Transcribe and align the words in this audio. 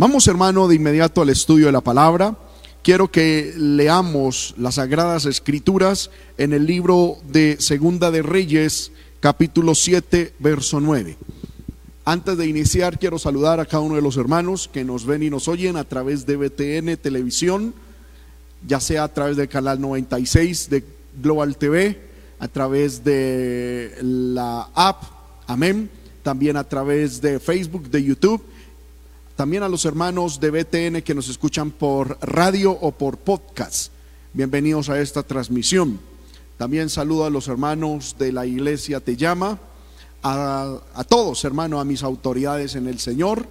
Vamos 0.00 0.28
hermano 0.28 0.68
de 0.68 0.76
inmediato 0.76 1.22
al 1.22 1.28
estudio 1.28 1.66
de 1.66 1.72
la 1.72 1.80
palabra. 1.80 2.36
Quiero 2.84 3.10
que 3.10 3.52
leamos 3.56 4.54
las 4.56 4.76
sagradas 4.76 5.24
escrituras 5.24 6.12
en 6.36 6.52
el 6.52 6.66
libro 6.66 7.16
de 7.24 7.56
Segunda 7.58 8.12
de 8.12 8.22
Reyes, 8.22 8.92
capítulo 9.18 9.74
7, 9.74 10.34
verso 10.38 10.78
9. 10.78 11.16
Antes 12.04 12.38
de 12.38 12.46
iniciar, 12.46 13.00
quiero 13.00 13.18
saludar 13.18 13.58
a 13.58 13.66
cada 13.66 13.82
uno 13.82 13.96
de 13.96 14.02
los 14.02 14.16
hermanos 14.16 14.70
que 14.72 14.84
nos 14.84 15.04
ven 15.04 15.24
y 15.24 15.30
nos 15.30 15.48
oyen 15.48 15.76
a 15.76 15.82
través 15.82 16.24
de 16.26 16.36
BTN 16.36 16.96
Televisión, 16.98 17.74
ya 18.68 18.78
sea 18.78 19.02
a 19.02 19.12
través 19.12 19.36
del 19.36 19.48
canal 19.48 19.80
96 19.80 20.70
de 20.70 20.84
Global 21.20 21.56
TV, 21.56 22.00
a 22.38 22.46
través 22.46 23.02
de 23.02 23.96
la 24.00 24.70
app, 24.76 25.02
amén, 25.48 25.90
también 26.22 26.56
a 26.56 26.62
través 26.62 27.20
de 27.20 27.40
Facebook, 27.40 27.90
de 27.90 28.04
YouTube 28.04 28.44
también 29.38 29.62
a 29.62 29.68
los 29.68 29.84
hermanos 29.84 30.40
de 30.40 30.50
BTN 30.50 31.02
que 31.02 31.14
nos 31.14 31.28
escuchan 31.28 31.70
por 31.70 32.18
radio 32.20 32.72
o 32.72 32.90
por 32.90 33.18
podcast. 33.18 33.92
Bienvenidos 34.32 34.88
a 34.88 35.00
esta 35.00 35.22
transmisión. 35.22 36.00
También 36.56 36.90
saludo 36.90 37.24
a 37.24 37.30
los 37.30 37.46
hermanos 37.46 38.16
de 38.18 38.32
la 38.32 38.46
iglesia 38.46 38.98
Te 38.98 39.16
llama, 39.16 39.60
a, 40.24 40.80
todos, 41.08 41.44
hermano, 41.44 41.78
a 41.78 41.84
mis 41.84 42.02
autoridades 42.02 42.74
en 42.74 42.88
el 42.88 42.98
Señor, 42.98 43.46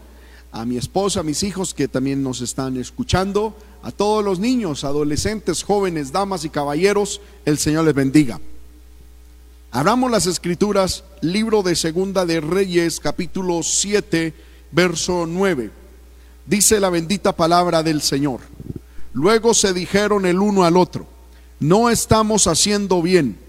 a 0.52 0.66
mi 0.66 0.76
esposa, 0.76 1.22
a 1.22 1.24
mis 1.24 1.42
hijos 1.44 1.74
que 1.74 1.88
también 1.88 2.22
nos 2.22 2.42
están 2.42 2.76
escuchando, 2.76 3.56
a 3.82 3.94
todos 3.94 4.26
los 4.26 4.40
niños, 4.40 4.84
adolescentes, 4.84 5.64
jóvenes, 5.64 6.12
damas 6.12 6.44
y 6.44 6.50
caballeros, 6.50 7.22
el 7.46 7.58
Señor 7.58 7.86
les 7.86 7.96
bendiga. 7.96 8.42
Abramos 9.72 10.12
las 10.12 10.26
escrituras, 10.26 11.06
libro 11.22 11.64
de 11.64 11.78
Segunda 11.78 12.26
de 12.26 12.42
Reyes, 12.42 13.00
capítulo 13.00 13.64
7, 13.64 14.47
verso 14.78 15.26
9. 15.28 15.72
Dice 16.46 16.80
la 16.80 16.92
bendita 16.92 17.36
palabra 17.36 17.82
del 17.82 18.00
Señor. 18.00 18.42
Luego 19.12 19.56
se 19.56 19.74
dijeron 19.74 20.28
el 20.28 20.40
uno 20.40 20.66
al 20.66 20.78
otro, 20.78 21.08
no 21.60 21.90
estamos 21.90 22.46
haciendo 22.46 23.02
bien. 23.02 23.40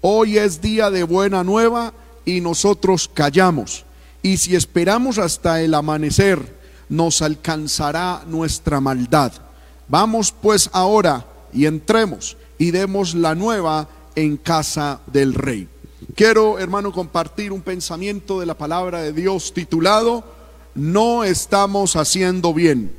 Hoy 0.00 0.38
es 0.38 0.60
día 0.60 0.90
de 0.90 1.04
buena 1.04 1.44
nueva 1.44 1.94
y 2.24 2.40
nosotros 2.40 3.08
callamos. 3.14 3.84
Y 4.22 4.38
si 4.38 4.56
esperamos 4.56 5.18
hasta 5.18 5.62
el 5.62 5.74
amanecer, 5.74 6.58
nos 6.88 7.22
alcanzará 7.22 8.24
nuestra 8.26 8.80
maldad. 8.80 9.32
Vamos 9.86 10.32
pues 10.32 10.68
ahora 10.72 11.24
y 11.52 11.66
entremos 11.66 12.36
y 12.58 12.72
demos 12.72 13.14
la 13.14 13.36
nueva 13.36 13.86
en 14.16 14.36
casa 14.36 15.00
del 15.06 15.34
rey. 15.34 15.68
Quiero, 16.16 16.58
hermano, 16.58 16.90
compartir 16.90 17.52
un 17.52 17.62
pensamiento 17.62 18.40
de 18.40 18.46
la 18.46 18.58
palabra 18.58 19.00
de 19.00 19.12
Dios 19.12 19.54
titulado 19.54 20.41
no 20.74 21.24
estamos 21.24 21.96
haciendo 21.96 22.54
bien. 22.54 22.94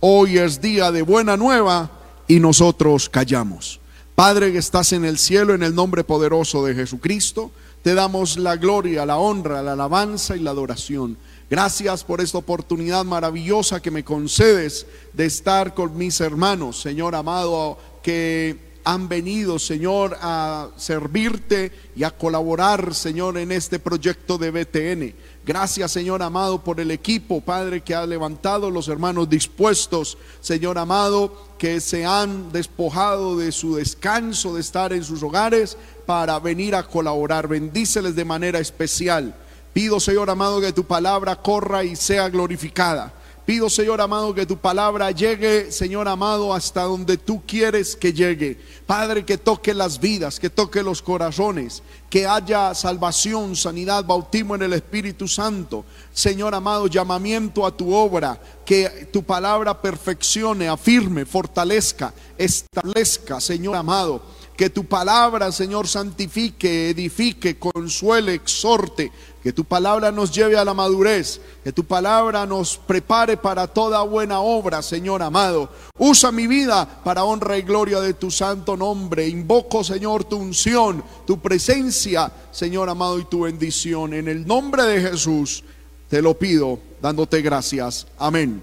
Hoy 0.00 0.38
es 0.38 0.60
día 0.60 0.92
de 0.92 1.02
buena 1.02 1.36
nueva 1.36 1.90
y 2.28 2.40
nosotros 2.40 3.08
callamos. 3.08 3.80
Padre 4.14 4.52
que 4.52 4.58
estás 4.58 4.92
en 4.92 5.04
el 5.04 5.18
cielo, 5.18 5.54
en 5.54 5.62
el 5.62 5.74
nombre 5.74 6.04
poderoso 6.04 6.64
de 6.64 6.74
Jesucristo, 6.74 7.50
te 7.82 7.94
damos 7.94 8.38
la 8.38 8.56
gloria, 8.56 9.04
la 9.04 9.18
honra, 9.18 9.62
la 9.62 9.72
alabanza 9.72 10.36
y 10.36 10.40
la 10.40 10.52
adoración. 10.52 11.18
Gracias 11.50 12.04
por 12.04 12.20
esta 12.20 12.38
oportunidad 12.38 13.04
maravillosa 13.04 13.82
que 13.82 13.90
me 13.90 14.04
concedes 14.04 14.86
de 15.12 15.26
estar 15.26 15.74
con 15.74 15.96
mis 15.96 16.20
hermanos, 16.20 16.80
Señor 16.80 17.14
amado, 17.14 17.78
que 18.02 18.74
han 18.84 19.08
venido, 19.08 19.58
Señor, 19.58 20.16
a 20.20 20.68
servirte 20.76 21.72
y 21.96 22.04
a 22.04 22.10
colaborar, 22.10 22.94
Señor, 22.94 23.38
en 23.38 23.50
este 23.50 23.78
proyecto 23.78 24.38
de 24.38 24.50
BTN. 24.50 25.14
Gracias, 25.46 25.92
Señor 25.92 26.22
amado, 26.22 26.64
por 26.64 26.80
el 26.80 26.90
equipo, 26.90 27.42
Padre, 27.42 27.82
que 27.82 27.94
ha 27.94 28.06
levantado 28.06 28.70
los 28.70 28.88
hermanos 28.88 29.28
dispuestos, 29.28 30.16
Señor 30.40 30.78
amado, 30.78 31.34
que 31.58 31.80
se 31.80 32.06
han 32.06 32.50
despojado 32.50 33.36
de 33.36 33.52
su 33.52 33.76
descanso, 33.76 34.54
de 34.54 34.62
estar 34.62 34.94
en 34.94 35.04
sus 35.04 35.22
hogares, 35.22 35.76
para 36.06 36.38
venir 36.38 36.74
a 36.74 36.84
colaborar. 36.84 37.46
Bendíceles 37.46 38.16
de 38.16 38.24
manera 38.24 38.58
especial. 38.58 39.34
Pido, 39.74 40.00
Señor 40.00 40.30
amado, 40.30 40.62
que 40.62 40.72
tu 40.72 40.84
palabra 40.84 41.36
corra 41.36 41.84
y 41.84 41.94
sea 41.94 42.30
glorificada. 42.30 43.12
Pido, 43.46 43.68
Señor 43.68 44.00
amado, 44.00 44.34
que 44.34 44.46
tu 44.46 44.56
palabra 44.56 45.10
llegue, 45.10 45.70
Señor 45.70 46.08
amado, 46.08 46.54
hasta 46.54 46.84
donde 46.84 47.18
tú 47.18 47.42
quieres 47.46 47.94
que 47.94 48.14
llegue. 48.14 48.58
Padre, 48.86 49.26
que 49.26 49.36
toque 49.36 49.74
las 49.74 50.00
vidas, 50.00 50.40
que 50.40 50.48
toque 50.48 50.82
los 50.82 51.02
corazones, 51.02 51.82
que 52.08 52.26
haya 52.26 52.74
salvación, 52.74 53.54
sanidad, 53.54 54.06
bautismo 54.06 54.54
en 54.54 54.62
el 54.62 54.72
Espíritu 54.72 55.28
Santo. 55.28 55.84
Señor 56.10 56.54
amado, 56.54 56.86
llamamiento 56.86 57.66
a 57.66 57.76
tu 57.76 57.92
obra, 57.92 58.40
que 58.64 59.10
tu 59.12 59.22
palabra 59.22 59.78
perfeccione, 59.78 60.66
afirme, 60.66 61.26
fortalezca, 61.26 62.14
establezca, 62.38 63.42
Señor 63.42 63.76
amado. 63.76 64.22
Que 64.56 64.70
tu 64.70 64.84
palabra, 64.84 65.50
Señor, 65.50 65.88
santifique, 65.88 66.90
edifique, 66.90 67.58
consuele, 67.58 68.34
exhorte, 68.34 69.10
que 69.42 69.52
tu 69.52 69.64
palabra 69.64 70.12
nos 70.12 70.30
lleve 70.32 70.56
a 70.56 70.64
la 70.64 70.72
madurez, 70.74 71.40
que 71.62 71.72
tu 71.72 71.84
palabra 71.84 72.46
nos 72.46 72.78
prepare 72.78 73.36
para 73.36 73.66
toda 73.66 74.02
buena 74.02 74.40
obra, 74.40 74.80
Señor 74.80 75.22
amado. 75.22 75.68
Usa 75.98 76.32
mi 76.32 76.46
vida 76.46 77.02
para 77.04 77.24
honra 77.24 77.58
y 77.58 77.62
gloria 77.62 78.00
de 78.00 78.14
tu 78.14 78.30
santo 78.30 78.76
nombre. 78.76 79.28
Invoco, 79.28 79.82
Señor, 79.84 80.24
tu 80.24 80.36
unción, 80.36 81.04
tu 81.26 81.40
presencia, 81.40 82.32
Señor 82.52 82.88
amado, 82.88 83.18
y 83.18 83.24
tu 83.24 83.40
bendición. 83.40 84.14
En 84.14 84.28
el 84.28 84.46
nombre 84.46 84.84
de 84.84 85.00
Jesús 85.00 85.64
te 86.08 86.22
lo 86.22 86.38
pido, 86.38 86.78
dándote 87.02 87.42
gracias. 87.42 88.06
Amén. 88.18 88.62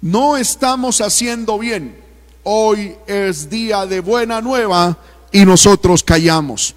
No 0.00 0.36
estamos 0.36 1.00
haciendo 1.00 1.58
bien. 1.58 1.99
Hoy 2.42 2.96
es 3.06 3.48
día 3.50 3.86
de 3.86 4.00
buena 4.00 4.40
nueva 4.40 4.96
y 5.30 5.44
nosotros 5.44 6.02
callamos 6.02 6.74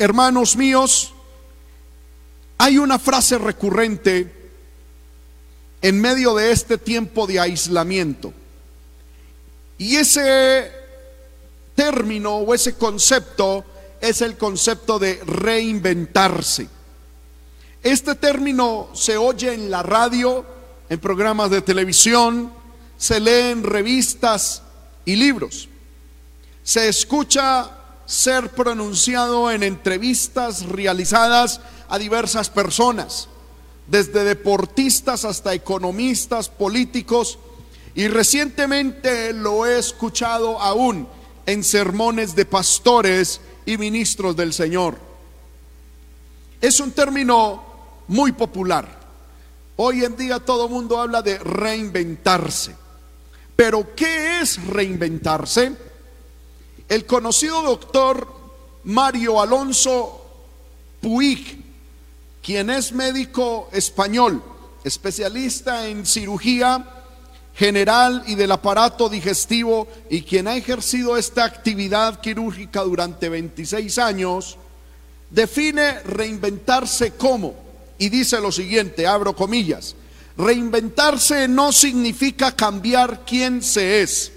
hermanos 0.00 0.56
míos, 0.56 1.12
hay 2.56 2.78
una 2.78 2.98
frase 2.98 3.36
recurrente 3.36 4.32
en 5.82 6.00
medio 6.00 6.34
de 6.34 6.52
este 6.52 6.78
tiempo 6.78 7.26
de 7.26 7.38
aislamiento. 7.38 8.32
Y 9.76 9.96
ese 9.96 10.72
término 11.74 12.36
o 12.36 12.54
ese 12.54 12.76
concepto 12.76 13.64
es 14.00 14.22
el 14.22 14.38
concepto 14.38 14.98
de 14.98 15.20
reinventarse. 15.24 16.68
Este 17.82 18.14
término 18.14 18.88
se 18.94 19.18
oye 19.18 19.52
en 19.52 19.70
la 19.70 19.82
radio, 19.82 20.44
en 20.88 20.98
programas 20.98 21.50
de 21.50 21.60
televisión, 21.60 22.52
se 23.00 23.18
lee 23.18 23.50
en 23.50 23.62
revistas 23.62 24.60
y 25.06 25.16
libros. 25.16 25.70
Se 26.62 26.86
escucha 26.86 27.70
ser 28.04 28.50
pronunciado 28.50 29.50
en 29.50 29.62
entrevistas 29.62 30.66
realizadas 30.66 31.62
a 31.88 31.98
diversas 31.98 32.50
personas, 32.50 33.30
desde 33.86 34.22
deportistas 34.22 35.24
hasta 35.24 35.54
economistas, 35.54 36.50
políticos, 36.50 37.38
y 37.94 38.06
recientemente 38.06 39.32
lo 39.32 39.64
he 39.64 39.78
escuchado 39.78 40.60
aún 40.60 41.08
en 41.46 41.64
sermones 41.64 42.36
de 42.36 42.44
pastores 42.44 43.40
y 43.64 43.78
ministros 43.78 44.36
del 44.36 44.52
Señor. 44.52 44.98
Es 46.60 46.78
un 46.80 46.92
término 46.92 47.62
muy 48.08 48.32
popular. 48.32 49.00
Hoy 49.76 50.04
en 50.04 50.18
día 50.18 50.38
todo 50.38 50.66
el 50.66 50.70
mundo 50.70 51.00
habla 51.00 51.22
de 51.22 51.38
reinventarse. 51.38 52.76
Pero 53.60 53.94
¿qué 53.94 54.40
es 54.40 54.64
reinventarse? 54.68 55.76
el 56.88 57.04
conocido 57.04 57.60
doctor 57.60 58.26
Mario 58.84 59.38
Alonso 59.38 60.24
Puig, 61.02 61.62
quien 62.42 62.70
es 62.70 62.92
médico 62.92 63.68
español, 63.70 64.42
especialista 64.82 65.86
en 65.88 66.06
cirugía 66.06 66.86
general 67.54 68.24
y 68.26 68.34
del 68.34 68.50
aparato 68.50 69.10
digestivo 69.10 69.86
y 70.08 70.22
quien 70.22 70.48
ha 70.48 70.56
ejercido 70.56 71.18
esta 71.18 71.44
actividad 71.44 72.22
quirúrgica 72.22 72.80
durante 72.80 73.28
26 73.28 73.98
años, 73.98 74.56
define 75.28 76.00
reinventarse 76.00 77.12
como, 77.12 77.54
y 77.98 78.08
dice 78.08 78.40
lo 78.40 78.52
siguiente, 78.52 79.06
abro 79.06 79.36
comillas, 79.36 79.96
reinventarse 80.40 81.48
no 81.48 81.72
significa 81.72 82.54
cambiar 82.56 83.24
quién 83.24 83.62
se 83.62 84.02
es 84.02 84.32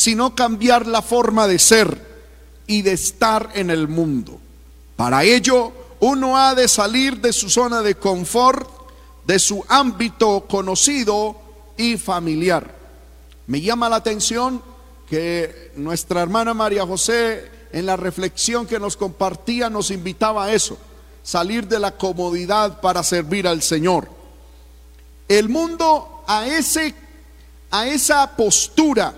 sino 0.00 0.34
cambiar 0.34 0.86
la 0.86 1.02
forma 1.02 1.46
de 1.46 1.58
ser 1.58 2.00
y 2.66 2.80
de 2.80 2.92
estar 2.92 3.50
en 3.52 3.68
el 3.68 3.86
mundo. 3.86 4.40
Para 4.96 5.24
ello, 5.24 5.72
uno 6.00 6.38
ha 6.38 6.54
de 6.54 6.68
salir 6.68 7.20
de 7.20 7.34
su 7.34 7.50
zona 7.50 7.82
de 7.82 7.96
confort, 7.96 8.66
de 9.26 9.38
su 9.38 9.62
ámbito 9.68 10.46
conocido 10.48 11.36
y 11.76 11.98
familiar. 11.98 12.74
Me 13.46 13.60
llama 13.60 13.90
la 13.90 13.96
atención 13.96 14.62
que 15.06 15.72
nuestra 15.76 16.22
hermana 16.22 16.54
María 16.54 16.86
José 16.86 17.50
en 17.70 17.84
la 17.84 17.98
reflexión 17.98 18.66
que 18.66 18.80
nos 18.80 18.96
compartía 18.96 19.68
nos 19.68 19.90
invitaba 19.90 20.46
a 20.46 20.52
eso, 20.54 20.78
salir 21.22 21.68
de 21.68 21.78
la 21.78 21.98
comodidad 21.98 22.80
para 22.80 23.02
servir 23.02 23.46
al 23.46 23.60
Señor. 23.60 24.19
El 25.30 25.48
mundo 25.48 26.24
a, 26.26 26.44
ese, 26.48 26.92
a 27.70 27.86
esa 27.86 28.36
postura 28.36 29.14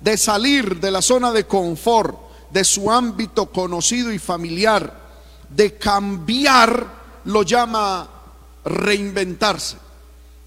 de 0.00 0.16
salir 0.16 0.78
de 0.78 0.92
la 0.92 1.02
zona 1.02 1.32
de 1.32 1.44
confort, 1.44 2.16
de 2.52 2.62
su 2.62 2.88
ámbito 2.88 3.50
conocido 3.50 4.12
y 4.12 4.20
familiar, 4.20 4.96
de 5.50 5.76
cambiar, 5.76 6.86
lo 7.24 7.42
llama 7.42 8.08
reinventarse. 8.64 9.76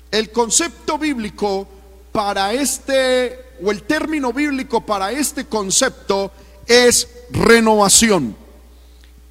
El 0.10 0.31
concepto 0.31 0.98
bíblico 0.98 1.68
para 2.13 2.54
este, 2.54 3.57
o 3.62 3.72
el 3.72 3.83
término 3.83 4.31
bíblico 4.31 4.86
para 4.86 5.12
este 5.12 5.48
concepto 5.48 6.31
es 6.65 7.10
renovación. 7.31 8.38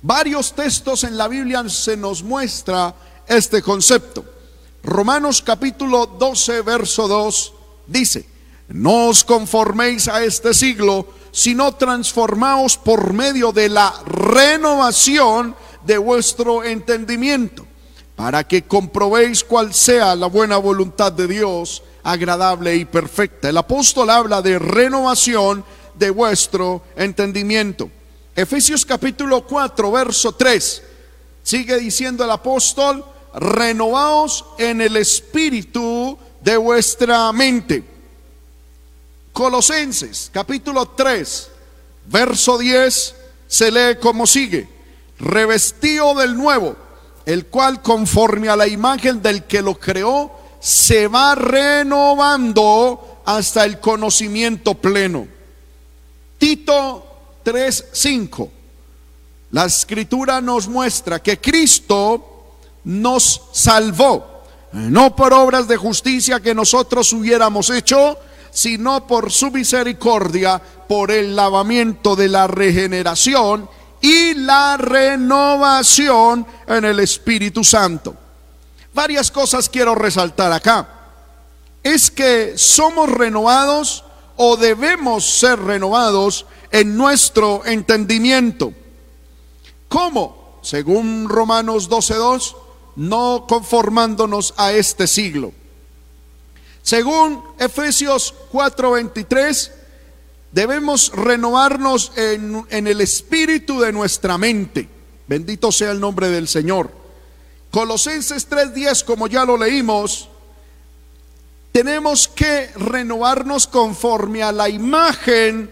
Varios 0.03 0.53
textos 0.53 1.05
en 1.05 1.17
la 1.17 1.29
Biblia 1.29 1.67
se 1.71 1.97
nos 1.97 2.23
muestra 2.23 2.95
este 3.27 3.63
concepto. 3.63 4.38
Romanos 4.83 5.43
capítulo 5.43 6.07
12, 6.07 6.63
verso 6.63 7.09
2 7.09 7.53
dice, 7.87 8.27
no 8.69 9.09
os 9.09 9.25
conforméis 9.25 10.09
a 10.09 10.23
este 10.23 10.55
siglo, 10.55 11.07
sino 11.33 11.75
transformaos 11.75 12.77
por 12.77 13.13
medio 13.13 13.53
de 13.53 13.69
la 13.69 13.93
renovación 14.07 15.57
de 15.85 15.99
vuestro 15.99 16.65
entendimiento, 16.65 17.67
para 18.15 18.45
que 18.45 18.63
comprobéis 18.63 19.43
cuál 19.43 19.73
sea 19.73 20.15
la 20.15 20.27
buena 20.27 20.59
voluntad 20.59 21.13
de 21.13 21.27
Dios, 21.27 21.83
agradable 22.03 22.77
y 22.77 22.85
perfecta. 22.85 23.49
El 23.49 23.57
apóstol 23.57 24.11
habla 24.11 24.43
de 24.43 24.59
renovación 24.59 25.65
de 25.95 26.11
vuestro 26.11 26.83
entendimiento. 26.97 27.91
Efesios 28.37 28.85
capítulo 28.85 29.47
4, 29.47 29.91
verso 29.91 30.33
3. 30.33 30.83
Sigue 31.43 31.79
diciendo 31.79 32.25
el 32.25 32.31
apóstol, 32.31 33.05
renovaos 33.35 34.45
en 34.59 34.81
el 34.81 34.97
espíritu 34.97 36.19
de 36.41 36.57
vuestra 36.57 37.33
mente. 37.33 37.85
Colosenses 39.33 40.31
capítulo 40.33 40.89
3, 40.89 41.51
verso 42.07 42.59
10, 42.59 43.15
se 43.47 43.71
lee 43.71 43.97
como 44.01 44.27
sigue, 44.27 44.69
revestido 45.19 46.15
del 46.15 46.37
nuevo, 46.37 46.77
el 47.25 47.47
cual 47.47 47.83
conforme 47.83 48.49
a 48.49 48.57
la 48.57 48.67
imagen 48.67 49.23
del 49.23 49.45
que 49.45 49.63
lo 49.63 49.79
creó, 49.79 50.33
se 50.61 51.07
va 51.07 51.35
renovando 51.35 53.21
hasta 53.25 53.65
el 53.65 53.79
conocimiento 53.79 54.75
pleno. 54.75 55.29
Tito 56.39 57.05
3:5. 57.45 58.51
La 59.51 59.65
escritura 59.65 60.41
nos 60.41 60.69
muestra 60.69 61.23
que 61.23 61.41
Cristo 61.41 62.38
nos 62.85 63.43
salvó, 63.53 64.43
no 64.73 65.15
por 65.17 65.33
obras 65.33 65.69
de 65.69 65.77
justicia 65.77 66.41
que 66.41 66.55
nosotros 66.55 67.13
hubiéramos 67.13 67.71
hecho, 67.71 68.19
sino 68.51 69.07
por 69.07 69.31
su 69.31 69.51
misericordia, 69.51 70.61
por 70.89 71.11
el 71.11 71.37
lavamiento 71.37 72.17
de 72.17 72.29
la 72.29 72.47
regeneración 72.47 73.69
y 74.01 74.35
la 74.35 74.77
renovación 74.77 76.47
en 76.67 76.85
el 76.85 77.01
Espíritu 77.01 77.65
Santo. 77.65 78.15
Varias 78.95 79.31
cosas 79.31 79.69
quiero 79.69 79.95
resaltar 79.95 80.53
acá. 80.53 80.89
Es 81.83 82.11
que 82.11 82.55
somos 82.57 83.09
renovados 83.11 84.05
o 84.37 84.57
debemos 84.57 85.25
ser 85.25 85.61
renovados 85.61 86.47
en 86.71 86.97
nuestro 86.97 87.65
entendimiento. 87.65 88.73
¿Cómo? 89.89 90.59
Según 90.63 91.29
Romanos 91.29 91.89
12.2, 91.89 92.55
no 92.99 93.47
conformándonos 93.49 94.55
a 94.57 94.73
este 94.73 95.07
siglo. 95.07 95.53
Según 96.83 97.43
Efesios 97.59 98.35
4:23, 98.51 99.71
debemos 100.51 101.13
renovarnos 101.13 102.11
en, 102.17 102.67
en, 102.71 102.87
el 102.89 103.01
espíritu 103.01 103.79
de 103.81 103.93
nuestra 103.93 104.37
mente. 104.37 104.89
Bendito 105.29 105.71
sea 105.71 105.93
el 105.93 106.01
nombre 106.01 106.29
del 106.29 106.49
Señor. 106.49 106.91
Colosenses 107.71 108.51
3:10, 108.51 109.05
como 109.05 109.29
ya 109.29 109.45
lo 109.45 109.57
leímos, 109.57 110.29
tenemos 111.71 112.27
que 112.27 112.67
renovarnos 112.75 113.69
conforme 113.69 114.43
a 114.43 114.51
la 114.51 114.69
imagen 114.69 115.71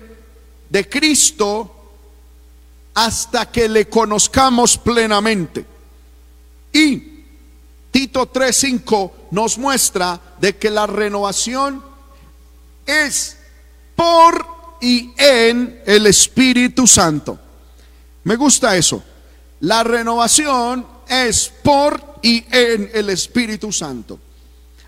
de 0.71 0.89
Cristo 0.89 1.73
hasta 2.95 3.51
que 3.51 3.69
le 3.69 3.89
conozcamos 3.89 4.79
plenamente. 4.79 5.67
Y 6.73 7.16
Tito 7.97 8.27
3:5 8.27 9.31
nos 9.31 9.57
muestra 9.57 10.21
de 10.39 10.59
que 10.59 10.69
la 10.69 10.87
renovación 10.87 11.83
es 12.85 13.39
por 13.95 14.47
y 14.83 15.15
en 15.17 15.81
el 15.87 16.07
Espíritu 16.07 16.87
Santo. 16.87 17.39
Me 18.25 18.37
gusta 18.37 18.77
eso. 18.77 19.03
La 19.61 19.83
renovación 19.83 20.87
es 21.09 21.51
por 21.63 22.19
y 22.21 22.45
en 22.51 22.91
el 22.93 23.09
Espíritu 23.09 23.73
Santo. 23.73 24.19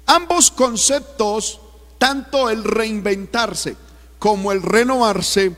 Ambos 0.04 0.50
conceptos, 0.50 1.60
tanto 1.96 2.50
el 2.50 2.62
reinventarse 2.62 3.74
como 4.18 4.52
el 4.52 4.60
renovarse, 4.60 5.56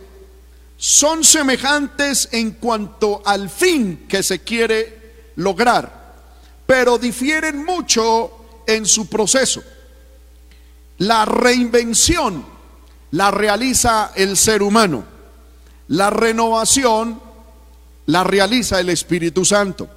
son 0.76 1.24
semejantes 1.24 2.28
en 2.30 2.52
cuanto 2.52 3.20
al 3.24 3.50
fin 3.50 4.06
que 4.08 4.22
se 4.22 4.38
quiere 4.38 5.32
lograr, 5.34 5.99
pero 6.70 6.98
difieren 6.98 7.64
mucho 7.64 8.30
en 8.64 8.86
su 8.86 9.08
proceso. 9.08 9.60
La 10.98 11.24
reinvención 11.24 12.46
la 13.10 13.32
realiza 13.32 14.12
el 14.14 14.36
ser 14.36 14.62
humano, 14.62 15.02
la 15.88 16.10
renovación 16.10 17.20
la 18.06 18.22
realiza 18.22 18.78
el 18.78 18.88
Espíritu 18.90 19.44
Santo. 19.44 19.88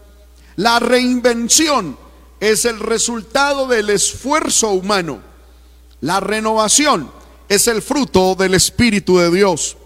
La 0.55 0.79
reinvención 0.79 1.95
es 2.39 2.65
el 2.65 2.79
resultado 2.79 3.67
del 3.67 3.91
esfuerzo 3.91 4.71
humano. 4.71 5.19
La 6.01 6.21
renovación 6.21 7.11
es 7.49 7.67
el 7.67 7.83
fruto 7.83 8.33
del 8.33 8.55
Espíritu 8.55 9.19
de 9.19 9.29
Dios. 9.29 9.77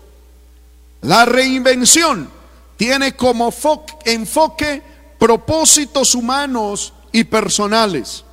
La 1.02 1.26
reinvención 1.26 2.30
tiene 2.78 3.18
como 3.18 3.54
enfoque 4.06 4.97
propósitos 5.18 6.16
humanos 6.16 6.94
y 7.12 7.24
personales. 7.24 8.24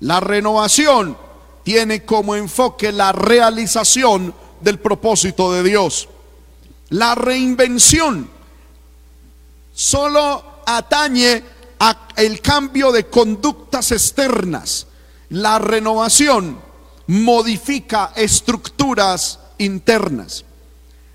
La 0.00 0.20
renovación 0.20 1.16
tiene 1.62 2.04
como 2.04 2.34
enfoque 2.34 2.92
la 2.92 3.12
realización 3.12 4.34
del 4.60 4.78
propósito 4.78 5.52
de 5.52 5.62
Dios. 5.62 6.08
La 6.90 7.14
reinvención 7.14 8.28
solo 9.72 10.62
atañe 10.66 11.42
el 12.16 12.40
cambio 12.40 12.92
de 12.92 13.06
conductas 13.06 13.92
externas. 13.92 14.86
La 15.30 15.58
renovación 15.58 16.60
modifica 17.06 18.12
estructuras 18.14 19.38
internas. 19.58 20.44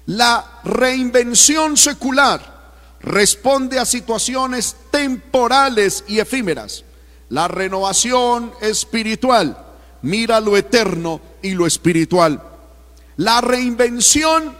La 0.07 0.61
reinvención 0.63 1.77
secular 1.77 2.56
responde 2.99 3.79
a 3.79 3.85
situaciones 3.85 4.75
temporales 4.91 6.03
y 6.07 6.19
efímeras. 6.19 6.83
La 7.29 7.47
renovación 7.47 8.53
espiritual 8.61 9.65
mira 10.01 10.39
lo 10.39 10.55
eterno 10.57 11.21
y 11.41 11.51
lo 11.51 11.65
espiritual. 11.65 12.41
La 13.17 13.41
reinvención 13.41 14.55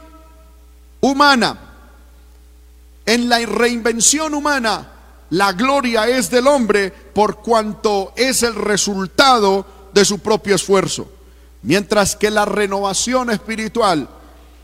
humana. 1.00 1.58
En 3.06 3.28
la 3.28 3.38
reinvención 3.38 4.34
humana 4.34 4.92
la 5.30 5.52
gloria 5.52 6.08
es 6.08 6.30
del 6.30 6.46
hombre 6.46 6.90
por 6.90 7.38
cuanto 7.42 8.12
es 8.16 8.42
el 8.42 8.54
resultado 8.54 9.66
de 9.92 10.04
su 10.04 10.20
propio 10.20 10.54
esfuerzo. 10.54 11.10
Mientras 11.62 12.16
que 12.16 12.30
la 12.30 12.44
renovación 12.44 13.30
espiritual, 13.30 14.08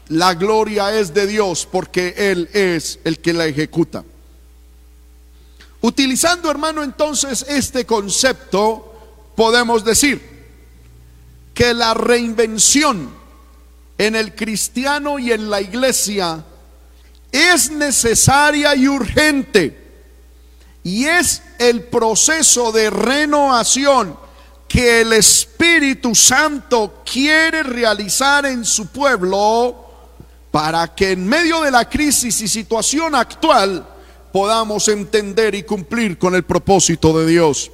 la 0.09 0.35
gloria 0.35 0.99
es 0.99 1.15
de 1.15 1.27
Dios 1.27 1.67
porque 1.71 2.15
Él 2.17 2.49
es 2.53 2.99
el 3.05 3.19
que 3.19 3.33
la 3.33 3.47
ejecuta. 3.47 4.05
Utilizando, 5.81 6.51
hermano, 6.51 6.83
entonces 6.83 7.45
este 7.49 7.85
concepto, 7.85 8.93
podemos 9.37 9.85
decir 9.85 10.35
que 11.53 11.75
la 11.75 11.95
reinvención 11.95 13.11
en 13.99 14.17
el 14.17 14.35
cristiano 14.35 15.19
y 15.19 15.33
en 15.33 15.51
la 15.51 15.61
iglesia 15.61 16.45
es 17.31 17.71
necesaria 17.71 18.75
y 18.75 18.89
urgente 18.89 19.85
y 20.83 21.07
es 21.07 21.43
el 21.59 21.85
proceso 21.85 22.73
de 22.73 22.91
renovación 22.91 24.17
que 24.69 25.01
el 25.01 25.13
Espíritu 25.13 26.15
Santo 26.15 27.03
quiere 27.11 27.63
realizar 27.63 28.47
en 28.47 28.65
su 28.65 28.89
pueblo 28.89 29.84
para 30.55 30.95
que 30.95 31.11
en 31.11 31.27
medio 31.27 31.63
de 31.63 31.73
la 31.73 31.91
crisis 31.91 32.41
y 32.41 32.47
situación 32.47 33.17
actual 33.17 33.85
podamos 34.33 34.87
entender 34.87 35.53
y 35.57 35.65
cumplir 35.65 36.17
con 36.17 36.33
el 36.37 36.45
propósito 36.45 37.13
de 37.19 37.27
Dios. 37.27 37.73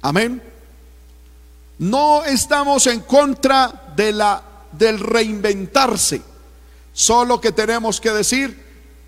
Amén. 0.00 0.42
No 1.80 2.24
estamos 2.24 2.86
en 2.86 3.00
contra 3.00 3.92
de 3.94 4.10
la 4.10 4.42
del 4.72 4.98
reinventarse. 4.98 6.22
Solo 6.94 7.42
que 7.42 7.52
tenemos 7.52 8.00
que 8.00 8.12
decir 8.12 8.64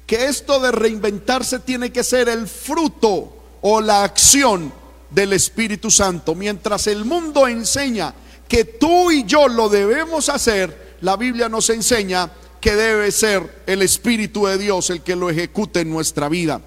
que 0.07 0.27
esto 0.27 0.61
de 0.61 0.73
reinventarse 0.73 1.59
tiene 1.61 1.91
que 1.91 2.05
ser 2.05 2.29
el 2.29 2.47
fruto 2.49 3.35
o 3.63 3.81
la 3.81 4.05
acción 4.05 4.75
del 5.09 5.33
Espíritu 5.33 5.91
Santo. 5.91 6.35
Mientras 6.35 6.87
el 6.87 7.07
mundo 7.07 7.49
enseña 7.49 8.13
que 8.47 8.65
tú 8.65 9.11
y 9.11 9.25
yo 9.25 9.49
lo 9.49 9.71
debemos 9.71 10.29
hacer, 10.29 10.88
la 11.01 11.17
Biblia 11.17 11.49
nos 11.49 11.71
enseña 11.71 12.31
que 12.61 12.75
debe 12.75 13.11
ser 13.13 13.63
el 13.67 13.83
Espíritu 13.83 14.47
de 14.47 14.59
Dios 14.59 14.91
el 14.91 15.03
que 15.03 15.17
lo 15.17 15.31
ejecute 15.31 15.81
en 15.81 15.91
nuestra 15.91 16.29
vida. 16.29 16.61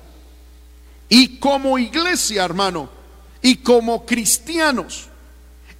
Y 1.09 1.39
como 1.39 1.77
iglesia, 1.77 2.45
hermano, 2.45 2.89
y 3.41 3.57
como 3.57 4.05
cristianos, 4.05 5.07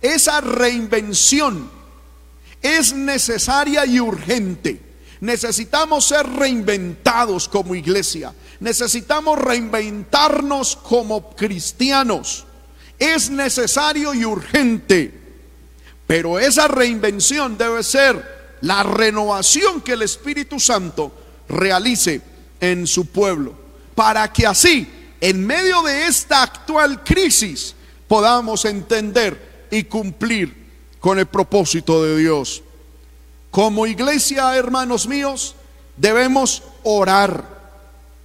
esa 0.02 0.42
reinvención 0.42 1.70
es 2.62 2.94
necesaria 2.94 3.86
y 3.86 4.00
urgente. 4.00 4.82
Necesitamos 5.22 6.06
ser 6.06 6.28
reinventados 6.28 7.48
como 7.48 7.76
iglesia. 7.76 8.34
Necesitamos 8.60 9.40
reinventarnos 9.40 10.76
como 10.76 11.36
cristianos. 11.36 12.46
Es 12.98 13.30
necesario 13.30 14.14
y 14.14 14.26
urgente. 14.26 15.14
Pero 16.08 16.40
esa 16.40 16.68
reinvención 16.68 17.58
debe 17.58 17.84
ser 17.84 18.41
la 18.62 18.84
renovación 18.84 19.82
que 19.82 19.94
el 19.94 20.04
Espíritu 20.04 20.60
Santo 20.60 21.12
realice 21.50 22.22
en 22.60 22.88
su 22.88 23.08
pueblo. 23.08 23.54
Para 23.96 24.32
que 24.32 24.48
así, 24.48 24.88
en 25.20 25.46
medio 25.46 25.82
de 25.82 26.08
esta 26.08 26.44
actual 26.44 27.04
crisis, 27.04 27.76
podamos 28.08 28.66
entender 28.66 29.68
y 29.72 29.84
cumplir 29.84 30.56
con 31.00 31.20
el 31.20 31.26
propósito 31.26 32.04
de 32.04 32.18
Dios. 32.18 32.64
Como 33.50 33.88
iglesia, 33.88 34.56
hermanos 34.56 35.08
míos, 35.08 35.56
debemos 35.98 36.64
orar 36.84 37.62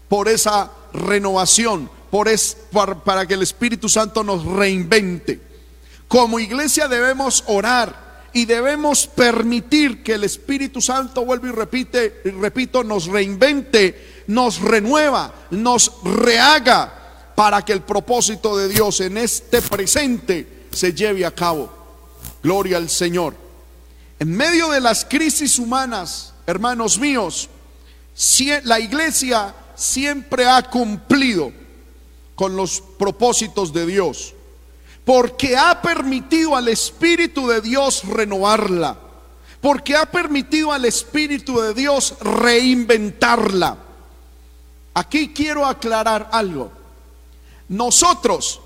por 0.08 0.28
esa 0.28 0.70
renovación, 0.92 1.90
por 2.10 2.28
es, 2.28 2.56
para 3.04 3.26
que 3.26 3.34
el 3.34 3.42
Espíritu 3.42 3.88
Santo 3.88 4.22
nos 4.22 4.44
reinvente. 4.44 5.40
Como 6.06 6.38
iglesia 6.38 6.86
debemos 6.86 7.42
orar 7.48 8.05
y 8.36 8.44
debemos 8.44 9.06
permitir 9.06 10.02
que 10.02 10.12
el 10.12 10.24
Espíritu 10.24 10.82
Santo, 10.82 11.24
vuelvo 11.24 11.46
y 11.46 11.52
repite, 11.52 12.20
y 12.22 12.28
repito, 12.32 12.84
nos 12.84 13.06
reinvente, 13.06 14.24
nos 14.26 14.60
renueva, 14.60 15.32
nos 15.52 15.90
rehaga 16.04 17.32
para 17.34 17.64
que 17.64 17.72
el 17.72 17.80
propósito 17.80 18.54
de 18.58 18.68
Dios 18.68 19.00
en 19.00 19.16
este 19.16 19.62
presente 19.62 20.66
se 20.70 20.92
lleve 20.92 21.24
a 21.24 21.30
cabo. 21.30 21.72
Gloria 22.42 22.76
al 22.76 22.90
Señor. 22.90 23.34
En 24.18 24.36
medio 24.36 24.68
de 24.68 24.82
las 24.82 25.06
crisis 25.06 25.58
humanas, 25.58 26.34
hermanos 26.46 26.98
míos, 26.98 27.48
la 28.64 28.78
iglesia 28.78 29.54
siempre 29.76 30.46
ha 30.46 30.62
cumplido 30.68 31.54
con 32.34 32.54
los 32.54 32.82
propósitos 32.98 33.72
de 33.72 33.86
Dios, 33.86 34.34
porque 35.06 35.56
ha 35.56 35.80
permitido 35.80 36.56
al 36.56 36.66
Espíritu 36.66 37.46
de 37.46 37.60
Dios 37.60 38.02
renovarla, 38.08 38.98
porque 39.60 39.94
ha 39.94 40.04
permitido 40.04 40.72
al 40.72 40.84
Espíritu 40.84 41.60
de 41.60 41.74
Dios 41.74 42.14
reinventarla. 42.20 43.76
Aquí 44.94 45.32
quiero 45.32 45.64
aclarar 45.64 46.28
algo. 46.32 46.72
Nosotros, 47.68 48.60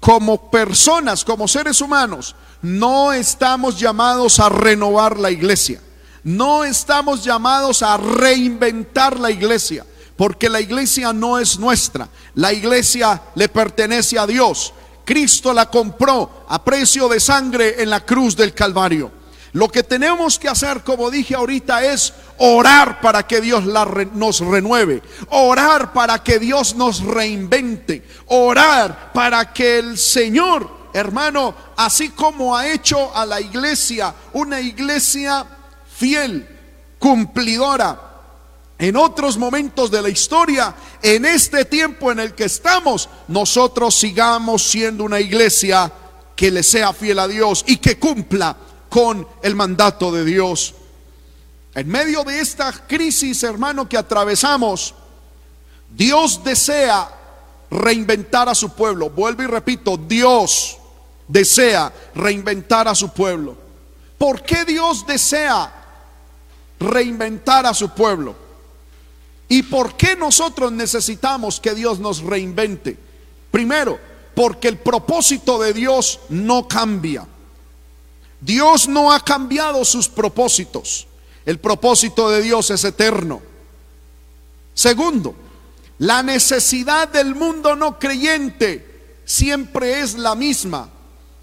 como 0.00 0.50
personas, 0.50 1.24
como 1.24 1.48
seres 1.48 1.80
humanos, 1.80 2.36
no 2.60 3.14
estamos 3.14 3.80
llamados 3.80 4.38
a 4.38 4.50
renovar 4.50 5.18
la 5.18 5.30
iglesia. 5.30 5.80
No 6.22 6.62
estamos 6.62 7.24
llamados 7.24 7.82
a 7.82 7.96
reinventar 7.96 9.18
la 9.18 9.30
iglesia, 9.30 9.86
porque 10.16 10.50
la 10.50 10.60
iglesia 10.60 11.14
no 11.14 11.38
es 11.38 11.58
nuestra. 11.58 12.10
La 12.34 12.52
iglesia 12.52 13.22
le 13.34 13.48
pertenece 13.48 14.18
a 14.18 14.26
Dios. 14.26 14.74
Cristo 15.10 15.52
la 15.52 15.68
compró 15.68 16.44
a 16.46 16.62
precio 16.62 17.08
de 17.08 17.18
sangre 17.18 17.82
en 17.82 17.90
la 17.90 18.06
cruz 18.06 18.36
del 18.36 18.54
Calvario. 18.54 19.10
Lo 19.54 19.68
que 19.68 19.82
tenemos 19.82 20.38
que 20.38 20.48
hacer, 20.48 20.84
como 20.84 21.10
dije 21.10 21.34
ahorita, 21.34 21.84
es 21.84 22.12
orar 22.38 23.00
para 23.00 23.26
que 23.26 23.40
Dios 23.40 23.64
nos 23.64 24.38
renueve, 24.38 25.02
orar 25.30 25.92
para 25.92 26.22
que 26.22 26.38
Dios 26.38 26.76
nos 26.76 27.02
reinvente, 27.02 28.06
orar 28.26 29.10
para 29.12 29.52
que 29.52 29.80
el 29.80 29.98
Señor 29.98 30.78
hermano, 30.92 31.56
así 31.76 32.10
como 32.10 32.56
ha 32.56 32.68
hecho 32.68 33.12
a 33.12 33.26
la 33.26 33.40
iglesia 33.40 34.14
una 34.32 34.60
iglesia 34.60 35.44
fiel, 35.92 36.46
cumplidora, 37.00 38.09
en 38.80 38.96
otros 38.96 39.36
momentos 39.36 39.90
de 39.90 40.00
la 40.00 40.08
historia, 40.08 40.74
en 41.02 41.26
este 41.26 41.66
tiempo 41.66 42.10
en 42.10 42.18
el 42.18 42.34
que 42.34 42.44
estamos, 42.44 43.10
nosotros 43.28 43.94
sigamos 43.94 44.62
siendo 44.62 45.04
una 45.04 45.20
iglesia 45.20 45.92
que 46.34 46.50
le 46.50 46.62
sea 46.62 46.94
fiel 46.94 47.18
a 47.18 47.28
Dios 47.28 47.62
y 47.66 47.76
que 47.76 47.98
cumpla 47.98 48.56
con 48.88 49.28
el 49.42 49.54
mandato 49.54 50.10
de 50.10 50.24
Dios. 50.24 50.72
En 51.74 51.88
medio 51.88 52.24
de 52.24 52.40
esta 52.40 52.72
crisis, 52.72 53.42
hermano, 53.42 53.86
que 53.86 53.98
atravesamos, 53.98 54.94
Dios 55.90 56.42
desea 56.42 57.06
reinventar 57.70 58.48
a 58.48 58.54
su 58.54 58.70
pueblo. 58.70 59.10
Vuelvo 59.10 59.42
y 59.42 59.46
repito, 59.46 59.98
Dios 59.98 60.78
desea 61.28 61.92
reinventar 62.14 62.88
a 62.88 62.94
su 62.94 63.10
pueblo. 63.10 63.58
¿Por 64.16 64.42
qué 64.42 64.64
Dios 64.64 65.06
desea 65.06 65.70
reinventar 66.78 67.66
a 67.66 67.74
su 67.74 67.90
pueblo? 67.90 68.48
¿Y 69.50 69.64
por 69.64 69.98
qué 69.98 70.16
nosotros 70.16 70.72
necesitamos 70.72 71.60
que 71.60 71.74
Dios 71.74 71.98
nos 71.98 72.22
reinvente? 72.22 72.96
Primero, 73.50 74.00
porque 74.34 74.68
el 74.68 74.78
propósito 74.78 75.58
de 75.58 75.74
Dios 75.74 76.20
no 76.30 76.66
cambia. 76.66 77.26
Dios 78.40 78.88
no 78.88 79.12
ha 79.12 79.20
cambiado 79.20 79.84
sus 79.84 80.08
propósitos. 80.08 81.06
El 81.44 81.58
propósito 81.58 82.30
de 82.30 82.40
Dios 82.40 82.70
es 82.70 82.82
eterno. 82.84 83.42
Segundo, 84.72 85.34
la 85.98 86.22
necesidad 86.22 87.08
del 87.08 87.34
mundo 87.34 87.76
no 87.76 87.98
creyente 87.98 89.18
siempre 89.26 90.00
es 90.00 90.14
la 90.14 90.34
misma 90.34 90.88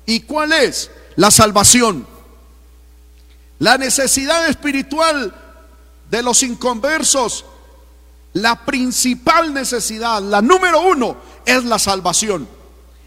¿Y 0.07 0.21
cuál 0.21 0.53
es? 0.53 0.89
La 1.17 1.29
salvación. 1.29 2.07
La 3.59 3.77
necesidad 3.77 4.47
espiritual 4.47 5.35
de 6.09 6.23
los 6.23 6.41
inconversos, 6.43 7.45
la 8.41 8.65
principal 8.65 9.53
necesidad, 9.53 10.21
la 10.21 10.41
número 10.41 10.81
uno, 10.81 11.17
es 11.45 11.63
la 11.63 11.79
salvación. 11.79 12.47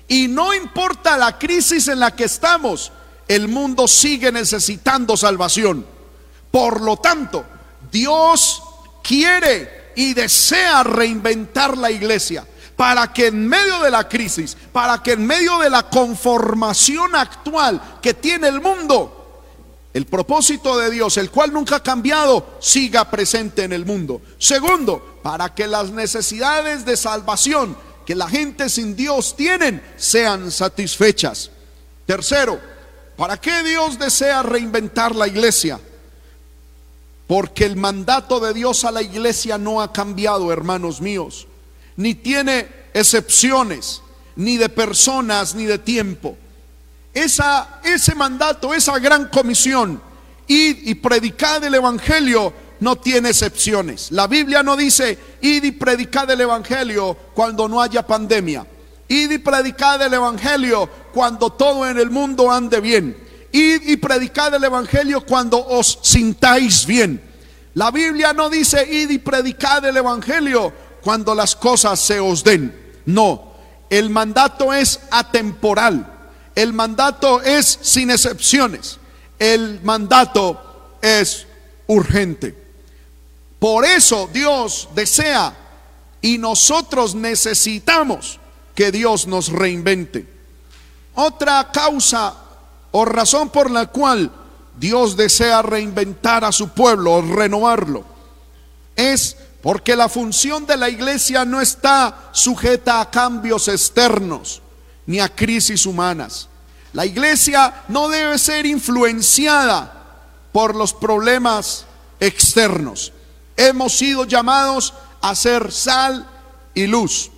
Y 0.09 0.29
no 0.29 0.55
importa 0.55 1.17
la 1.17 1.39
crisis 1.39 1.89
en 1.89 2.01
la 2.01 2.15
que 2.15 2.25
estamos, 2.25 2.91
el 3.29 3.49
mundo 3.49 3.87
sigue 3.87 4.33
necesitando 4.33 5.17
salvación. 5.17 5.87
Por 6.51 6.81
lo 6.81 6.97
tanto, 6.97 7.45
Dios 7.93 8.63
quiere 9.03 9.93
y 9.95 10.15
desea 10.15 10.83
reinventar 10.83 11.79
la 11.79 11.91
iglesia 11.91 12.45
para 12.77 13.13
que 13.13 13.29
en 13.29 13.47
medio 13.47 13.81
de 13.81 13.91
la 13.91 14.09
crisis, 14.09 14.57
para 14.73 15.03
que 15.03 15.13
en 15.13 15.27
medio 15.27 15.59
de 15.59 15.71
la 15.71 15.85
conformación 15.85 17.15
actual 17.15 17.99
que 18.01 18.15
tiene 18.15 18.49
el 18.49 18.61
mundo, 18.61 19.20
el 19.92 20.06
propósito 20.06 20.78
de 20.78 20.90
Dios, 20.90 21.16
el 21.16 21.30
cual 21.30 21.52
nunca 21.52 21.76
ha 21.76 21.82
cambiado, 21.82 22.56
siga 22.61 23.11
presente 23.11 23.64
en 23.64 23.73
el 23.73 23.85
mundo. 23.85 24.23
Segundo, 24.38 25.18
para 25.23 25.54
que 25.54 25.66
las 25.66 25.90
necesidades 25.90 26.85
de 26.85 26.97
salvación 26.97 27.76
que 28.06 28.14
la 28.14 28.28
gente 28.28 28.68
sin 28.68 28.97
Dios 28.97 29.37
tienen 29.37 29.82
sean 29.97 30.50
satisfechas. 30.50 31.50
Tercero, 32.06 32.61
¿para 33.16 33.37
qué 33.37 33.62
Dios 33.62 33.99
desea 33.99 34.42
reinventar 34.42 35.14
la 35.14 35.28
iglesia? 35.28 35.80
Porque 37.26 37.64
el 37.64 37.76
mandato 37.76 38.40
de 38.40 38.52
Dios 38.52 38.85
a 38.85 38.90
la 38.90 39.02
iglesia 39.02 39.59
no 39.59 39.80
ha 39.80 39.92
cambiado, 39.92 40.52
hermanos 40.52 41.00
míos 41.00 41.47
ni 42.00 42.14
tiene 42.14 42.66
excepciones, 42.94 44.00
ni 44.35 44.56
de 44.56 44.70
personas, 44.70 45.54
ni 45.54 45.66
de 45.66 45.78
tiempo. 45.78 46.38
Esa, 47.12 47.81
ese 47.83 48.14
mandato, 48.14 48.73
esa 48.73 48.99
gran 48.99 49.29
comisión, 49.29 50.00
id 50.47 50.79
y 50.85 50.95
predicad 50.95 51.64
el 51.64 51.75
Evangelio, 51.75 52.52
no 52.81 52.97
tiene 52.97 53.31
excepciones. 53.31 54.11
La 54.11 54.26
Biblia 54.26 54.62
no 54.62 54.76
dice, 54.76 55.19
id 55.40 55.64
y 55.64 55.73
predicad 55.73 56.31
el 56.31 56.40
Evangelio 56.40 57.17
cuando 57.35 57.69
no 57.69 57.81
haya 57.81 58.07
pandemia. 58.07 58.67
Id 59.11 59.33
y 59.33 59.38
predicad 59.38 60.00
el 60.02 60.14
Evangelio 60.14 60.88
cuando 61.12 61.50
todo 61.50 61.87
en 61.88 61.99
el 61.99 62.11
mundo 62.11 62.50
ande 62.50 62.81
bien. 62.81 63.17
Id 63.50 63.83
y 63.88 63.97
predicad 63.97 64.55
el 64.55 64.62
Evangelio 64.62 65.26
cuando 65.26 65.59
os 65.59 65.99
sintáis 66.02 66.87
bien. 66.87 67.21
La 67.75 67.90
Biblia 67.90 68.33
no 68.33 68.49
dice, 68.49 68.87
id 68.88 69.11
y 69.11 69.19
predicad 69.19 69.85
el 69.85 69.97
Evangelio 69.97 70.73
cuando 71.02 71.35
las 71.35 71.57
cosas 71.57 71.99
se 71.99 72.21
os 72.21 72.45
den. 72.45 73.02
No, 73.07 73.52
el 73.90 74.11
mandato 74.11 74.73
es 74.73 75.00
atemporal. 75.11 76.10
El 76.54 76.73
mandato 76.73 77.42
es 77.42 77.78
sin 77.83 78.11
excepciones. 78.11 78.99
El 79.38 79.80
mandato 79.83 80.97
es 81.00 81.47
urgente. 81.87 82.54
Por 83.59 83.85
eso 83.85 84.28
Dios 84.33 84.88
desea 84.95 85.57
y 86.21 86.38
nosotros 86.38 87.14
necesitamos 87.14 88.38
que 88.75 88.90
Dios 88.90 89.26
nos 89.26 89.49
reinvente. 89.49 90.26
Otra 91.14 91.71
causa 91.73 92.35
o 92.92 93.04
razón 93.04 93.50
por 93.50 93.71
la 93.71 93.87
cual 93.87 94.30
Dios 94.78 95.16
desea 95.16 95.62
reinventar 95.62 96.45
a 96.45 96.52
su 96.52 96.71
pueblo 96.71 97.14
o 97.14 97.23
renovarlo 97.23 98.04
es 98.97 99.37
porque 99.62 99.97
la 99.97 100.09
función 100.09 100.66
de 100.66 100.76
la 100.76 100.88
iglesia 100.88 101.45
no 101.45 101.61
está 101.61 102.30
sujeta 102.33 103.00
a 103.00 103.11
cambios 103.11 103.69
externos 103.69 104.62
ni 105.11 105.19
a 105.19 105.29
crisis 105.29 105.87
humanas. 105.87 106.47
La 106.93 107.05
iglesia 107.05 107.83
no 107.88 108.09
debe 108.09 108.38
ser 108.38 108.64
influenciada 108.64 109.93
por 110.52 110.76
los 110.76 110.95
problemas 110.95 111.85
externos. 112.21 113.12
Hemos 113.57 113.93
sido 113.95 114.25
llamados 114.25 114.95
a 115.21 115.35
ser 115.35 115.73
sal 115.73 116.25
y 116.75 116.87
luz. 116.87 117.29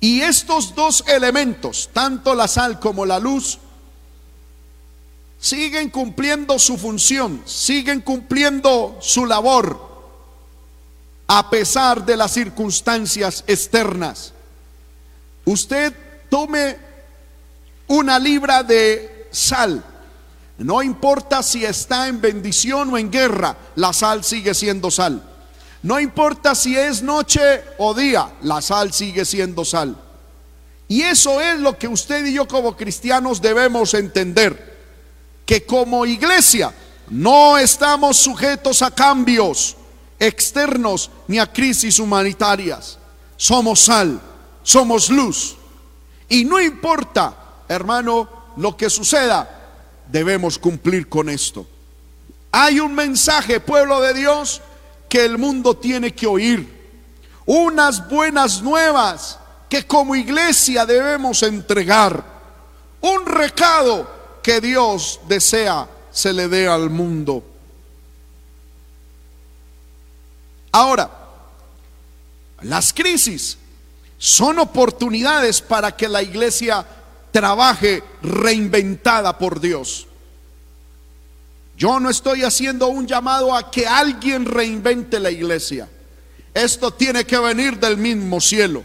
Y 0.00 0.22
estos 0.22 0.74
dos 0.74 1.04
elementos, 1.06 1.90
tanto 1.92 2.34
la 2.34 2.48
sal 2.48 2.80
como 2.80 3.04
la 3.04 3.18
luz, 3.18 3.58
siguen 5.38 5.90
cumpliendo 5.90 6.58
su 6.58 6.78
función, 6.78 7.42
siguen 7.44 8.00
cumpliendo 8.00 8.96
su 9.02 9.26
labor 9.26 9.86
a 11.26 11.50
pesar 11.50 12.06
de 12.06 12.16
las 12.16 12.32
circunstancias 12.32 13.44
externas. 13.46 14.32
Usted 15.44 16.07
tome 16.28 16.76
una 17.88 18.18
libra 18.18 18.62
de 18.62 19.28
sal. 19.30 19.84
No 20.58 20.82
importa 20.82 21.42
si 21.42 21.64
está 21.64 22.08
en 22.08 22.20
bendición 22.20 22.92
o 22.92 22.98
en 22.98 23.10
guerra, 23.10 23.56
la 23.76 23.92
sal 23.92 24.24
sigue 24.24 24.54
siendo 24.54 24.90
sal. 24.90 25.22
No 25.82 26.00
importa 26.00 26.54
si 26.54 26.76
es 26.76 27.02
noche 27.02 27.62
o 27.78 27.94
día, 27.94 28.32
la 28.42 28.60
sal 28.60 28.92
sigue 28.92 29.24
siendo 29.24 29.64
sal. 29.64 29.96
Y 30.88 31.02
eso 31.02 31.40
es 31.40 31.60
lo 31.60 31.78
que 31.78 31.86
usted 31.86 32.24
y 32.24 32.32
yo 32.32 32.48
como 32.48 32.76
cristianos 32.76 33.40
debemos 33.40 33.94
entender. 33.94 34.76
Que 35.46 35.64
como 35.64 36.04
iglesia 36.06 36.74
no 37.08 37.56
estamos 37.58 38.16
sujetos 38.16 38.82
a 38.82 38.90
cambios 38.90 39.76
externos 40.18 41.10
ni 41.28 41.38
a 41.38 41.46
crisis 41.46 41.98
humanitarias. 41.98 42.98
Somos 43.36 43.80
sal, 43.80 44.20
somos 44.62 45.10
luz. 45.10 45.57
Y 46.28 46.44
no 46.44 46.60
importa, 46.60 47.34
hermano, 47.68 48.28
lo 48.56 48.76
que 48.76 48.90
suceda, 48.90 49.48
debemos 50.06 50.58
cumplir 50.58 51.08
con 51.08 51.28
esto. 51.28 51.66
Hay 52.52 52.80
un 52.80 52.94
mensaje, 52.94 53.60
pueblo 53.60 54.00
de 54.00 54.14
Dios, 54.14 54.60
que 55.08 55.24
el 55.24 55.38
mundo 55.38 55.76
tiene 55.76 56.14
que 56.14 56.26
oír. 56.26 56.76
Unas 57.46 58.08
buenas 58.08 58.62
nuevas 58.62 59.38
que 59.68 59.86
como 59.86 60.14
iglesia 60.14 60.84
debemos 60.86 61.42
entregar. 61.42 62.24
Un 63.00 63.26
recado 63.26 64.10
que 64.42 64.60
Dios 64.60 65.20
desea 65.28 65.88
se 66.10 66.32
le 66.32 66.48
dé 66.48 66.66
al 66.68 66.90
mundo. 66.90 67.44
Ahora, 70.72 71.10
las 72.62 72.92
crisis 72.92 73.57
son 74.18 74.58
oportunidades 74.58 75.62
para 75.62 75.96
que 75.96 76.08
la 76.08 76.22
iglesia 76.22 76.84
trabaje 77.30 78.02
reinventada 78.20 79.38
por 79.38 79.60
Dios. 79.60 80.06
Yo 81.76 82.00
no 82.00 82.10
estoy 82.10 82.42
haciendo 82.42 82.88
un 82.88 83.06
llamado 83.06 83.54
a 83.54 83.70
que 83.70 83.86
alguien 83.86 84.44
reinvente 84.44 85.20
la 85.20 85.30
iglesia. 85.30 85.88
Esto 86.52 86.92
tiene 86.92 87.24
que 87.24 87.38
venir 87.38 87.78
del 87.78 87.96
mismo 87.96 88.40
cielo. 88.40 88.82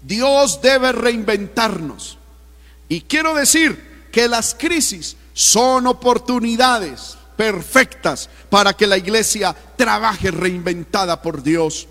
Dios 0.00 0.62
debe 0.62 0.92
reinventarnos. 0.92 2.16
Y 2.88 3.02
quiero 3.02 3.34
decir 3.34 4.08
que 4.10 4.26
las 4.26 4.54
crisis 4.54 5.18
son 5.34 5.86
oportunidades 5.86 7.18
perfectas 7.36 8.30
para 8.48 8.72
que 8.72 8.86
la 8.86 8.96
iglesia 8.96 9.54
trabaje 9.76 10.30
reinventada 10.30 11.20
por 11.20 11.42
Dios. 11.42 11.86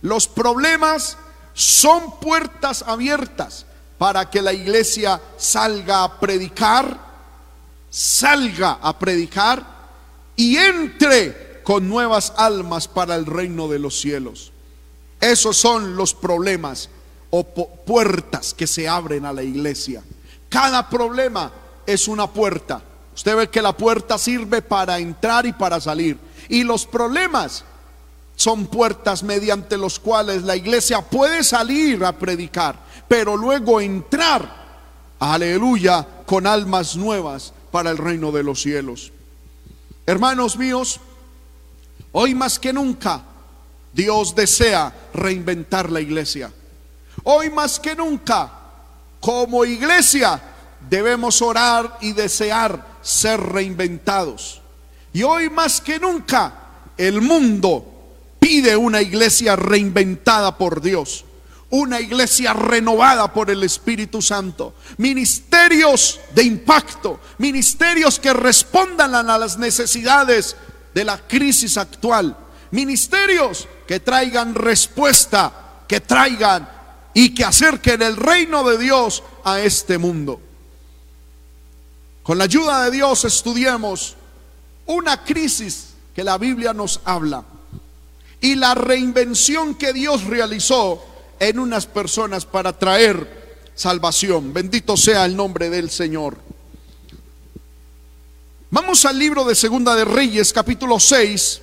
Los 0.00 0.26
problemas 0.26 1.18
son 1.54 2.18
puertas 2.20 2.84
abiertas 2.86 3.64
para 3.96 4.28
que 4.28 4.42
la 4.42 4.52
iglesia 4.52 5.20
salga 5.38 6.04
a 6.04 6.20
predicar 6.20 7.04
salga 7.94 8.80
a 8.82 8.98
predicar 8.98 9.64
y 10.34 10.56
entre 10.56 11.62
con 11.62 11.88
nuevas 11.88 12.32
almas 12.36 12.88
para 12.88 13.14
el 13.14 13.24
reino 13.24 13.68
de 13.68 13.78
los 13.78 14.00
cielos. 14.00 14.52
Esos 15.20 15.56
son 15.56 15.94
los 15.96 16.12
problemas 16.12 16.90
o 17.30 17.44
puertas 17.44 18.52
que 18.52 18.66
se 18.66 18.88
abren 18.88 19.24
a 19.24 19.32
la 19.32 19.44
iglesia. 19.44 20.02
Cada 20.48 20.90
problema 20.90 21.52
es 21.86 22.08
una 22.08 22.26
puerta. 22.26 22.82
Usted 23.14 23.36
ve 23.36 23.48
que 23.48 23.62
la 23.62 23.76
puerta 23.76 24.18
sirve 24.18 24.60
para 24.60 24.98
entrar 24.98 25.46
y 25.46 25.52
para 25.52 25.80
salir. 25.80 26.18
Y 26.48 26.64
los 26.64 26.86
problemas 26.86 27.64
son 28.36 28.66
puertas 28.66 29.22
mediante 29.22 29.76
los 29.76 29.98
cuales 29.98 30.42
la 30.42 30.56
iglesia 30.56 31.02
puede 31.02 31.44
salir 31.44 32.04
a 32.04 32.12
predicar, 32.18 32.76
pero 33.08 33.36
luego 33.36 33.80
entrar, 33.80 34.64
aleluya, 35.18 36.06
con 36.26 36.46
almas 36.46 36.96
nuevas 36.96 37.52
para 37.70 37.90
el 37.90 37.98
reino 37.98 38.32
de 38.32 38.42
los 38.42 38.60
cielos. 38.62 39.12
Hermanos 40.06 40.56
míos, 40.56 41.00
hoy 42.12 42.34
más 42.34 42.58
que 42.58 42.72
nunca 42.72 43.22
Dios 43.92 44.34
desea 44.34 44.92
reinventar 45.14 45.90
la 45.90 46.00
iglesia. 46.00 46.52
Hoy 47.22 47.48
más 47.50 47.78
que 47.78 47.94
nunca, 47.94 48.50
como 49.20 49.64
iglesia, 49.64 50.40
debemos 50.90 51.40
orar 51.40 51.98
y 52.00 52.12
desear 52.12 52.84
ser 53.00 53.40
reinventados. 53.40 54.60
Y 55.12 55.22
hoy 55.22 55.48
más 55.48 55.80
que 55.80 56.00
nunca, 56.00 56.52
el 56.96 57.22
mundo 57.22 57.93
pide 58.44 58.76
una 58.76 59.00
iglesia 59.00 59.56
reinventada 59.56 60.58
por 60.58 60.82
Dios 60.82 61.24
una 61.70 61.98
iglesia 61.98 62.52
renovada 62.52 63.32
por 63.32 63.50
el 63.50 63.64
Espíritu 63.64 64.22
Santo, 64.22 64.74
ministerios 64.98 66.20
de 66.32 66.44
impacto, 66.44 67.18
ministerios 67.38 68.20
que 68.20 68.32
respondan 68.32 69.12
a 69.14 69.38
las 69.38 69.58
necesidades 69.58 70.56
de 70.92 71.04
la 71.04 71.18
crisis 71.26 71.76
actual, 71.78 72.36
ministerios 72.70 73.66
que 73.88 73.98
traigan 73.98 74.54
respuesta, 74.54 75.82
que 75.88 76.00
traigan 76.00 76.68
y 77.12 77.34
que 77.34 77.44
acerquen 77.44 78.02
el 78.02 78.16
reino 78.16 78.62
de 78.62 78.78
Dios 78.78 79.24
a 79.42 79.58
este 79.58 79.98
mundo. 79.98 80.40
Con 82.22 82.38
la 82.38 82.44
ayuda 82.44 82.84
de 82.84 82.92
Dios 82.92 83.24
estudiemos 83.24 84.14
una 84.86 85.24
crisis 85.24 85.94
que 86.14 86.22
la 86.22 86.38
Biblia 86.38 86.72
nos 86.72 87.00
habla 87.04 87.42
y 88.44 88.56
la 88.56 88.74
reinvención 88.74 89.74
que 89.74 89.94
Dios 89.94 90.24
realizó 90.24 91.02
en 91.40 91.58
unas 91.58 91.86
personas 91.86 92.44
para 92.44 92.78
traer 92.78 93.70
salvación. 93.74 94.52
Bendito 94.52 94.98
sea 94.98 95.24
el 95.24 95.34
nombre 95.34 95.70
del 95.70 95.88
Señor. 95.88 96.36
Vamos 98.68 99.02
al 99.06 99.18
libro 99.18 99.46
de 99.46 99.54
Segunda 99.54 99.94
de 99.94 100.04
Reyes, 100.04 100.52
capítulo 100.52 101.00
6, 101.00 101.62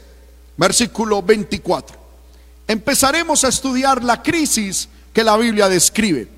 versículo 0.58 1.22
24. 1.22 1.96
Empezaremos 2.68 3.44
a 3.44 3.50
estudiar 3.50 4.04
la 4.04 4.24
crisis 4.24 4.90
que 5.14 5.24
la 5.24 5.38
Biblia 5.38 5.70
describe. 5.70 6.30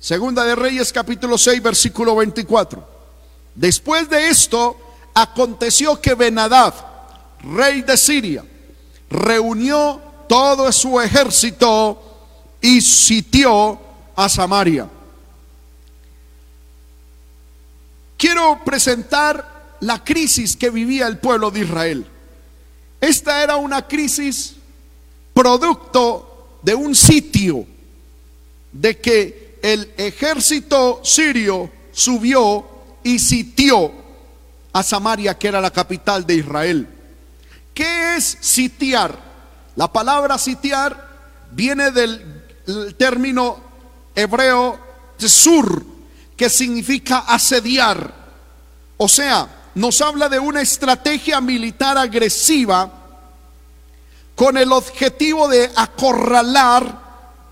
Segunda 0.00 0.44
de 0.44 0.56
Reyes, 0.56 0.92
capítulo 0.92 1.38
6, 1.38 1.62
versículo 1.62 2.16
24. 2.16 2.84
Después 3.54 4.10
de 4.10 4.28
esto, 4.28 4.76
aconteció 5.14 6.00
que 6.00 6.16
Benadad, 6.16 6.74
rey 7.44 7.82
de 7.82 7.96
Siria, 7.96 8.44
reunió 9.12 10.00
todo 10.28 10.72
su 10.72 11.00
ejército 11.00 12.02
y 12.60 12.80
sitió 12.80 13.78
a 14.16 14.28
Samaria. 14.28 14.88
Quiero 18.16 18.60
presentar 18.64 19.76
la 19.80 20.02
crisis 20.02 20.56
que 20.56 20.70
vivía 20.70 21.06
el 21.06 21.18
pueblo 21.18 21.50
de 21.50 21.60
Israel. 21.60 22.06
Esta 23.00 23.42
era 23.42 23.56
una 23.56 23.86
crisis 23.86 24.54
producto 25.34 26.58
de 26.62 26.74
un 26.74 26.94
sitio, 26.94 27.66
de 28.72 28.98
que 28.98 29.58
el 29.62 29.92
ejército 29.96 31.00
sirio 31.02 31.70
subió 31.92 32.64
y 33.02 33.18
sitió 33.18 33.92
a 34.72 34.82
Samaria, 34.82 35.36
que 35.36 35.48
era 35.48 35.60
la 35.60 35.70
capital 35.70 36.24
de 36.24 36.36
Israel. 36.36 36.88
¿Qué 37.74 38.16
es 38.16 38.38
sitiar? 38.40 39.18
La 39.76 39.90
palabra 39.92 40.38
sitiar 40.38 41.10
viene 41.50 41.90
del 41.90 42.42
el 42.66 42.94
término 42.94 43.60
hebreo 44.14 44.78
sur, 45.18 45.84
que 46.36 46.50
significa 46.50 47.18
asediar. 47.20 48.12
O 48.96 49.08
sea, 49.08 49.70
nos 49.74 50.00
habla 50.00 50.28
de 50.28 50.38
una 50.38 50.60
estrategia 50.60 51.40
militar 51.40 51.96
agresiva 51.96 52.90
con 54.34 54.56
el 54.56 54.72
objetivo 54.72 55.48
de 55.48 55.70
acorralar, 55.76 57.00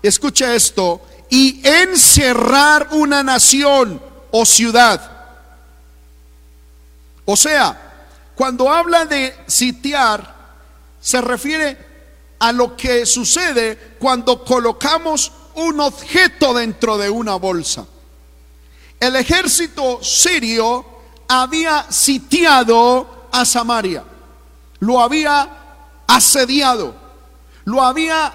escucha 0.03 0.53
esto, 0.53 1.01
y 1.29 1.61
encerrar 1.63 2.89
una 2.91 3.23
nación 3.23 4.01
o 4.31 4.45
ciudad. 4.45 5.09
O 7.23 7.37
sea, 7.37 7.90
cuando 8.41 8.71
habla 8.71 9.05
de 9.05 9.35
sitiar, 9.45 10.35
se 10.99 11.21
refiere 11.21 11.77
a 12.39 12.51
lo 12.51 12.75
que 12.75 13.05
sucede 13.05 13.97
cuando 13.99 14.43
colocamos 14.43 15.31
un 15.53 15.79
objeto 15.79 16.51
dentro 16.55 16.97
de 16.97 17.07
una 17.07 17.35
bolsa. 17.35 17.85
El 18.99 19.15
ejército 19.15 20.03
sirio 20.03 20.83
había 21.27 21.85
sitiado 21.91 23.27
a 23.31 23.45
Samaria, 23.45 24.03
lo 24.79 24.99
había 24.99 25.47
asediado, 26.07 26.95
lo 27.65 27.83
había 27.83 28.33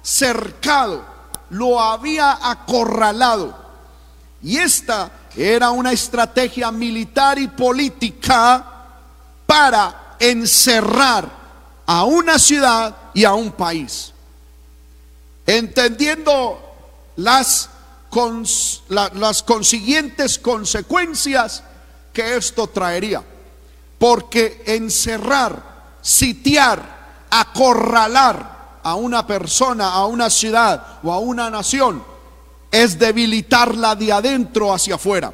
cercado, 0.00 1.04
lo 1.48 1.80
había 1.80 2.38
acorralado. 2.40 3.58
Y 4.44 4.58
esta 4.58 5.10
era 5.34 5.70
una 5.70 5.90
estrategia 5.90 6.70
militar 6.70 7.36
y 7.40 7.48
política 7.48 8.69
para 9.50 10.14
encerrar 10.20 11.28
a 11.84 12.04
una 12.04 12.38
ciudad 12.38 12.96
y 13.12 13.24
a 13.24 13.34
un 13.34 13.50
país. 13.50 14.12
Entendiendo 15.44 16.60
las, 17.16 17.68
las 18.92 19.42
consiguientes 19.42 20.38
consecuencias 20.38 21.64
que 22.12 22.36
esto 22.36 22.68
traería. 22.68 23.24
Porque 23.98 24.62
encerrar, 24.66 25.96
sitiar, 26.00 27.26
acorralar 27.28 28.78
a 28.84 28.94
una 28.94 29.26
persona, 29.26 29.88
a 29.88 30.06
una 30.06 30.30
ciudad 30.30 31.00
o 31.02 31.12
a 31.12 31.18
una 31.18 31.50
nación 31.50 32.04
es 32.70 32.96
debilitarla 33.00 33.96
de 33.96 34.12
adentro 34.12 34.72
hacia 34.72 34.94
afuera. 34.94 35.32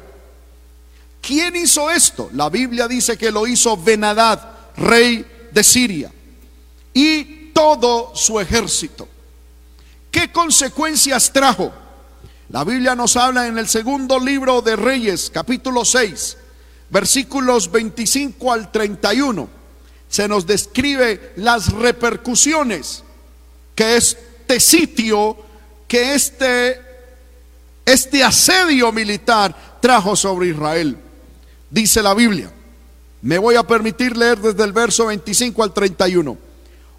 ¿Quién 1.27 1.57
hizo 1.57 1.91
esto? 1.91 2.29
La 2.31 2.49
Biblia 2.49 2.87
dice 2.87 3.17
que 3.17 3.31
lo 3.31 3.45
hizo 3.45 3.75
Benadad, 3.75 4.39
rey 4.77 5.25
de 5.51 5.61
Siria, 5.61 6.09
y 6.93 7.51
todo 7.51 8.13
su 8.15 8.39
ejército. 8.39 9.09
¿Qué 10.09 10.31
consecuencias 10.31 11.33
trajo? 11.33 11.73
La 12.47 12.63
Biblia 12.63 12.95
nos 12.95 13.17
habla 13.17 13.45
en 13.45 13.57
el 13.57 13.67
segundo 13.67 14.21
libro 14.21 14.61
de 14.61 14.77
Reyes, 14.77 15.29
capítulo 15.29 15.83
6, 15.83 16.37
versículos 16.91 17.69
25 17.69 18.53
al 18.53 18.71
31. 18.71 19.49
Se 20.07 20.29
nos 20.29 20.47
describe 20.47 21.33
las 21.35 21.73
repercusiones 21.73 23.03
que 23.75 23.97
este 23.97 24.61
sitio, 24.61 25.35
que 25.89 26.13
este 26.13 26.87
este 27.83 28.23
asedio 28.23 28.93
militar 28.93 29.79
trajo 29.81 30.15
sobre 30.15 30.47
Israel. 30.47 30.97
Dice 31.69 32.01
la 32.01 32.13
Biblia. 32.13 32.51
Me 33.21 33.37
voy 33.37 33.55
a 33.55 33.63
permitir 33.63 34.15
leer 34.15 34.39
desde 34.39 34.63
el 34.63 34.71
verso 34.71 35.07
25 35.07 35.63
al 35.63 35.73
31. 35.73 36.37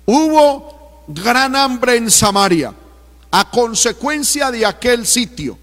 Hubo 0.06 1.04
gran 1.08 1.54
hambre 1.56 1.96
en 1.96 2.10
Samaria 2.10 2.74
a 3.30 3.50
consecuencia 3.50 4.50
de 4.50 4.66
aquel 4.66 5.06
sitio. 5.06 5.58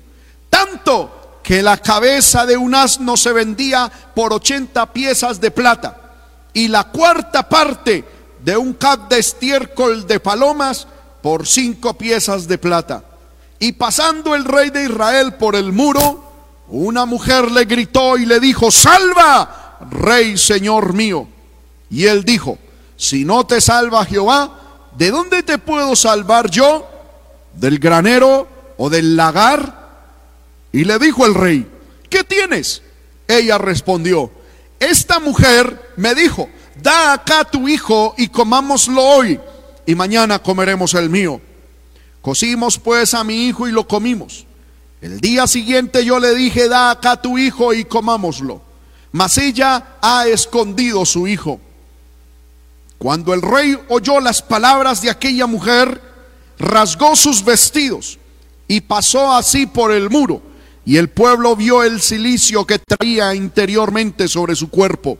Tanto 0.50 1.40
que 1.44 1.62
la 1.62 1.78
cabeza 1.78 2.46
de 2.46 2.58
un 2.58 2.74
asno 2.74 3.18
se 3.18 3.32
vendía 3.32 3.92
por 4.16 4.34
80 4.34 4.92
piezas 4.94 5.40
de 5.40 5.52
plata 5.52 6.02
y 6.54 6.68
la 6.70 6.86
cuarta 6.86 7.48
parte 7.48 8.04
de 8.44 8.58
un 8.58 8.74
cap 8.74 9.10
de 9.10 9.20
estiércol 9.20 10.08
de 10.08 10.20
palomas 10.20 10.88
por 11.22 11.46
cinco 11.46 11.96
piezas 11.96 12.48
de 12.48 12.58
plata. 12.58 13.04
Y 13.60 13.74
pasando 13.74 14.36
el 14.36 14.46
rey 14.46 14.70
de 14.70 14.86
Israel 14.86 15.36
por 15.36 15.56
el 15.56 15.72
muro, 15.72 16.25
una 16.68 17.06
mujer 17.06 17.52
le 17.52 17.66
gritó 17.66 18.18
y 18.18 18.26
le 18.26 18.40
dijo, 18.40 18.72
salva, 18.72 19.78
rey 19.92 20.38
señor 20.38 20.94
mío. 20.94 21.28
Y 21.90 22.06
él 22.06 22.24
dijo, 22.24 22.58
si 22.98 23.26
no 23.26 23.46
te 23.46 23.62
salva 23.62 24.06
Jehová, 24.06 24.90
¿de 24.98 25.12
dónde 25.12 25.44
te 25.44 25.58
puedo 25.58 25.96
salvar 25.96 26.50
yo? 26.50 26.88
¿Del 27.54 27.80
granero 27.80 28.48
o 28.78 28.90
del 28.90 29.16
lagar? 29.16 29.86
Y 30.72 30.84
le 30.84 30.98
dijo 31.00 31.26
el 31.26 31.36
rey, 31.36 31.68
¿qué 32.10 32.24
tienes? 32.24 32.82
Ella 33.28 33.58
respondió, 33.58 34.32
esta 34.80 35.20
mujer 35.20 35.94
me 35.96 36.16
dijo, 36.16 36.50
da 36.82 37.14
acá 37.14 37.44
tu 37.44 37.68
hijo 37.68 38.14
y 38.18 38.28
comámoslo 38.28 39.02
hoy, 39.02 39.40
y 39.86 39.96
mañana 39.96 40.40
comeremos 40.40 40.94
el 40.96 41.10
mío. 41.10 41.40
Cocimos 42.22 42.80
pues 42.80 43.14
a 43.14 43.24
mi 43.24 43.48
hijo 43.48 43.68
y 43.68 43.72
lo 43.72 43.88
comimos. 43.88 44.45
El 45.06 45.20
día 45.20 45.46
siguiente 45.46 46.04
yo 46.04 46.20
le 46.20 46.34
dije, 46.34 46.68
da 46.68 46.90
acá 46.90 47.22
tu 47.22 47.38
hijo 47.38 47.76
y 47.76 47.86
comámoslo. 47.86 48.60
Mas 49.12 49.38
ella 49.38 49.98
ha 50.02 50.26
escondido 50.26 51.06
su 51.06 51.28
hijo. 51.28 51.60
Cuando 52.98 53.32
el 53.36 53.44
rey 53.44 53.78
oyó 53.90 54.20
las 54.20 54.42
palabras 54.42 55.04
de 55.04 55.12
aquella 55.12 55.46
mujer, 55.46 56.02
rasgó 56.58 57.16
sus 57.16 57.46
vestidos 57.46 58.18
y 58.68 58.82
pasó 58.82 59.32
así 59.32 59.68
por 59.68 59.92
el 59.92 60.10
muro. 60.10 60.42
Y 60.86 60.98
el 60.98 61.12
pueblo 61.12 61.56
vio 61.56 61.84
el 61.84 62.02
silicio 62.02 62.66
que 62.66 62.80
traía 62.80 63.36
interiormente 63.36 64.28
sobre 64.28 64.56
su 64.56 64.72
cuerpo. 64.72 65.20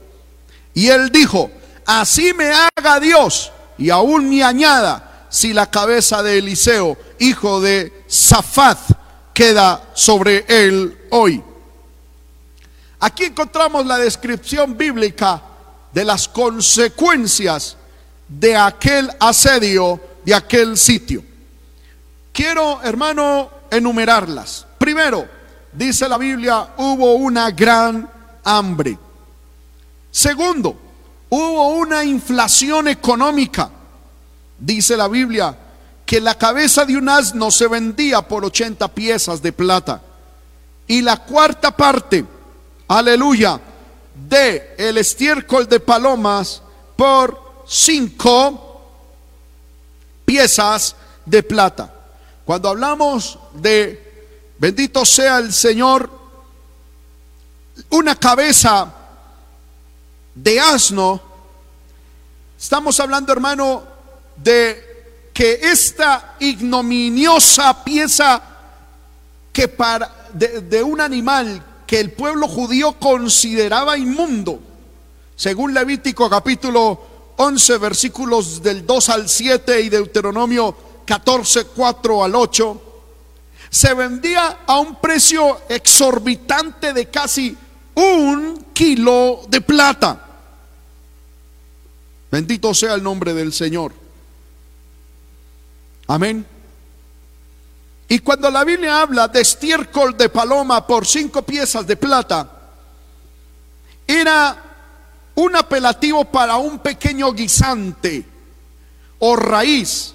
Y 0.74 0.88
él 0.88 1.10
dijo, 1.12 1.48
así 1.86 2.32
me 2.34 2.50
haga 2.50 2.98
Dios 2.98 3.52
y 3.78 3.90
aún 3.90 4.28
me 4.30 4.42
añada 4.42 5.28
si 5.30 5.52
la 5.52 5.70
cabeza 5.70 6.24
de 6.24 6.38
Eliseo, 6.38 6.98
hijo 7.20 7.60
de 7.60 8.02
Safat, 8.08 9.05
queda 9.36 9.90
sobre 9.92 10.46
él 10.48 10.96
hoy. 11.10 11.42
Aquí 13.00 13.24
encontramos 13.24 13.84
la 13.84 13.98
descripción 13.98 14.78
bíblica 14.78 15.42
de 15.92 16.06
las 16.06 16.26
consecuencias 16.26 17.76
de 18.26 18.56
aquel 18.56 19.10
asedio, 19.20 20.00
de 20.24 20.34
aquel 20.34 20.78
sitio. 20.78 21.22
Quiero, 22.32 22.80
hermano, 22.82 23.50
enumerarlas. 23.70 24.66
Primero, 24.78 25.28
dice 25.70 26.08
la 26.08 26.16
Biblia, 26.16 26.68
hubo 26.78 27.16
una 27.16 27.50
gran 27.50 28.08
hambre. 28.42 28.98
Segundo, 30.10 30.80
hubo 31.28 31.68
una 31.72 32.02
inflación 32.04 32.88
económica. 32.88 33.68
Dice 34.58 34.96
la 34.96 35.08
Biblia 35.08 35.54
que 36.06 36.20
la 36.20 36.38
cabeza 36.38 36.84
de 36.84 36.96
un 36.96 37.08
asno 37.08 37.50
se 37.50 37.66
vendía 37.66 38.22
por 38.22 38.44
80 38.44 38.86
piezas 38.94 39.42
de 39.42 39.52
plata. 39.52 40.00
Y 40.86 41.02
la 41.02 41.16
cuarta 41.16 41.76
parte, 41.76 42.24
aleluya, 42.86 43.60
de 44.14 44.76
el 44.78 44.98
estiércol 44.98 45.68
de 45.68 45.80
palomas 45.80 46.62
por 46.94 47.64
cinco 47.66 48.82
piezas 50.24 50.94
de 51.24 51.42
plata. 51.42 51.92
Cuando 52.44 52.68
hablamos 52.68 53.40
de 53.54 54.06
bendito 54.58 55.04
sea 55.04 55.38
el 55.38 55.52
Señor, 55.52 56.08
una 57.90 58.14
cabeza 58.14 58.94
de 60.36 60.60
asno, 60.60 61.20
estamos 62.56 63.00
hablando, 63.00 63.32
hermano, 63.32 63.82
de 64.36 64.85
que 65.36 65.60
esta 65.60 66.34
ignominiosa 66.40 67.84
pieza 67.84 68.42
que 69.52 69.68
para, 69.68 70.30
de, 70.32 70.82
un 70.82 70.98
animal 70.98 71.62
que 71.86 72.00
el 72.00 72.12
pueblo 72.12 72.48
judío 72.48 72.94
consideraba 72.94 73.98
inmundo, 73.98 74.58
según 75.36 75.74
Levítico 75.74 76.30
capítulo 76.30 77.34
11 77.36 77.76
versículos 77.76 78.62
del 78.62 78.86
2 78.86 79.08
al 79.10 79.28
7 79.28 79.82
y 79.82 79.90
Deuteronomio 79.90 80.74
14, 81.04 81.66
4 81.66 82.24
al 82.24 82.34
8, 82.34 82.82
se 83.68 83.92
vendía 83.92 84.60
a 84.66 84.78
un 84.78 84.94
precio 84.94 85.60
exorbitante 85.68 86.94
de 86.94 87.10
casi 87.10 87.54
un 87.94 88.68
kilo 88.72 89.42
de 89.50 89.60
plata. 89.60 90.18
Bendito 92.30 92.72
sea 92.72 92.94
el 92.94 93.02
nombre 93.02 93.34
del 93.34 93.52
Señor. 93.52 94.05
Amén. 96.08 96.46
Y 98.08 98.20
cuando 98.20 98.50
la 98.50 98.64
Biblia 98.64 99.02
habla 99.02 99.28
de 99.28 99.40
estiércol 99.40 100.16
de 100.16 100.28
paloma 100.28 100.86
por 100.86 101.06
cinco 101.06 101.42
piezas 101.42 101.86
de 101.86 101.96
plata, 101.96 102.48
era 104.06 104.62
un 105.34 105.56
apelativo 105.56 106.24
para 106.24 106.56
un 106.56 106.78
pequeño 106.78 107.32
guisante 107.32 108.24
o 109.18 109.34
raíz. 109.34 110.14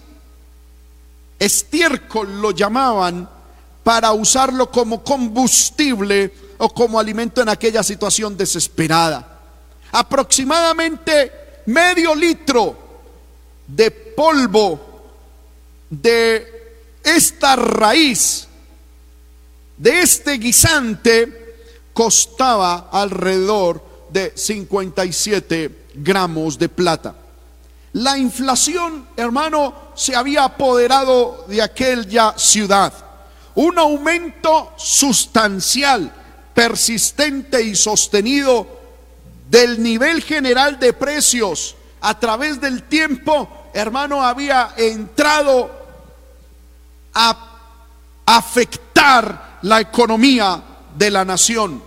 Estiércol 1.38 2.42
lo 2.42 2.52
llamaban 2.52 3.28
para 3.84 4.14
usarlo 4.14 4.72
como 4.72 5.04
combustible 5.04 6.34
o 6.60 6.70
como 6.70 7.00
alimento 7.00 7.42
en 7.42 7.50
aquella 7.50 7.84
situación 7.84 8.38
desesperada. 8.38 9.40
Aproximadamente 9.92 11.64
medio 11.66 12.16
litro 12.16 12.78
de 13.68 13.92
polvo 13.92 14.91
de 15.92 16.48
esta 17.04 17.56
raíz, 17.56 18.48
de 19.78 20.00
este 20.00 20.34
guisante, 20.34 21.56
costaba 21.94 22.90
alrededor 22.92 23.84
de 24.10 24.32
57 24.36 25.86
gramos 25.96 26.58
de 26.58 26.70
plata. 26.70 27.16
La 27.94 28.18
inflación, 28.18 29.06
hermano, 29.18 29.74
se 29.96 30.16
había 30.16 30.46
apoderado 30.46 31.46
de 31.48 31.62
aquella 31.62 32.34
ciudad. 32.38 32.94
Un 33.56 33.78
aumento 33.78 34.72
sustancial, 34.78 36.12
persistente 36.54 37.62
y 37.62 37.76
sostenido 37.76 38.66
del 39.50 39.84
nivel 39.84 40.24
general 40.24 40.80
de 40.80 40.94
precios 40.94 41.76
a 42.00 42.18
través 42.18 42.62
del 42.62 42.84
tiempo, 42.84 43.50
hermano, 43.74 44.24
había 44.24 44.74
entrado 44.78 45.81
a 47.14 47.60
afectar 48.26 49.60
la 49.64 49.82
economía 49.82 50.62
de 50.96 51.12
la 51.12 51.26
nación. 51.26 51.84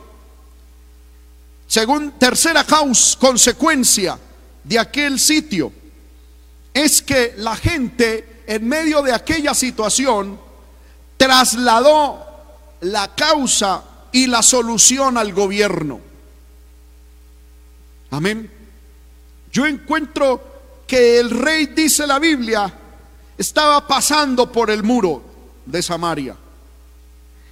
Según 1.67 2.13
tercera 2.13 2.65
causa, 2.65 3.19
consecuencia 3.19 4.19
de 4.63 4.79
aquel 4.79 5.19
sitio, 5.19 5.73
es 6.73 7.03
que 7.03 7.35
la 7.39 7.57
gente 7.57 8.43
en 8.47 8.69
medio 8.69 9.03
de 9.03 9.13
aquella 9.13 9.55
situación 9.55 10.39
trasladó 11.17 12.25
la 12.81 13.15
causa 13.15 13.83
y 14.13 14.27
la 14.27 14.43
solución 14.43 15.17
al 15.17 15.33
gobierno. 15.33 16.01
Amén. 18.11 18.51
Yo 19.53 19.67
encuentro 19.67 20.85
que 20.87 21.19
el 21.19 21.31
rey, 21.31 21.67
dice 21.67 22.07
la 22.07 22.19
Biblia, 22.19 22.73
estaba 23.37 23.87
pasando 23.87 24.51
por 24.51 24.71
el 24.71 24.83
muro 24.83 25.23
de 25.67 25.83
Samaria. 25.83 26.37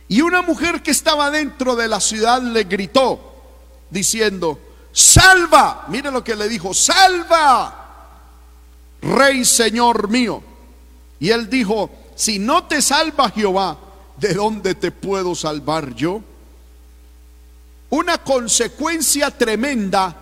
Y 0.08 0.20
una 0.20 0.42
mujer 0.42 0.82
que 0.82 0.90
estaba 0.90 1.30
dentro 1.30 1.74
de 1.74 1.88
la 1.88 2.00
ciudad 2.00 2.42
le 2.42 2.64
gritó, 2.64 3.34
diciendo, 3.90 4.58
salva, 4.92 5.86
mire 5.88 6.10
lo 6.10 6.22
que 6.22 6.36
le 6.36 6.48
dijo, 6.48 6.74
salva 6.74 7.78
Rey 9.00 9.44
Señor 9.44 10.08
mío. 10.08 10.42
Y 11.18 11.30
él 11.30 11.48
dijo, 11.48 11.90
si 12.14 12.38
no 12.38 12.64
te 12.64 12.82
salva 12.82 13.30
Jehová, 13.30 13.78
¿de 14.16 14.34
dónde 14.34 14.74
te 14.74 14.90
puedo 14.90 15.34
salvar 15.34 15.94
yo? 15.94 16.22
Una 17.90 18.18
consecuencia 18.18 19.30
tremenda 19.30 20.16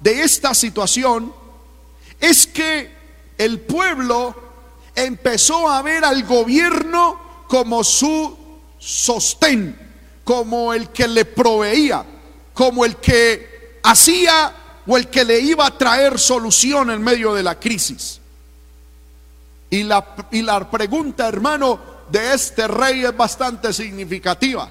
de 0.00 0.22
esta 0.22 0.54
situación 0.54 1.32
es 2.18 2.46
que 2.46 2.90
el 3.36 3.60
pueblo 3.60 4.49
empezó 5.04 5.68
a 5.68 5.82
ver 5.82 6.04
al 6.04 6.24
gobierno 6.24 7.44
como 7.48 7.82
su 7.84 8.36
sostén, 8.78 9.76
como 10.24 10.72
el 10.72 10.88
que 10.90 11.08
le 11.08 11.24
proveía, 11.24 12.04
como 12.54 12.84
el 12.84 12.96
que 12.96 13.80
hacía 13.82 14.54
o 14.86 14.96
el 14.96 15.08
que 15.08 15.24
le 15.24 15.40
iba 15.40 15.66
a 15.66 15.76
traer 15.76 16.18
solución 16.18 16.90
en 16.90 17.02
medio 17.02 17.34
de 17.34 17.42
la 17.42 17.58
crisis. 17.58 18.20
Y 19.68 19.82
la, 19.84 20.04
y 20.32 20.42
la 20.42 20.68
pregunta, 20.68 21.28
hermano, 21.28 21.78
de 22.10 22.34
este 22.34 22.66
rey 22.66 23.04
es 23.04 23.16
bastante 23.16 23.72
significativa. 23.72 24.68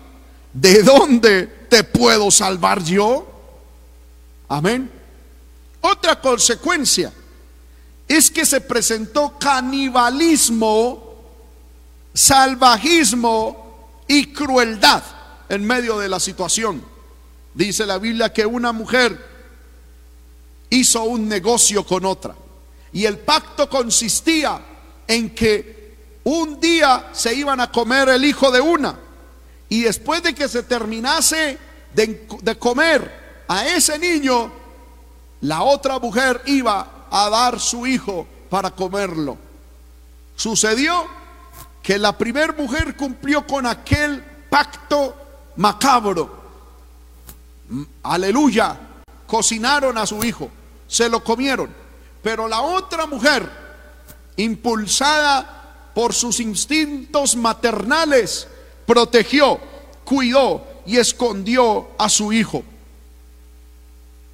¿De 0.52 0.84
dónde 0.84 1.48
te 1.70 1.84
puedo 1.84 2.32
salvar 2.32 2.84
yo? 2.84 3.26
Amén. 4.50 4.92
Otra 5.82 6.20
consecuencia 6.20 7.14
es 8.10 8.32
que 8.32 8.44
se 8.44 8.60
presentó 8.60 9.38
canibalismo, 9.38 11.16
salvajismo 12.14 14.02
y 14.08 14.34
crueldad 14.34 15.04
en 15.48 15.64
medio 15.64 16.00
de 16.00 16.10
la 16.10 16.20
situación. 16.20 16.84
Dice 17.54 17.86
la 17.86 18.00
Biblia 18.00 18.34
que 18.34 18.46
una 18.46 18.72
mujer 18.72 19.28
hizo 20.72 21.04
un 21.04 21.28
negocio 21.28 21.86
con 21.86 22.04
otra 22.04 22.36
y 22.92 23.06
el 23.06 23.20
pacto 23.20 23.70
consistía 23.70 24.60
en 25.08 25.30
que 25.36 25.96
un 26.24 26.60
día 26.60 27.10
se 27.12 27.36
iban 27.36 27.60
a 27.60 27.72
comer 27.72 28.10
el 28.10 28.26
hijo 28.26 28.50
de 28.50 28.60
una 28.60 28.98
y 29.70 29.84
después 29.84 30.24
de 30.24 30.34
que 30.34 30.50
se 30.50 30.64
terminase 30.64 31.60
de, 31.94 32.58
comer 32.58 33.44
a 33.48 33.68
ese 33.68 34.00
niño, 34.00 34.52
la 35.42 35.62
otra 35.62 36.00
mujer 36.00 36.42
iba 36.46 36.99
a 37.12 37.30
dar 37.30 37.60
su 37.60 37.86
hijo 37.86 38.28
para 38.50 38.72
comerlo. 38.72 39.38
Sucedió 40.36 41.06
que 41.84 41.98
la 41.98 42.18
primera 42.18 42.54
mujer 42.54 42.96
cumplió 42.96 43.46
con 43.46 43.66
aquel 43.66 44.24
pacto 44.50 45.16
macabro. 45.56 46.38
Aleluya. 48.04 48.80
Cocinaron 49.28 49.98
a 49.98 50.08
su 50.08 50.24
hijo, 50.24 50.50
se 50.88 51.08
lo 51.08 51.24
comieron. 51.24 51.70
Pero 52.24 52.48
la 52.48 52.62
otra 52.62 53.06
mujer 53.06 53.50
impulsada 54.38 55.92
por 55.94 56.14
sus 56.14 56.40
instintos 56.40 57.36
maternales, 57.36 58.48
protegió, 58.86 59.60
cuidó 60.04 60.66
y 60.86 60.98
escondió 60.98 61.90
a 61.98 62.10
su 62.10 62.34
hijo. 62.34 62.64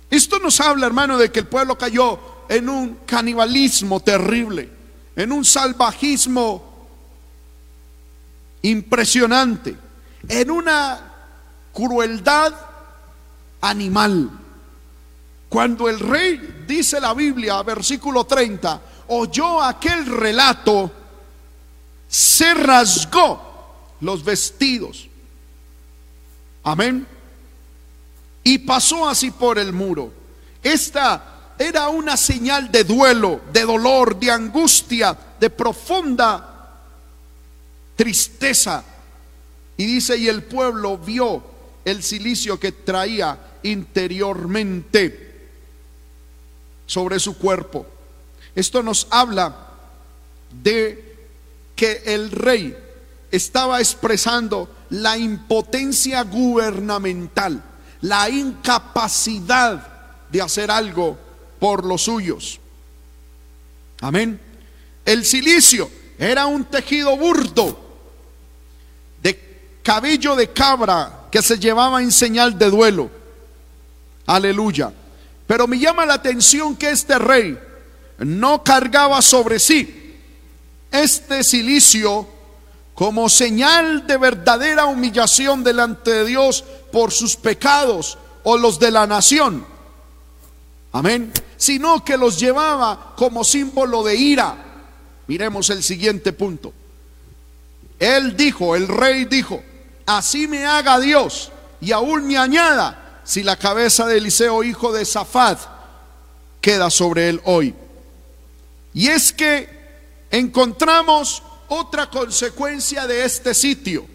Esto 0.10 0.40
nos 0.40 0.60
habla, 0.62 0.86
hermano, 0.86 1.18
de 1.18 1.32
que 1.32 1.40
el 1.40 1.48
pueblo 1.48 1.78
cayó 1.78 2.20
en 2.50 2.70
un 2.70 3.00
canibalismo 3.06 4.00
terrible, 4.00 4.70
en 5.16 5.32
un 5.32 5.44
salvajismo 5.44 6.88
impresionante, 8.62 9.76
en 10.28 10.52
una 10.52 11.14
crueldad 11.74 12.54
animal. 13.62 14.30
Cuando 15.50 15.88
el 15.88 16.00
rey, 16.00 16.64
dice 16.68 17.00
la 17.00 17.14
Biblia, 17.14 17.62
versículo 17.64 18.26
30, 18.26 18.82
oyó 19.08 19.62
aquel 19.62 20.06
relato, 20.06 20.92
se 22.08 22.54
rasgó 22.54 23.46
los 24.02 24.24
vestidos. 24.24 25.08
Amén. 26.64 27.08
Y 28.44 28.58
pasó 28.60 29.08
así 29.08 29.32
por 29.32 29.58
el 29.60 29.72
muro. 29.74 30.12
Esta 30.62 31.35
era 31.58 31.90
una 31.90 32.18
señal 32.18 32.72
de 32.72 32.84
duelo, 32.84 33.42
de 33.52 33.62
dolor, 33.62 34.20
de 34.20 34.32
angustia, 34.32 35.18
de 35.40 35.50
profunda 35.50 36.56
tristeza. 37.96 38.84
Y 39.78 39.86
dice, 39.86 40.18
y 40.18 40.28
el 40.28 40.44
pueblo 40.44 40.98
vio 40.98 41.44
el 41.86 42.04
silicio 42.04 42.60
que 42.60 42.72
traía 42.72 43.38
interiormente 43.64 45.50
sobre 46.86 47.20
su 47.20 47.38
cuerpo. 47.38 47.86
Esto 48.54 48.84
nos 48.84 49.08
habla 49.10 49.56
de 50.64 51.16
que 51.76 52.04
el 52.06 52.32
rey 52.32 52.76
estaba 53.32 53.80
expresando 53.80 54.70
la 54.90 55.18
impotencia 55.18 56.24
gubernamental, 56.24 57.62
la 58.02 58.30
incapacidad 58.30 59.88
de 60.30 60.42
hacer 60.42 60.72
algo 60.72 61.25
por 61.66 61.84
los 61.84 62.04
suyos. 62.04 62.60
Amén. 64.02 64.40
El 65.04 65.26
silicio 65.26 65.90
era 66.16 66.46
un 66.46 66.66
tejido 66.66 67.18
burdo 67.18 67.76
de 69.24 69.80
cabello 69.82 70.36
de 70.36 70.52
cabra 70.52 71.26
que 71.32 71.42
se 71.42 71.58
llevaba 71.58 72.04
en 72.04 72.12
señal 72.12 72.60
de 72.60 72.70
duelo. 72.70 73.10
Aleluya. 74.28 74.94
Pero 75.48 75.66
me 75.66 75.80
llama 75.80 76.06
la 76.06 76.14
atención 76.14 76.76
que 76.76 76.92
este 76.92 77.18
rey 77.18 77.58
no 78.20 78.64
cargaba 78.64 79.20
sobre 79.24 79.58
sí 79.58 80.20
este 80.92 81.44
silicio 81.44 82.28
como 82.94 83.28
señal 83.28 84.06
de 84.06 84.18
verdadera 84.18 84.86
humillación 84.86 85.64
delante 85.64 86.12
de 86.12 86.26
Dios 86.26 86.64
por 86.92 87.12
sus 87.12 87.36
pecados 87.36 88.20
o 88.44 88.56
los 88.56 88.78
de 88.78 88.92
la 88.92 89.08
nación. 89.08 89.66
Amén. 90.92 91.34
Sino 91.58 92.04
que 92.04 92.18
los 92.18 92.40
llevaba 92.40 93.14
como 93.16 93.44
símbolo 93.44 94.04
de 94.04 94.16
ira. 94.16 94.56
Miremos 95.28 95.70
el 95.70 95.84
siguiente 95.84 96.34
punto. 96.34 96.74
Él 98.00 98.36
dijo, 98.36 98.76
el 98.76 98.88
rey 98.88 99.26
dijo, 99.26 99.64
así 100.06 100.48
me 100.48 100.66
haga 100.66 101.00
Dios 101.00 101.52
y 101.82 101.92
aún 101.92 102.28
me 102.28 102.38
añada 102.38 103.22
si 103.24 103.42
la 103.42 103.58
cabeza 103.58 104.06
de 104.06 104.18
Eliseo, 104.18 104.64
hijo 104.64 104.92
de 104.92 105.04
Safat, 105.04 105.60
queda 106.62 106.90
sobre 106.90 107.30
él 107.30 107.42
hoy. 107.46 107.74
Y 108.94 109.08
es 109.08 109.34
que 109.34 109.68
encontramos 110.32 111.42
otra 111.68 112.10
consecuencia 112.10 113.08
de 113.08 113.26
este 113.26 113.54
sitio. 113.54 114.06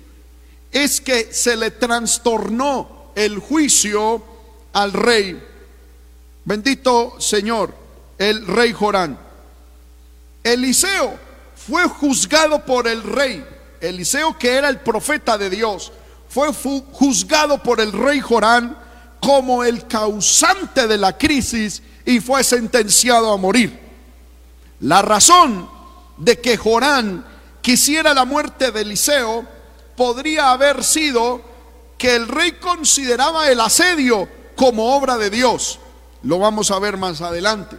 Es 0.71 1.01
que 1.01 1.33
se 1.33 1.57
le 1.57 1.73
trastornó 1.73 3.13
el 3.17 3.39
juicio 3.39 4.25
al 4.73 4.93
rey. 4.93 5.43
Bendito 6.51 7.15
Señor, 7.21 7.73
el 8.19 8.45
rey 8.45 8.73
Jorán. 8.73 9.17
Eliseo 10.43 11.17
fue 11.55 11.85
juzgado 11.85 12.67
por 12.67 12.89
el 12.89 13.05
rey. 13.05 13.47
Eliseo, 13.81 14.37
que 14.37 14.55
era 14.55 14.69
el 14.69 14.81
profeta 14.81 15.39
de 15.39 15.49
Dios, 15.49 15.93
fue 16.29 16.53
juzgado 16.53 17.63
por 17.63 17.81
el 17.81 17.93
rey 17.93 18.19
Jorán 18.19 18.77
como 19.21 19.63
el 19.63 19.87
causante 19.87 20.89
de 20.89 20.99
la 20.99 21.17
crisis 21.17 21.85
y 22.05 22.19
fue 22.19 22.43
sentenciado 22.43 23.33
a 23.33 23.37
morir. 23.37 23.79
La 24.81 25.03
razón 25.03 25.71
de 26.17 26.41
que 26.41 26.57
Jorán 26.57 27.25
quisiera 27.63 28.13
la 28.13 28.25
muerte 28.25 28.73
de 28.73 28.81
Eliseo 28.81 29.47
podría 29.97 30.51
haber 30.51 30.83
sido 30.83 31.43
que 31.97 32.17
el 32.17 32.27
rey 32.27 32.55
consideraba 32.61 33.49
el 33.49 33.61
asedio 33.61 34.29
como 34.57 34.97
obra 34.97 35.17
de 35.17 35.31
Dios. 35.31 35.79
Lo 36.23 36.39
vamos 36.39 36.71
a 36.71 36.79
ver 36.79 36.97
más 36.97 37.21
adelante. 37.21 37.77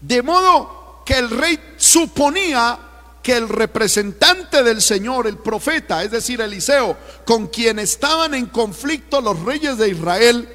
De 0.00 0.22
modo 0.22 1.02
que 1.04 1.14
el 1.14 1.30
rey 1.30 1.58
suponía 1.76 2.78
que 3.22 3.36
el 3.36 3.48
representante 3.48 4.62
del 4.62 4.80
Señor, 4.80 5.26
el 5.26 5.38
profeta, 5.38 6.02
es 6.02 6.12
decir, 6.12 6.40
Eliseo, 6.40 6.96
con 7.24 7.48
quien 7.48 7.78
estaban 7.78 8.34
en 8.34 8.46
conflicto 8.46 9.20
los 9.20 9.40
reyes 9.40 9.78
de 9.78 9.88
Israel, 9.88 10.48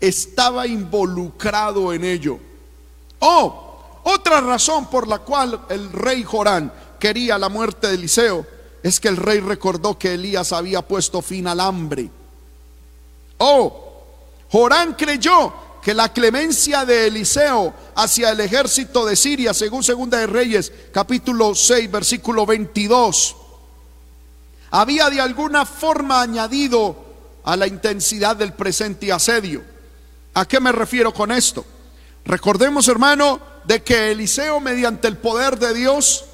estaba 0.00 0.66
involucrado 0.66 1.92
en 1.92 2.04
ello. 2.04 2.38
Oh, 3.20 4.00
otra 4.04 4.40
razón 4.40 4.90
por 4.90 5.06
la 5.06 5.18
cual 5.20 5.60
el 5.68 5.92
rey 5.92 6.24
Jorán 6.24 6.72
quería 6.98 7.38
la 7.38 7.48
muerte 7.48 7.88
de 7.88 7.94
Eliseo 7.94 8.46
es 8.82 9.00
que 9.00 9.08
el 9.08 9.16
rey 9.16 9.40
recordó 9.40 9.98
que 9.98 10.14
Elías 10.14 10.52
había 10.52 10.82
puesto 10.82 11.22
fin 11.22 11.46
al 11.46 11.60
hambre. 11.60 12.10
Oh, 13.38 14.02
Jorán 14.50 14.94
creyó 14.94 15.52
que 15.88 15.94
la 15.94 16.12
clemencia 16.12 16.84
de 16.84 17.06
Eliseo 17.06 17.72
hacia 17.94 18.28
el 18.28 18.40
ejército 18.40 19.06
de 19.06 19.16
Siria, 19.16 19.54
según 19.54 19.82
Segunda 19.82 20.18
de 20.18 20.26
Reyes, 20.26 20.70
capítulo 20.92 21.54
6, 21.54 21.90
versículo 21.90 22.44
22, 22.44 23.34
había 24.70 25.08
de 25.08 25.22
alguna 25.22 25.64
forma 25.64 26.20
añadido 26.20 26.94
a 27.42 27.56
la 27.56 27.66
intensidad 27.66 28.36
del 28.36 28.52
presente 28.52 29.10
asedio. 29.10 29.64
¿A 30.34 30.44
qué 30.44 30.60
me 30.60 30.72
refiero 30.72 31.14
con 31.14 31.32
esto? 31.32 31.64
Recordemos, 32.26 32.86
hermano, 32.88 33.40
de 33.64 33.82
que 33.82 34.12
Eliseo, 34.12 34.60
mediante 34.60 35.08
el 35.08 35.16
poder 35.16 35.58
de 35.58 35.72
Dios, 35.72 36.26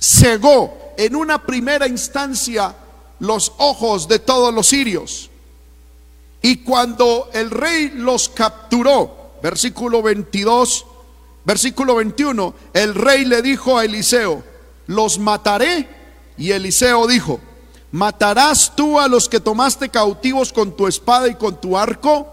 cegó 0.00 0.94
en 0.96 1.16
una 1.16 1.44
primera 1.44 1.88
instancia 1.88 2.72
los 3.18 3.50
ojos 3.58 4.06
de 4.06 4.20
todos 4.20 4.54
los 4.54 4.68
sirios. 4.68 5.31
Y 6.42 6.56
cuando 6.58 7.30
el 7.32 7.50
rey 7.50 7.92
los 7.94 8.28
capturó, 8.28 9.38
versículo 9.40 10.02
22, 10.02 10.84
versículo 11.44 11.94
21, 11.94 12.54
el 12.74 12.96
rey 12.96 13.24
le 13.24 13.42
dijo 13.42 13.78
a 13.78 13.84
Eliseo, 13.84 14.42
los 14.88 15.20
mataré. 15.20 15.88
Y 16.36 16.50
Eliseo 16.50 17.06
dijo, 17.06 17.40
¿matarás 17.92 18.74
tú 18.74 18.98
a 18.98 19.06
los 19.06 19.28
que 19.28 19.38
tomaste 19.38 19.88
cautivos 19.88 20.52
con 20.52 20.76
tu 20.76 20.88
espada 20.88 21.28
y 21.28 21.36
con 21.36 21.60
tu 21.60 21.78
arco? 21.78 22.26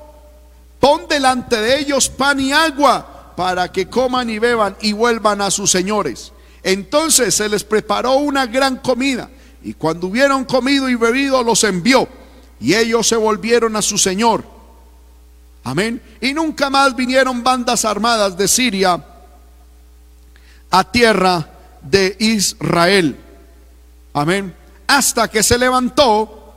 Pon 0.79 1.07
delante 1.07 1.61
de 1.61 1.79
ellos 1.79 2.09
pan 2.09 2.39
y 2.39 2.51
agua 2.51 3.33
para 3.35 3.71
que 3.71 3.87
coman 3.87 4.29
y 4.31 4.39
beban 4.39 4.75
y 4.81 4.93
vuelvan 4.93 5.41
a 5.41 5.51
sus 5.51 5.69
señores. 5.69 6.31
Entonces 6.63 7.35
se 7.35 7.47
les 7.47 7.63
preparó 7.63 8.15
una 8.15 8.47
gran 8.47 8.77
comida 8.77 9.29
y 9.61 9.73
cuando 9.73 10.07
hubieron 10.07 10.45
comido 10.45 10.89
y 10.89 10.95
bebido 10.95 11.43
los 11.43 11.63
envió 11.63 12.07
y 12.59 12.75
ellos 12.75 13.07
se 13.07 13.15
volvieron 13.15 13.75
a 13.75 13.81
su 13.81 13.97
Señor. 13.97 14.43
Amén. 15.63 16.01
Y 16.21 16.33
nunca 16.33 16.69
más 16.69 16.95
vinieron 16.95 17.43
bandas 17.43 17.85
armadas 17.85 18.37
de 18.37 18.47
Siria 18.47 19.03
a 20.69 20.91
tierra 20.91 21.49
de 21.81 22.15
Israel. 22.19 23.17
Amén. 24.13 24.55
Hasta 24.87 25.27
que 25.27 25.43
se 25.43 25.57
levantó, 25.57 26.55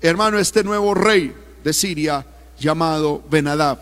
hermano, 0.00 0.38
este 0.38 0.62
nuevo 0.62 0.94
rey 0.94 1.34
de 1.64 1.72
Siria 1.72 2.24
llamado 2.58 3.22
Benadab. 3.30 3.78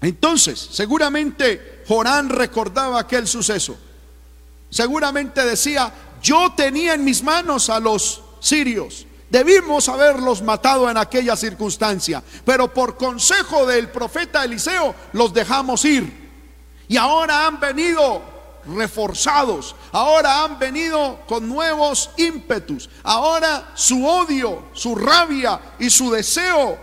Entonces, 0.00 0.68
seguramente 0.70 1.82
Jorán 1.88 2.28
recordaba 2.28 3.00
aquel 3.00 3.26
suceso. 3.26 3.76
Seguramente 4.70 5.44
decía, 5.44 5.92
yo 6.22 6.52
tenía 6.56 6.94
en 6.94 7.04
mis 7.04 7.22
manos 7.22 7.70
a 7.70 7.80
los 7.80 8.22
sirios 8.40 9.07
Debimos 9.30 9.88
haberlos 9.88 10.40
matado 10.42 10.90
en 10.90 10.96
aquella 10.96 11.36
circunstancia, 11.36 12.22
pero 12.44 12.72
por 12.72 12.96
consejo 12.96 13.66
del 13.66 13.90
profeta 13.90 14.44
Eliseo 14.44 14.94
los 15.12 15.34
dejamos 15.34 15.84
ir. 15.84 16.28
Y 16.88 16.96
ahora 16.96 17.46
han 17.46 17.60
venido 17.60 18.22
reforzados, 18.74 19.74
ahora 19.92 20.44
han 20.44 20.58
venido 20.58 21.20
con 21.26 21.48
nuevos 21.48 22.10
ímpetus, 22.16 22.88
ahora 23.02 23.72
su 23.74 24.06
odio, 24.06 24.64
su 24.72 24.94
rabia 24.94 25.60
y 25.78 25.90
su 25.90 26.10
deseo 26.10 26.78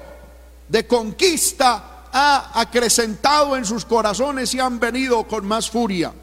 de 0.67 0.85
conquista 0.85 2.07
ha 2.11 2.61
acrecentado 2.61 3.57
en 3.57 3.65
sus 3.65 3.85
corazones 3.85 4.53
y 4.53 4.59
han 4.59 4.79
venido 4.79 5.27
con 5.27 5.45
más 5.45 5.69
furia. 5.69 6.13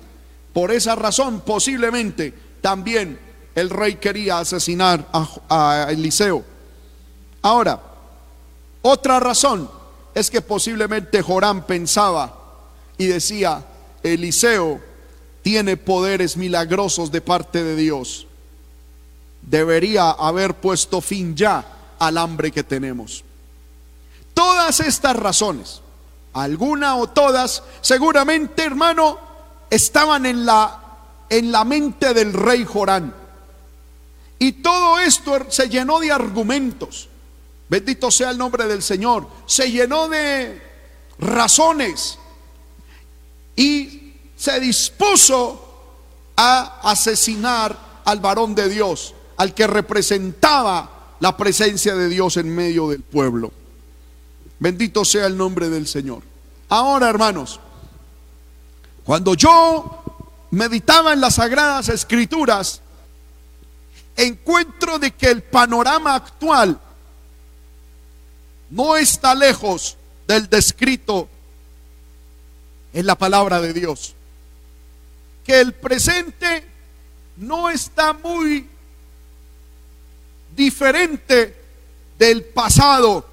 Por 0.52 0.70
esa 0.70 0.94
razón 0.94 1.40
posiblemente 1.40 2.32
también 2.60 3.31
el 3.54 3.70
rey 3.70 3.96
quería 3.96 4.38
asesinar 4.38 5.06
a, 5.48 5.88
Eliseo. 5.90 6.44
Ahora, 7.42 7.80
otra 8.82 9.20
razón 9.20 9.70
es 10.14 10.30
que 10.30 10.40
posiblemente 10.40 11.22
Jorán 11.22 11.66
pensaba 11.66 12.38
y 12.98 13.06
decía, 13.06 13.64
Eliseo 14.02 14.80
tiene 15.42 15.76
poderes 15.76 16.36
milagrosos 16.36 17.10
de 17.10 17.20
parte 17.20 17.62
de 17.62 17.76
Dios. 17.76 18.26
Debería 19.42 20.10
haber 20.10 20.54
puesto 20.54 21.00
fin 21.00 21.34
ya 21.34 21.64
al 21.98 22.18
hambre 22.18 22.52
que 22.52 22.62
tenemos. 22.62 23.24
Todas 24.34 24.80
estas 24.80 25.16
razones, 25.16 25.82
alguna 26.32 26.96
o 26.96 27.08
todas, 27.08 27.62
seguramente, 27.80 28.64
hermano, 28.64 29.18
estaban 29.68 30.26
en 30.26 30.46
la 30.46 30.82
en 31.32 31.50
la 31.50 31.64
mente 31.64 32.12
del 32.12 32.34
rey 32.34 32.62
Jorán. 32.62 33.21
Y 34.42 34.54
todo 34.54 34.98
esto 34.98 35.46
se 35.50 35.68
llenó 35.68 36.00
de 36.00 36.10
argumentos. 36.10 37.08
Bendito 37.68 38.10
sea 38.10 38.30
el 38.30 38.38
nombre 38.38 38.66
del 38.66 38.82
Señor. 38.82 39.28
Se 39.46 39.70
llenó 39.70 40.08
de 40.08 40.60
razones. 41.20 42.18
Y 43.54 44.14
se 44.34 44.58
dispuso 44.58 45.94
a 46.34 46.80
asesinar 46.82 48.02
al 48.04 48.18
varón 48.18 48.56
de 48.56 48.68
Dios, 48.68 49.14
al 49.36 49.54
que 49.54 49.68
representaba 49.68 51.14
la 51.20 51.36
presencia 51.36 51.94
de 51.94 52.08
Dios 52.08 52.36
en 52.36 52.52
medio 52.52 52.88
del 52.88 53.02
pueblo. 53.02 53.52
Bendito 54.58 55.04
sea 55.04 55.26
el 55.26 55.36
nombre 55.36 55.68
del 55.68 55.86
Señor. 55.86 56.24
Ahora, 56.68 57.08
hermanos, 57.08 57.60
cuando 59.04 59.34
yo 59.34 60.02
meditaba 60.50 61.12
en 61.12 61.20
las 61.20 61.36
sagradas 61.36 61.88
escrituras, 61.90 62.81
encuentro 64.16 64.98
de 64.98 65.10
que 65.12 65.26
el 65.26 65.42
panorama 65.42 66.14
actual 66.14 66.78
no 68.70 68.96
está 68.96 69.34
lejos 69.34 69.96
del 70.26 70.48
descrito 70.48 71.28
en 72.92 73.06
la 73.06 73.16
palabra 73.16 73.60
de 73.60 73.72
Dios. 73.72 74.14
Que 75.44 75.60
el 75.60 75.72
presente 75.72 76.64
no 77.36 77.68
está 77.70 78.12
muy 78.12 78.66
diferente 80.56 81.56
del 82.18 82.44
pasado 82.44 83.26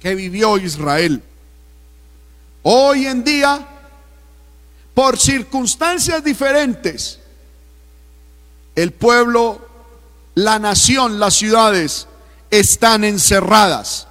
que 0.00 0.14
vivió 0.14 0.58
Israel. 0.58 1.22
Hoy 2.62 3.06
en 3.06 3.24
día, 3.24 3.66
por 4.94 5.18
circunstancias 5.18 6.22
diferentes, 6.22 7.18
el 8.74 8.92
pueblo 8.92 9.67
la 10.38 10.60
nación, 10.60 11.18
las 11.18 11.34
ciudades 11.34 12.06
están 12.48 13.02
encerradas, 13.02 14.06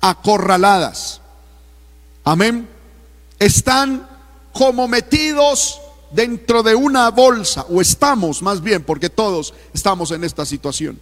acorraladas. 0.00 1.20
Amén. 2.22 2.68
Están 3.40 4.08
como 4.52 4.86
metidos 4.86 5.80
dentro 6.12 6.62
de 6.62 6.76
una 6.76 7.10
bolsa, 7.10 7.66
o 7.68 7.80
estamos 7.80 8.40
más 8.40 8.62
bien, 8.62 8.84
porque 8.84 9.10
todos 9.10 9.52
estamos 9.72 10.12
en 10.12 10.22
esta 10.22 10.46
situación. 10.46 11.00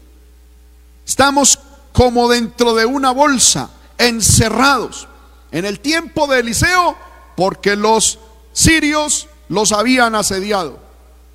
Estamos 1.07 1.59
como 1.93 2.31
dentro 2.31 2.75
de 2.75 2.87
una 2.87 3.11
bolsa, 3.11 3.69
encerrados. 3.99 5.07
En 5.51 5.67
el 5.67 5.81
tiempo 5.81 6.27
de 6.27 6.41
Eliseo, 6.41 6.97
porque 7.37 7.77
los 7.77 8.19
sirios 8.55 9.29
los 9.51 9.71
habían 9.73 10.15
asediado. 10.15 10.79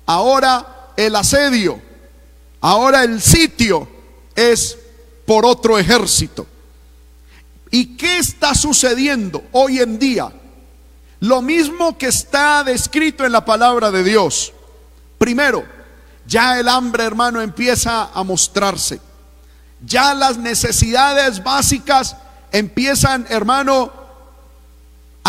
Ahora 0.06 0.90
el 0.96 1.14
asedio 1.14 1.86
Ahora 2.60 3.04
el 3.04 3.20
sitio 3.20 3.88
es 4.34 4.78
por 5.26 5.46
otro 5.46 5.78
ejército. 5.78 6.46
¿Y 7.70 7.96
qué 7.96 8.18
está 8.18 8.54
sucediendo 8.54 9.44
hoy 9.52 9.80
en 9.80 9.98
día? 9.98 10.32
Lo 11.20 11.42
mismo 11.42 11.98
que 11.98 12.06
está 12.06 12.64
descrito 12.64 13.24
en 13.24 13.32
la 13.32 13.44
palabra 13.44 13.90
de 13.90 14.04
Dios. 14.04 14.52
Primero, 15.18 15.64
ya 16.26 16.58
el 16.58 16.68
hambre, 16.68 17.04
hermano, 17.04 17.40
empieza 17.40 18.10
a 18.12 18.22
mostrarse. 18.22 19.00
Ya 19.84 20.14
las 20.14 20.38
necesidades 20.38 21.42
básicas 21.42 22.16
empiezan, 22.52 23.26
hermano, 23.28 23.92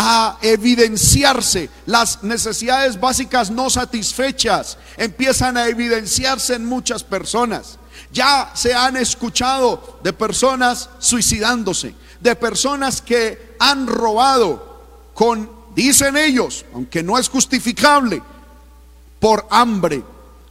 a 0.02 0.38
evidenciarse. 0.40 1.68
Las 1.84 2.22
necesidades 2.22 2.98
básicas 2.98 3.50
no 3.50 3.68
satisfechas 3.68 4.78
empiezan 4.96 5.58
a 5.58 5.66
evidenciarse 5.68 6.54
en 6.54 6.64
muchas 6.64 7.04
personas. 7.04 7.78
Ya 8.10 8.50
se 8.54 8.72
han 8.72 8.96
escuchado 8.96 10.00
de 10.02 10.14
personas 10.14 10.88
suicidándose, 11.00 11.94
de 12.18 12.34
personas 12.34 13.02
que 13.02 13.56
han 13.58 13.86
robado 13.86 14.80
con, 15.12 15.50
dicen 15.74 16.16
ellos, 16.16 16.64
aunque 16.72 17.02
no 17.02 17.18
es 17.18 17.28
justificable, 17.28 18.22
por 19.18 19.46
hambre. 19.50 20.02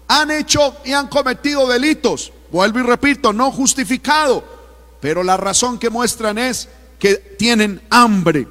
Han 0.09 0.29
hecho 0.29 0.75
y 0.85 0.91
han 0.91 1.07
cometido 1.07 1.67
delitos, 1.67 2.31
vuelvo 2.51 2.81
y 2.81 2.83
repito, 2.83 3.33
no 3.33 3.51
justificado, 3.51 4.43
pero 5.01 5.23
la 5.23 5.37
razón 5.37 5.79
que 5.79 5.89
muestran 5.89 6.37
es 6.37 6.69
que 6.99 7.15
tienen 7.15 7.81
hambre, 7.89 8.47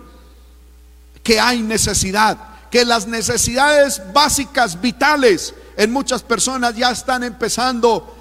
que 1.28 1.38
hay 1.38 1.60
necesidad, 1.60 2.38
que 2.70 2.86
las 2.86 3.06
necesidades 3.06 4.00
básicas, 4.14 4.80
vitales, 4.80 5.52
en 5.76 5.92
muchas 5.92 6.22
personas 6.22 6.74
ya 6.74 6.90
están 6.90 7.22
empezando 7.22 8.16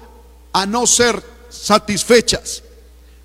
a 0.52 0.66
no 0.66 0.86
ser 0.86 1.24
satisfechas. 1.48 2.62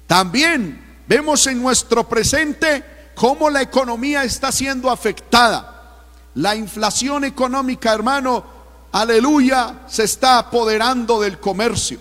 También 0.07 0.83
Vemos 1.07 1.45
en 1.47 1.61
nuestro 1.61 2.07
presente 2.07 2.83
cómo 3.15 3.49
la 3.49 3.61
economía 3.61 4.23
está 4.23 4.51
siendo 4.51 4.89
afectada. 4.89 6.05
La 6.35 6.55
inflación 6.55 7.25
económica, 7.25 7.93
hermano, 7.93 8.43
aleluya, 8.91 9.81
se 9.87 10.03
está 10.03 10.39
apoderando 10.39 11.19
del 11.19 11.39
comercio. 11.39 11.99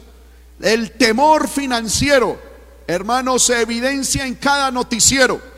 El 0.61 0.93
temor 0.93 1.49
financiero, 1.49 2.41
hermano, 2.87 3.39
se 3.39 3.61
evidencia 3.61 4.25
en 4.25 4.37
cada 4.37 4.71
noticiero. 4.71 5.52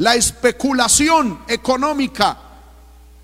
La 0.00 0.14
especulación 0.14 1.40
económica, 1.46 2.34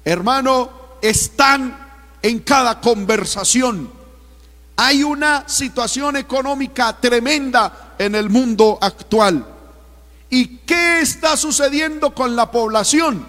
hermano, 0.05 0.71
están 1.01 1.75
en 2.21 2.41
cada 2.41 2.83
conversación. 2.83 3.91
Hay 4.77 5.03
una 5.03 5.49
situación 5.49 6.19
económica 6.19 6.95
tremenda 7.01 7.95
en 7.99 8.15
el 8.15 8.29
mundo 8.29 8.77
actual. 8.79 9.47
¿Y 10.29 10.59
qué 10.59 11.01
está 11.01 11.39
sucediendo 11.39 12.15
con 12.15 12.37
la 12.37 12.51
población? 12.51 13.27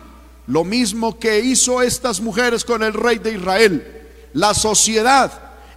Lo 0.48 0.66
mismo 0.66 1.18
que 1.18 1.39
hizo 1.39 1.82
estas 1.82 2.20
mujeres 2.20 2.66
con 2.66 2.84
el 2.84 2.93
rey 2.93 3.20
de 3.20 3.36
Israel. 3.36 4.10
La 4.34 4.54
sociedad, 4.54 5.32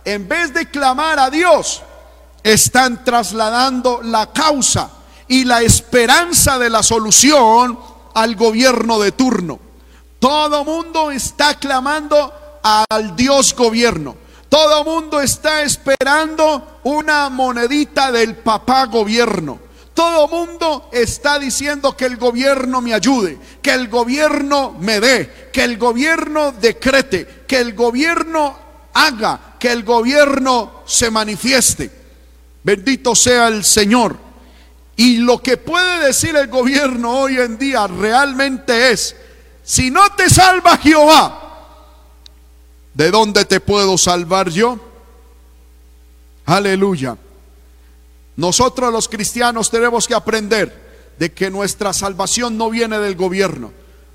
en 0.05 0.27
vez 0.27 0.53
de 0.53 0.69
clamar 0.69 1.21
a 1.21 1.31
Dios, 1.31 1.83
están 2.43 3.05
trasladando 3.05 4.01
la 4.03 4.33
causa 4.33 4.91
y 5.31 5.45
la 5.45 5.63
esperanza 5.63 6.59
de 6.59 6.69
la 6.69 6.83
solución 6.83 7.79
al 8.15 8.35
gobierno 8.35 8.99
de 8.99 9.13
turno. 9.13 9.61
Todo 10.19 10.65
mundo 10.65 11.13
está 11.13 11.55
clamando 11.55 12.35
al 12.65 13.15
Dios 13.15 13.55
gobierno. 13.55 14.17
Todo 14.49 14.83
mundo 14.83 15.21
está 15.21 15.63
esperando 15.63 16.81
una 16.83 17.29
monedita 17.29 18.11
del 18.11 18.39
papá 18.39 18.87
gobierno. 18.87 19.61
Todo 19.95 20.27
mundo 20.27 20.91
está 20.93 21.39
diciendo 21.39 21.97
que 21.97 22.07
el 22.07 22.17
gobierno 22.17 22.81
me 22.81 22.93
ayude, 22.93 23.39
que 23.63 23.71
el 23.71 23.87
gobierno 23.87 24.75
me 24.81 24.99
dé, 24.99 25.51
que 25.53 25.63
el 25.63 25.79
gobierno 25.79 26.51
decrete, 26.51 27.45
que 27.47 27.59
el 27.59 27.75
gobierno 27.75 28.57
haga, 28.95 29.55
que 29.61 29.71
el 29.71 29.85
gobierno 29.85 30.83
se 30.87 31.09
manifieste. 31.09 31.89
Bendito 32.65 33.15
sea 33.15 33.47
el 33.47 33.63
Señor. 33.63 34.30
Y 34.97 35.19
lo 35.19 35.39
que 35.39 35.57
puede 35.57 36.07
decir 36.07 36.37
el 36.37 36.49
gobierno 36.49 37.21
hoy 37.21 37.39
en 37.39 37.59
día 37.59 37.87
realmente 37.87 38.91
es, 38.91 39.17
si 39.63 39.91
no 39.91 40.11
te 40.11 40.29
salva 40.29 40.77
Jehová, 40.77 41.41
¿De 42.95 43.11
dónde 43.11 43.45
te 43.45 43.61
puedo 43.61 43.97
salvar 43.97 44.51
yo? 44.51 44.79
Aleluya. 46.45 47.17
Nosotros 48.37 48.93
los 48.93 49.09
cristianos 49.09 49.71
tenemos 49.71 50.09
que 50.09 50.15
aprender 50.15 51.15
de 51.19 51.33
que 51.33 51.51
nuestra 51.51 51.93
salvación 51.93 52.57
no 52.57 52.71
viene 52.71 52.99
del 52.99 53.15
gobierno, 53.15 53.73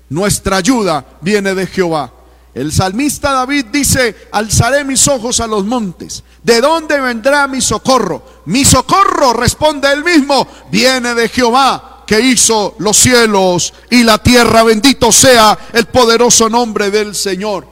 nuestra 0.08 0.58
ayuda 0.58 1.04
viene 1.20 1.54
de 1.54 1.66
Jehová. 1.66 2.12
El 2.56 2.72
salmista 2.72 3.32
David 3.32 3.66
dice, 3.66 4.28
alzaré 4.32 4.82
mis 4.82 5.06
ojos 5.08 5.40
a 5.40 5.46
los 5.46 5.66
montes. 5.66 6.24
¿De 6.42 6.62
dónde 6.62 6.98
vendrá 6.98 7.46
mi 7.46 7.60
socorro? 7.60 8.22
Mi 8.46 8.64
socorro, 8.64 9.34
responde 9.34 9.92
él 9.92 10.02
mismo, 10.02 10.48
viene 10.70 11.14
de 11.14 11.28
Jehová 11.28 12.04
que 12.06 12.18
hizo 12.18 12.74
los 12.78 12.96
cielos 12.96 13.74
y 13.90 14.04
la 14.04 14.16
tierra. 14.16 14.62
Bendito 14.62 15.12
sea 15.12 15.58
el 15.74 15.84
poderoso 15.88 16.48
nombre 16.48 16.90
del 16.90 17.14
Señor. 17.14 17.68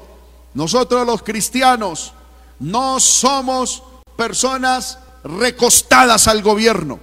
Nosotros 0.52 1.06
los 1.06 1.22
cristianos 1.22 2.12
no 2.58 3.00
somos 3.00 3.82
personas 4.16 4.98
recostadas 5.24 6.28
al 6.28 6.42
gobierno. 6.42 7.00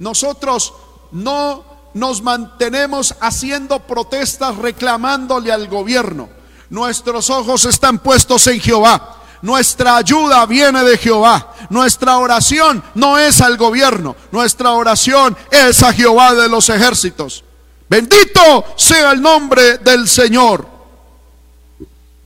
Nosotros 0.00 0.74
no 1.12 1.64
nos 1.94 2.22
mantenemos 2.22 3.14
haciendo 3.20 3.78
protestas 3.86 4.56
reclamándole 4.56 5.52
al 5.52 5.68
gobierno. 5.68 6.39
Nuestros 6.70 7.28
ojos 7.30 7.64
están 7.64 7.98
puestos 7.98 8.46
en 8.46 8.60
Jehová. 8.60 9.16
Nuestra 9.42 9.96
ayuda 9.96 10.46
viene 10.46 10.84
de 10.84 10.96
Jehová. 10.96 11.54
Nuestra 11.68 12.18
oración 12.18 12.82
no 12.94 13.18
es 13.18 13.40
al 13.40 13.56
gobierno. 13.56 14.14
Nuestra 14.30 14.72
oración 14.72 15.36
es 15.50 15.82
a 15.82 15.92
Jehová 15.92 16.34
de 16.34 16.48
los 16.48 16.68
ejércitos. 16.68 17.44
Bendito 17.88 18.64
sea 18.76 19.12
el 19.12 19.20
nombre 19.20 19.78
del 19.78 20.08
Señor. 20.08 20.66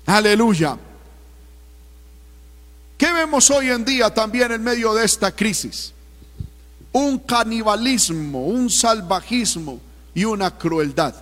Aleluya. 0.07 0.77
¿Qué 2.99 3.13
vemos 3.13 3.51
hoy 3.51 3.71
en 3.71 3.85
día 3.85 4.13
también 4.13 4.53
en 4.53 4.63
medio 4.63 4.93
de 4.93 5.05
esta 5.05 5.33
crisis? 5.33 5.93
Un 6.93 7.19
canibalismo, 7.19 8.47
un 8.47 8.69
salvajismo 8.69 9.81
y 10.15 10.25
una 10.25 10.51
crueldad. 10.57 11.15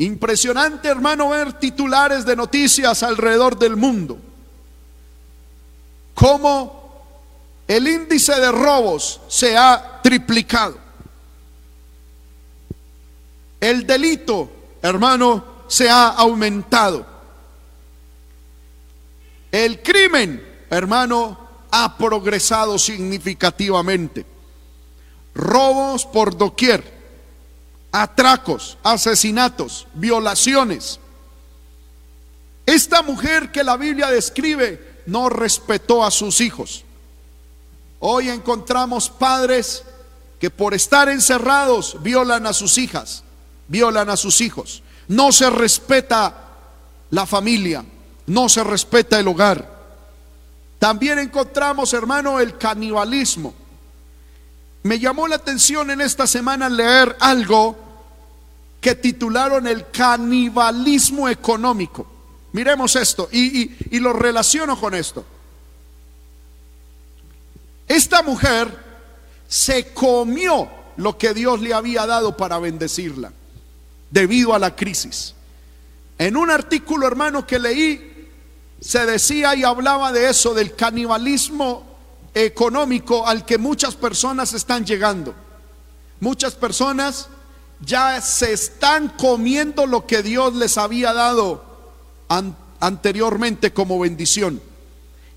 Impresionante, 0.00 0.88
hermano, 0.88 1.28
ver 1.28 1.52
titulares 1.52 2.24
de 2.24 2.34
noticias 2.34 3.02
alrededor 3.02 3.58
del 3.58 3.76
mundo. 3.76 4.16
Cómo 6.14 7.04
el 7.68 7.86
índice 7.86 8.32
de 8.40 8.50
robos 8.50 9.20
se 9.28 9.58
ha 9.58 10.00
triplicado. 10.02 10.78
El 13.60 13.86
delito, 13.86 14.50
hermano, 14.80 15.44
se 15.68 15.90
ha 15.90 16.08
aumentado. 16.08 17.04
El 19.52 19.82
crimen, 19.82 20.64
hermano, 20.70 21.38
ha 21.70 21.98
progresado 21.98 22.78
significativamente. 22.78 24.24
Robos 25.34 26.06
por 26.06 26.34
doquier, 26.38 26.99
atracos, 27.92 28.78
asesinatos, 28.82 29.86
violaciones. 29.94 31.00
Esta 32.66 33.02
mujer 33.02 33.50
que 33.50 33.64
la 33.64 33.76
Biblia 33.76 34.10
describe 34.10 35.02
no 35.06 35.28
respetó 35.28 36.04
a 36.04 36.10
sus 36.10 36.40
hijos. 36.40 36.84
Hoy 37.98 38.30
encontramos 38.30 39.10
padres 39.10 39.84
que 40.38 40.50
por 40.50 40.72
estar 40.72 41.08
encerrados 41.08 42.02
violan 42.02 42.46
a 42.46 42.52
sus 42.52 42.78
hijas, 42.78 43.24
violan 43.68 44.08
a 44.08 44.16
sus 44.16 44.40
hijos. 44.40 44.82
No 45.08 45.32
se 45.32 45.50
respeta 45.50 46.34
la 47.10 47.26
familia, 47.26 47.84
no 48.26 48.48
se 48.48 48.64
respeta 48.64 49.18
el 49.18 49.28
hogar. 49.28 49.80
También 50.78 51.18
encontramos, 51.18 51.92
hermano, 51.92 52.40
el 52.40 52.56
canibalismo. 52.56 53.52
Me 54.82 54.98
llamó 54.98 55.28
la 55.28 55.36
atención 55.36 55.90
en 55.90 56.00
esta 56.00 56.26
semana 56.26 56.68
leer 56.68 57.16
algo 57.20 57.76
que 58.80 58.94
titularon 58.94 59.66
el 59.66 59.90
canibalismo 59.90 61.28
económico. 61.28 62.06
Miremos 62.52 62.96
esto 62.96 63.28
y, 63.30 63.98
lo 63.98 64.12
relaciono 64.12 64.80
con 64.80 64.94
esto. 64.94 65.24
Esta 67.86 68.22
mujer 68.22 68.90
se 69.46 69.92
comió 69.92 70.68
lo 70.96 71.18
que 71.18 71.34
Dios 71.34 71.60
le 71.60 71.74
había 71.74 72.06
dado 72.06 72.36
para 72.36 72.58
bendecirla 72.58 73.32
debido 74.10 74.54
a 74.54 74.58
la 74.58 74.74
crisis. 74.74 75.34
En 76.18 76.36
un 76.36 76.50
artículo, 76.50 77.06
hermano, 77.06 77.46
que 77.46 77.58
leí, 77.58 78.28
se 78.80 79.04
decía 79.06 79.54
y 79.54 79.62
hablaba 79.62 80.12
de 80.12 80.30
eso, 80.30 80.54
del 80.54 80.74
canibalismo 80.74 81.89
económico 82.34 83.26
al 83.26 83.44
que 83.44 83.58
muchas 83.58 83.96
personas 83.96 84.52
están 84.52 84.84
llegando. 84.84 85.34
Muchas 86.20 86.54
personas 86.54 87.28
ya 87.80 88.20
se 88.20 88.52
están 88.52 89.08
comiendo 89.08 89.86
lo 89.86 90.06
que 90.06 90.22
Dios 90.22 90.54
les 90.54 90.76
había 90.78 91.12
dado 91.12 91.64
anteriormente 92.78 93.72
como 93.72 93.98
bendición. 93.98 94.60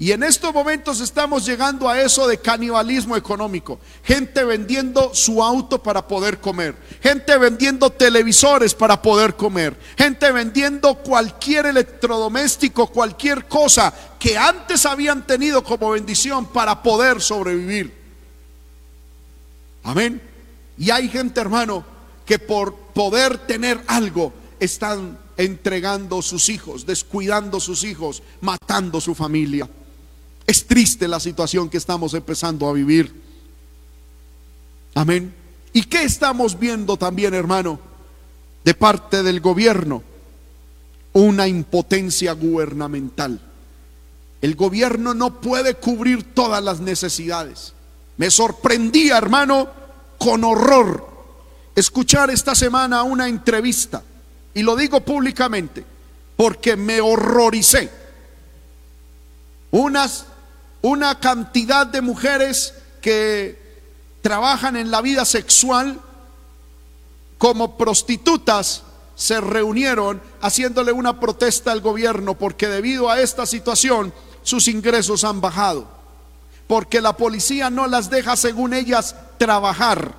Y 0.03 0.11
en 0.11 0.21
estos 0.21 0.53
momentos 0.53 0.99
estamos 0.99 1.45
llegando 1.45 1.87
a 1.87 2.01
eso 2.01 2.27
de 2.27 2.37
canibalismo 2.37 3.15
económico. 3.15 3.79
Gente 4.03 4.43
vendiendo 4.43 5.15
su 5.15 5.41
auto 5.41 5.81
para 5.81 6.05
poder 6.05 6.41
comer. 6.41 6.75
Gente 7.01 7.37
vendiendo 7.37 7.89
televisores 7.89 8.73
para 8.73 9.01
poder 9.01 9.37
comer. 9.37 9.79
Gente 9.97 10.29
vendiendo 10.33 10.95
cualquier 10.95 11.67
electrodoméstico, 11.67 12.87
cualquier 12.87 13.47
cosa 13.47 13.93
que 14.19 14.37
antes 14.37 14.85
habían 14.85 15.25
tenido 15.25 15.63
como 15.63 15.91
bendición 15.91 16.47
para 16.47 16.83
poder 16.83 17.21
sobrevivir. 17.21 17.93
Amén. 19.83 20.21
Y 20.77 20.91
hay 20.91 21.07
gente, 21.07 21.39
hermano, 21.39 21.85
que 22.25 22.39
por 22.39 22.75
poder 22.75 23.37
tener 23.37 23.81
algo 23.87 24.33
están 24.59 25.17
entregando 25.37 26.21
sus 26.21 26.49
hijos, 26.49 26.85
descuidando 26.85 27.61
sus 27.61 27.85
hijos, 27.85 28.21
matando 28.41 28.99
su 28.99 29.15
familia. 29.15 29.69
Es 30.45 30.65
triste 30.65 31.07
la 31.07 31.19
situación 31.19 31.69
que 31.69 31.77
estamos 31.77 32.13
empezando 32.13 32.67
a 32.67 32.73
vivir. 32.73 33.13
Amén. 34.95 35.33
¿Y 35.71 35.83
qué 35.83 36.03
estamos 36.03 36.59
viendo 36.59 36.97
también, 36.97 37.33
hermano? 37.33 37.79
De 38.63 38.73
parte 38.73 39.23
del 39.23 39.41
gobierno, 39.41 40.03
una 41.13 41.47
impotencia 41.47 42.33
gubernamental. 42.33 43.39
El 44.41 44.55
gobierno 44.55 45.13
no 45.13 45.39
puede 45.41 45.75
cubrir 45.75 46.33
todas 46.33 46.63
las 46.63 46.79
necesidades. 46.79 47.73
Me 48.17 48.29
sorprendía, 48.29 49.17
hermano, 49.17 49.69
con 50.17 50.43
horror 50.43 51.13
escuchar 51.75 52.29
esta 52.29 52.53
semana 52.53 53.03
una 53.03 53.27
entrevista, 53.27 54.03
y 54.53 54.61
lo 54.61 54.75
digo 54.75 55.01
públicamente, 55.01 55.83
porque 56.35 56.75
me 56.75 57.01
horroricé. 57.01 57.89
Unas 59.71 60.27
una 60.83 61.19
cantidad 61.19 61.87
de 61.87 62.01
mujeres 62.01 62.73
que 63.01 63.57
trabajan 64.21 64.75
en 64.75 64.91
la 64.91 65.01
vida 65.01 65.25
sexual 65.25 65.99
como 67.37 67.77
prostitutas 67.77 68.83
se 69.15 69.39
reunieron 69.39 70.21
haciéndole 70.41 70.91
una 70.91 71.19
protesta 71.19 71.71
al 71.71 71.81
gobierno 71.81 72.37
porque 72.37 72.67
debido 72.67 73.09
a 73.09 73.21
esta 73.21 73.45
situación 73.45 74.13
sus 74.43 74.67
ingresos 74.67 75.23
han 75.23 75.39
bajado. 75.39 75.87
Porque 76.67 77.01
la 77.01 77.15
policía 77.15 77.69
no 77.69 77.87
las 77.87 78.09
deja, 78.09 78.35
según 78.35 78.73
ellas, 78.73 79.15
trabajar. 79.37 80.15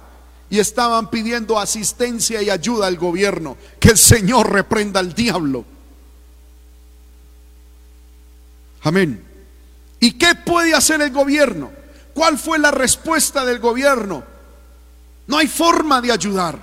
Y 0.48 0.60
estaban 0.60 1.10
pidiendo 1.10 1.58
asistencia 1.58 2.40
y 2.42 2.48
ayuda 2.48 2.86
al 2.86 2.96
gobierno. 2.96 3.56
Que 3.80 3.90
el 3.90 3.98
Señor 3.98 4.50
reprenda 4.50 5.00
al 5.00 5.14
diablo. 5.14 5.64
Amén. 8.82 9.33
¿Y 10.04 10.12
qué 10.12 10.34
puede 10.34 10.74
hacer 10.74 11.00
el 11.00 11.12
gobierno? 11.12 11.72
¿Cuál 12.12 12.36
fue 12.36 12.58
la 12.58 12.70
respuesta 12.70 13.42
del 13.42 13.58
gobierno? 13.58 14.22
No 15.26 15.38
hay 15.38 15.48
forma 15.48 16.02
de 16.02 16.12
ayudar. 16.12 16.58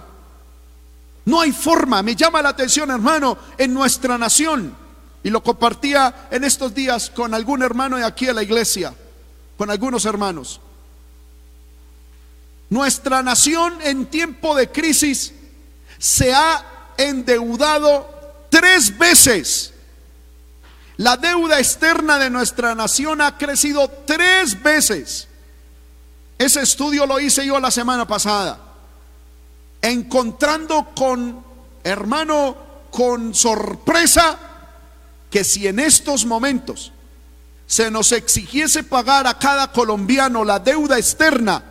No 1.26 1.42
hay 1.42 1.52
forma. 1.52 2.04
Me 2.04 2.16
llama 2.16 2.44
la 2.44 2.50
atención, 2.50 2.92
hermano, 2.92 3.36
en 3.58 3.74
nuestra 3.74 4.16
nación. 4.20 4.78
Y 5.24 5.32
lo 5.32 5.42
compartía 5.42 6.28
en 6.30 6.44
estos 6.44 6.76
días 6.76 7.10
con 7.10 7.34
algún 7.34 7.64
hermano 7.64 7.98
de 7.98 8.06
aquí 8.06 8.28
a 8.28 8.34
la 8.34 8.44
iglesia, 8.44 8.94
con 9.58 9.72
algunos 9.72 10.06
hermanos. 10.06 10.62
Nuestra 12.70 13.24
nación 13.24 13.80
en 13.82 14.06
tiempo 14.06 14.56
de 14.56 14.72
crisis 14.72 15.34
se 15.98 16.32
ha 16.32 16.94
endeudado 16.96 18.08
tres 18.52 18.96
veces 19.00 19.71
la 21.02 21.18
deuda 21.18 21.58
externa 21.58 22.20
de 22.20 22.30
nuestra 22.30 22.76
nación 22.76 23.22
ha 23.22 23.36
crecido 23.36 23.90
tres 24.06 24.62
veces. 24.62 25.28
Ese 26.38 26.62
estudio 26.62 27.08
lo 27.08 27.20
hice 27.20 27.44
yo 27.44 27.60
la 27.60 27.72
semana 27.72 28.06
pasada. 28.06 28.60
Encontrando 29.82 30.92
con, 30.96 31.44
hermano, 31.84 32.56
con 32.92 33.34
sorpresa, 33.34 34.38
que 35.32 35.44
si 35.44 35.66
en 35.66 35.80
estos 35.80 36.24
momentos 36.24 36.92
se 37.66 37.90
nos 37.90 38.12
exigiese 38.12 38.84
pagar 38.84 39.26
a 39.26 39.40
cada 39.40 39.72
colombiano 39.72 40.44
la 40.44 40.60
deuda 40.60 41.00
externa, 41.00 41.64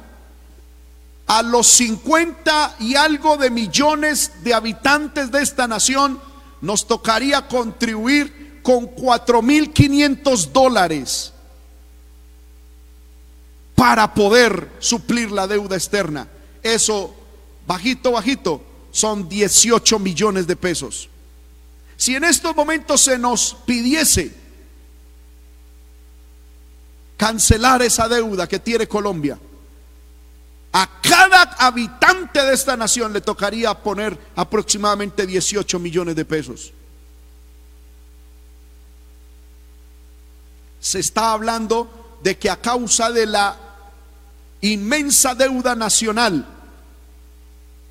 a 1.28 1.43
los 1.45 1.68
50 1.68 2.78
y 2.81 2.97
algo 2.97 3.37
de 3.37 3.51
millones 3.51 4.43
de 4.43 4.55
habitantes 4.55 5.31
de 5.31 5.41
esta 5.41 5.68
nación, 5.68 6.20
nos 6.62 6.89
tocaría 6.89 7.47
contribuir 7.47 8.50
con 8.63 8.95
4.500 8.95 10.53
dólares 10.53 11.33
para 13.75 14.13
poder 14.13 14.71
suplir 14.79 15.31
la 15.31 15.47
deuda 15.47 15.77
externa. 15.77 16.29
Eso, 16.63 17.15
bajito, 17.67 18.13
bajito, 18.13 18.63
son 18.91 19.29
18 19.29 19.99
millones 19.99 20.47
de 20.47 20.57
pesos. 20.57 21.09
Si 21.97 22.15
en 22.15 22.25
estos 22.25 22.55
momentos 22.55 23.01
se 23.03 23.19
nos 23.19 23.57
pidiese 23.65 24.35
cancelar 27.17 27.83
esa 27.83 28.09
deuda 28.09 28.47
que 28.47 28.59
tiene 28.59 28.87
Colombia, 28.87 29.39
a 30.73 31.01
cada 31.01 31.43
habitante 31.59 32.41
de 32.43 32.55
esta 32.55 32.77
nación 32.77 33.13
le 33.13 33.21
tocaría 33.21 33.75
poner 33.75 34.19
aproximadamente 34.37 35.27
18 35.27 35.79
millones 35.79 36.15
de 36.17 36.25
pesos. 36.25 36.73
Se 40.81 40.99
está 40.99 41.33
hablando 41.33 42.18
de 42.22 42.39
que 42.39 42.51
a 42.51 42.57
causa 42.57 43.11
de 43.11 43.26
la 43.26 43.57
inmensa 44.62 45.35
deuda 45.35 45.74
nacional, 45.74 46.47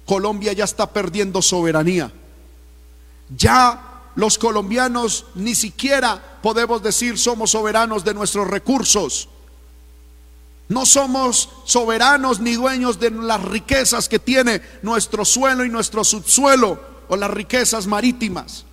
Colombia 0.06 0.54
ya 0.54 0.64
está 0.64 0.92
perdiendo 0.92 1.42
soberanía. 1.42 2.12
Ya 3.36 4.12
los 4.16 4.38
colombianos 4.38 5.26
ni 5.36 5.54
siquiera 5.54 6.40
podemos 6.42 6.82
decir 6.82 7.18
somos 7.18 7.52
soberanos 7.52 8.04
de 8.04 8.16
nuestros 8.16 8.48
recursos. 8.48 9.30
No 10.68 10.86
somos 10.86 11.50
soberanos 11.66 12.40
ni 12.40 12.54
dueños 12.54 13.00
de 13.00 13.12
las 13.12 13.42
riquezas 13.44 14.10
que 14.10 14.20
tiene 14.20 14.62
nuestro 14.82 15.26
suelo 15.26 15.64
y 15.64 15.70
nuestro 15.70 16.04
subsuelo 16.04 16.80
o 17.08 17.16
las 17.16 17.30
riquezas 17.30 17.88
marítimas. 17.88 18.66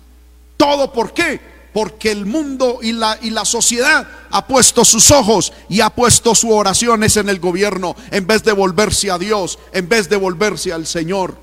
¿Todo 0.57 0.91
por 0.91 1.13
qué? 1.13 1.56
Porque 1.77 2.09
el 2.09 2.25
mundo 2.25 2.79
y 2.81 2.91
la, 2.91 3.19
y 3.21 3.29
la 3.29 3.45
sociedad 3.45 4.07
ha 4.31 4.47
puesto 4.47 4.83
sus 4.83 5.11
ojos 5.11 5.53
y 5.69 5.81
ha 5.81 5.91
puesto 5.91 6.33
sus 6.33 6.49
oraciones 6.49 7.17
en 7.17 7.29
el 7.29 7.39
gobierno 7.39 7.95
en 8.09 8.25
vez 8.25 8.43
de 8.43 8.51
volverse 8.51 9.11
a 9.11 9.19
Dios, 9.19 9.59
en 9.73 9.87
vez 9.87 10.09
de 10.09 10.15
volverse 10.15 10.73
al 10.73 10.87
Señor. 10.87 11.37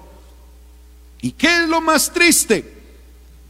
¿Y 1.20 1.30
qué 1.30 1.62
es 1.62 1.68
lo 1.68 1.80
más 1.80 2.12
triste? 2.12 2.82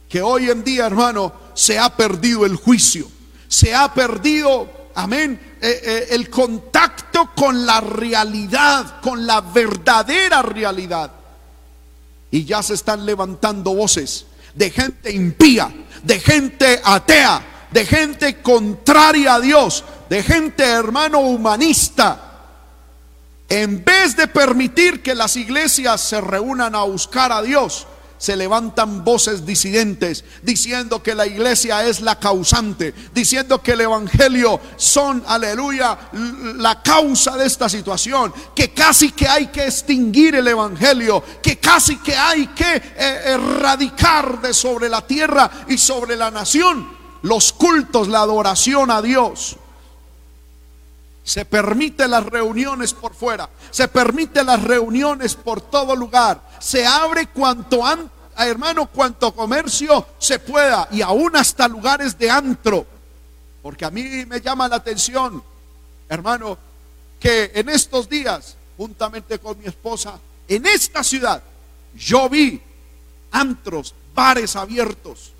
Que 0.07 0.21
hoy 0.21 0.51
en 0.51 0.63
día, 0.63 0.85
hermano, 0.85 1.33
se 1.55 1.79
ha 1.79 1.89
perdido 1.89 2.45
el 2.45 2.55
juicio, 2.55 3.09
se 3.47 3.73
ha 3.73 3.91
perdido, 3.91 4.69
amén, 4.93 5.57
eh, 5.59 5.81
eh, 5.83 6.07
el 6.11 6.29
contacto 6.29 7.31
con 7.35 7.65
la 7.65 7.81
realidad, 7.81 9.01
con 9.01 9.25
la 9.25 9.41
verdadera 9.41 10.43
realidad. 10.43 11.11
Y 12.29 12.45
ya 12.45 12.61
se 12.61 12.75
están 12.75 13.07
levantando 13.07 13.73
voces 13.73 14.27
de 14.55 14.71
gente 14.71 15.11
impía, 15.11 15.71
de 16.01 16.19
gente 16.19 16.81
atea, 16.83 17.67
de 17.71 17.85
gente 17.85 18.41
contraria 18.41 19.35
a 19.35 19.39
Dios, 19.39 19.83
de 20.09 20.23
gente 20.23 20.63
hermano 20.63 21.19
humanista. 21.19 22.21
En 23.49 23.83
vez 23.83 24.15
de 24.15 24.27
permitir 24.27 25.03
que 25.03 25.13
las 25.13 25.35
iglesias 25.35 26.01
se 26.01 26.19
reúnan 26.19 26.73
a 26.73 26.83
buscar 26.83 27.31
a 27.31 27.41
Dios, 27.41 27.85
se 28.17 28.35
levantan 28.35 29.03
voces 29.03 29.45
disidentes 29.45 30.23
diciendo 30.41 31.03
que 31.03 31.15
la 31.15 31.25
iglesia 31.27 31.85
es 31.85 32.01
la 32.01 32.19
causante, 32.19 32.93
diciendo 33.13 33.61
que 33.61 33.73
el 33.73 33.81
evangelio 33.81 34.59
son, 34.77 35.23
aleluya, 35.27 35.97
la 36.57 36.81
causa 36.81 37.37
de 37.37 37.45
esta 37.45 37.69
situación, 37.69 38.33
que 38.55 38.73
casi 38.73 39.11
que 39.11 39.27
hay 39.27 39.47
que 39.47 39.65
extinguir 39.65 40.35
el 40.35 40.47
evangelio, 40.47 41.23
que 41.41 41.57
casi 41.57 41.97
que 41.97 42.15
hay 42.15 42.47
que 42.47 42.75
eh, 42.75 43.21
erradicar 43.25 44.41
de 44.41 44.53
sobre 44.53 44.89
la 44.89 45.05
tierra 45.05 45.49
y 45.67 45.77
sobre 45.77 46.15
la 46.15 46.31
nación 46.31 46.95
los 47.25 47.53
cultos, 47.53 48.07
la 48.07 48.21
adoración 48.21 48.91
a 48.91 49.01
Dios. 49.01 49.57
Se 51.25 51.43
permite 51.43 52.07
las 52.07 52.25
reuniones 52.25 52.93
por 52.93 53.13
fuera, 53.13 53.49
se 53.71 53.89
permite 53.89 54.43
las 54.43 54.63
reuniones 54.63 55.35
por 55.35 55.59
todo 55.59 55.93
lugar, 55.95 56.39
se 56.59 56.85
abre 56.85 57.27
cuanto 57.27 57.85
antes, 57.85 58.15
hermano, 58.37 58.85
cuanto 58.87 59.33
comercio 59.33 60.05
se 60.19 60.39
pueda 60.39 60.87
y 60.91 61.01
aún 61.01 61.35
hasta 61.35 61.67
lugares 61.67 62.17
de 62.17 62.29
antro. 62.29 62.85
Porque 63.63 63.85
a 63.85 63.91
mí 63.91 64.25
me 64.27 64.39
llama 64.39 64.67
la 64.67 64.75
atención, 64.75 65.43
hermano, 66.07 66.57
que 67.19 67.51
en 67.55 67.69
estos 67.69 68.07
días, 68.07 68.55
juntamente 68.77 69.39
con 69.39 69.57
mi 69.57 69.65
esposa, 69.65 70.19
en 70.47 70.65
esta 70.67 71.03
ciudad 71.03 71.41
yo 71.95 72.29
vi 72.29 72.61
antros, 73.31 73.95
bares 74.13 74.55
abiertos, 74.55 75.31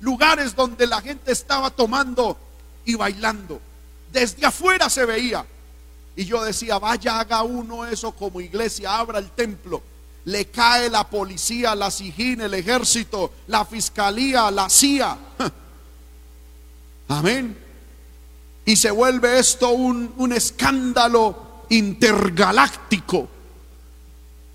lugares 0.00 0.54
donde 0.54 0.86
la 0.86 1.00
gente 1.00 1.32
estaba 1.32 1.70
tomando 1.70 2.38
y 2.84 2.94
bailando. 2.94 3.60
Desde 4.14 4.46
afuera 4.46 4.88
se 4.88 5.04
veía. 5.04 5.44
Y 6.14 6.24
yo 6.24 6.44
decía, 6.44 6.78
vaya, 6.78 7.18
haga 7.18 7.42
uno 7.42 7.84
eso 7.84 8.12
como 8.12 8.40
iglesia, 8.40 8.96
abra 8.96 9.18
el 9.18 9.32
templo. 9.32 9.82
Le 10.26 10.46
cae 10.46 10.88
la 10.88 11.02
policía, 11.02 11.74
la 11.74 11.90
SIGIN, 11.90 12.42
el 12.42 12.54
ejército, 12.54 13.32
la 13.48 13.64
fiscalía, 13.64 14.52
la 14.52 14.70
CIA. 14.70 15.18
Amén. 17.08 17.58
Y 18.64 18.76
se 18.76 18.92
vuelve 18.92 19.40
esto 19.40 19.70
un, 19.70 20.14
un 20.16 20.32
escándalo 20.32 21.64
intergaláctico. 21.70 23.28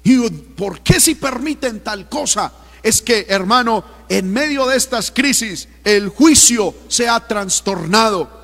¿Y 0.05 0.29
por 0.29 0.79
qué 0.79 1.01
si 1.01 1.15
permiten 1.15 1.81
tal 1.83 2.07
cosa? 2.07 2.53
Es 2.81 3.01
que, 3.01 3.25
hermano, 3.27 3.83
en 4.07 4.31
medio 4.31 4.65
de 4.67 4.77
estas 4.77 5.11
crisis, 5.11 5.67
el 5.83 6.07
juicio 6.07 6.73
se 6.87 7.09
ha 7.09 7.19
trastornado. 7.19 8.38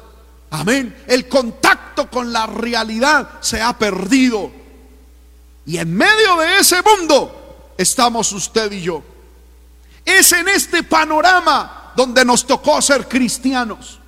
Amén. 0.59 1.03
El 1.07 1.27
contacto 1.27 2.09
con 2.09 2.31
la 2.31 2.45
realidad 2.45 3.41
se 3.41 3.61
ha 3.61 3.77
perdido. 3.77 4.51
Y 5.65 5.77
en 5.77 5.93
medio 5.93 6.37
de 6.37 6.59
ese 6.59 6.81
mundo 6.81 7.73
estamos 7.77 8.31
usted 8.31 8.71
y 8.71 8.81
yo. 8.81 9.03
Es 10.05 10.31
en 10.31 10.47
este 10.47 10.83
panorama 10.83 11.91
donde 11.95 12.23
nos 12.23 12.45
tocó 12.45 12.81
ser 12.81 13.07
cristianos. 13.07 13.99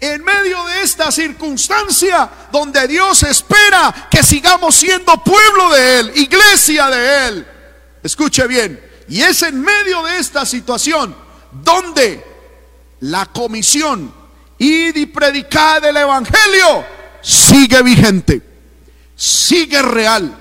En 0.00 0.24
medio 0.24 0.64
de 0.66 0.82
esta 0.82 1.12
circunstancia 1.12 2.28
donde 2.50 2.88
Dios 2.88 3.22
espera 3.22 4.08
que 4.10 4.22
sigamos 4.22 4.74
siendo 4.74 5.22
pueblo 5.22 5.70
de 5.70 6.00
Él, 6.00 6.12
iglesia 6.16 6.90
de 6.90 7.28
Él. 7.28 7.46
Escuche 8.02 8.46
bien, 8.46 8.82
y 9.08 9.22
es 9.22 9.42
en 9.42 9.60
medio 9.60 10.02
de 10.02 10.18
esta 10.18 10.44
situación 10.44 11.14
donde 11.52 12.22
la 13.00 13.26
comisión 13.26 14.23
id 14.58 14.96
y 14.96 15.06
predicad 15.06 15.84
el 15.84 15.96
Evangelio 15.96 16.84
sigue 17.20 17.82
vigente, 17.82 18.42
sigue 19.16 19.80
real, 19.82 20.36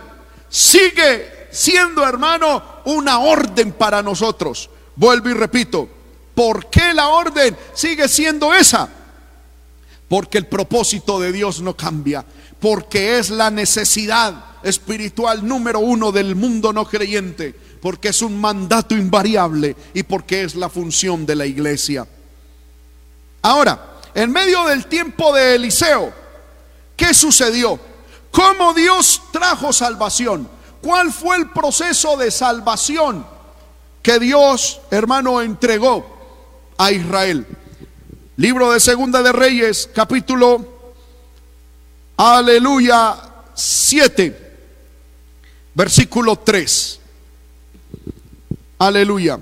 sigue 0.49 1.47
siendo, 1.51 2.05
hermano, 2.05 2.61
una 2.85 3.19
orden 3.19 3.71
para 3.71 4.01
nosotros. 4.01 4.69
Vuelvo 4.95 5.29
y 5.29 5.33
repito, 5.33 5.87
¿por 6.35 6.69
qué 6.69 6.93
la 6.93 7.07
orden 7.07 7.55
sigue 7.73 8.07
siendo 8.07 8.53
esa? 8.53 8.89
Porque 10.07 10.37
el 10.37 10.47
propósito 10.47 11.19
de 11.19 11.31
Dios 11.31 11.61
no 11.61 11.75
cambia, 11.75 12.25
porque 12.59 13.17
es 13.17 13.29
la 13.29 13.49
necesidad 13.49 14.45
espiritual 14.63 15.47
número 15.47 15.79
uno 15.79 16.11
del 16.11 16.35
mundo 16.35 16.73
no 16.73 16.85
creyente, 16.85 17.55
porque 17.81 18.09
es 18.09 18.21
un 18.21 18.39
mandato 18.39 18.95
invariable 18.95 19.75
y 19.93 20.03
porque 20.03 20.43
es 20.43 20.55
la 20.55 20.69
función 20.69 21.25
de 21.25 21.35
la 21.35 21.45
iglesia. 21.45 22.07
Ahora, 23.41 23.92
en 24.15 24.31
medio 24.31 24.65
del 24.65 24.85
tiempo 24.85 25.33
de 25.33 25.55
Eliseo, 25.55 26.13
¿qué 26.95 27.13
sucedió? 27.13 27.79
¿Cómo 28.31 28.73
Dios 28.73 29.21
trajo 29.31 29.73
salvación? 29.73 30.47
¿Cuál 30.81 31.11
fue 31.11 31.37
el 31.37 31.49
proceso 31.49 32.17
de 32.17 32.31
salvación 32.31 33.25
que 34.01 34.19
Dios, 34.19 34.81
hermano, 34.91 35.41
entregó 35.41 36.05
a 36.77 36.91
Israel? 36.91 37.45
Libro 38.37 38.71
de 38.71 38.79
Segunda 38.79 39.21
de 39.21 39.31
Reyes, 39.31 39.89
capítulo, 39.93 40.91
aleluya, 42.17 43.15
7, 43.53 44.57
versículo 45.75 46.35
3. 46.37 46.99
Aleluya. 48.79 49.39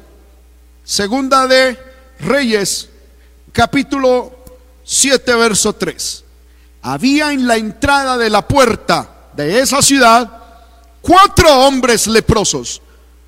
Segunda 0.83 1.47
de 1.47 1.79
Reyes, 2.19 2.89
capítulo 3.53 4.40
7, 4.91 5.35
verso 5.35 5.71
3. 5.71 6.25
Había 6.81 7.31
en 7.31 7.47
la 7.47 7.55
entrada 7.55 8.17
de 8.17 8.29
la 8.29 8.45
puerta 8.45 9.09
de 9.37 9.61
esa 9.61 9.81
ciudad 9.81 10.29
cuatro 10.99 11.49
hombres 11.65 12.07
leprosos, 12.07 12.81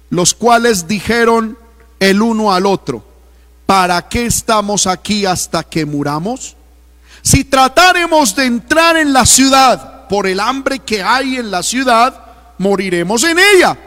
los 0.09 0.33
cuales 0.33 0.89
dijeron 0.89 1.57
el 2.01 2.21
uno 2.21 2.51
al 2.51 2.65
otro, 2.65 3.05
¿para 3.65 4.09
qué 4.09 4.25
estamos 4.25 4.87
aquí 4.87 5.25
hasta 5.25 5.63
que 5.63 5.85
muramos? 5.85 6.57
Si 7.21 7.45
tratáremos 7.45 8.35
de 8.35 8.43
entrar 8.43 8.97
en 8.97 9.13
la 9.13 9.25
ciudad 9.25 10.09
por 10.09 10.27
el 10.27 10.41
hambre 10.41 10.79
que 10.79 11.01
hay 11.01 11.37
en 11.37 11.49
la 11.49 11.63
ciudad, 11.63 12.25
moriremos 12.57 13.23
en 13.23 13.39
ella. 13.39 13.77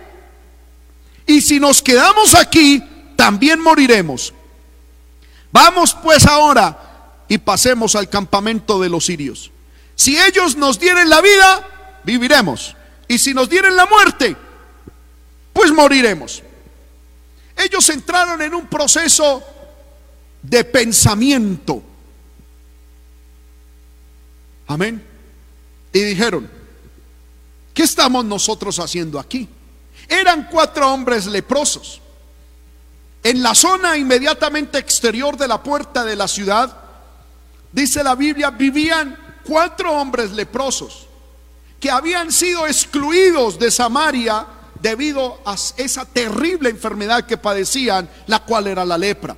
Y 1.27 1.43
si 1.43 1.61
nos 1.61 1.83
quedamos 1.83 2.35
aquí, 2.35 2.83
también 3.17 3.61
moriremos. 3.61 4.33
Vamos 5.53 5.95
pues 6.03 6.25
ahora 6.27 6.86
y 7.29 7.39
pasemos 7.39 7.95
al 7.97 8.09
campamento 8.09 8.81
de 8.81 8.89
los 8.89 9.07
sirios. 9.07 9.51
Si 9.95 10.19
ellos 10.19 10.57
nos 10.57 10.79
dieren 10.79 11.09
la 11.09 11.21
vida, 11.21 12.01
viviremos. 12.05 12.77
Y 13.09 13.19
si 13.19 13.35
nos 13.35 13.49
dieren 13.49 13.75
la 13.77 13.87
muerte, 13.87 14.37
pues 15.53 15.73
moriremos. 15.73 16.43
Ellos 17.57 17.89
entraron 17.89 18.43
en 18.43 18.55
un 18.55 18.67
proceso 18.67 19.43
de 20.43 20.65
pensamiento. 20.65 21.83
Amén. 24.67 25.05
Y 25.93 26.01
dijeron, 26.01 26.51
¿qué 27.73 27.85
estamos 27.85 28.25
nosotros 28.25 28.79
haciendo 28.79 29.19
aquí? 29.19 29.49
Eran 30.09 30.49
cuatro 30.51 30.93
hombres 30.93 31.27
leprosos. 31.27 32.01
En 33.23 33.43
la 33.43 33.55
zona 33.55 33.97
inmediatamente 33.97 34.79
exterior 34.79 35.37
de 35.37 35.49
la 35.49 35.63
puerta 35.63 36.05
de 36.05 36.15
la 36.15 36.29
ciudad 36.29 36.86
dice 37.77 38.03
la 38.03 38.15
Biblia, 38.15 38.51
vivían 38.51 39.17
cuatro 39.45 39.93
hombres 39.93 40.33
leprosos 40.33 41.07
que 41.79 41.91
habían 41.91 42.33
sido 42.33 42.67
excluidos 42.67 43.59
de 43.59 43.71
Samaria 43.71 44.47
debido 44.81 45.39
a 45.45 45.57
esa 45.77 46.07
terrible 46.07 46.71
enfermedad 46.71 47.27
que 47.27 47.37
padecían, 47.37 48.09
la 48.29 48.39
cual 48.41 48.67
era 48.67 48.83
la 48.87 48.97
lepra. 48.97 49.37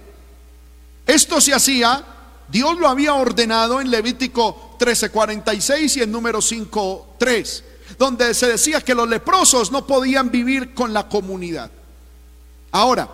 Esto 1.04 1.40
se 1.40 1.52
hacía, 1.52 2.04
Dios 2.46 2.78
lo 2.78 2.88
había 2.88 3.14
ordenado 3.14 3.80
en 3.80 3.90
Levítico 3.90 4.76
13:46 4.78 5.96
y 5.96 6.02
en 6.02 6.12
número 6.12 6.40
5:3, 6.40 7.64
donde 7.98 8.34
se 8.34 8.46
decía 8.46 8.80
que 8.82 8.94
los 8.94 9.08
leprosos 9.08 9.72
no 9.72 9.84
podían 9.84 10.30
vivir 10.30 10.74
con 10.74 10.92
la 10.92 11.08
comunidad. 11.08 11.72
Ahora, 12.70 13.08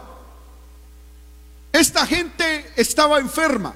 esta 1.72 2.07
gente 2.07 2.72
estaba 2.77 3.18
enferma 3.18 3.75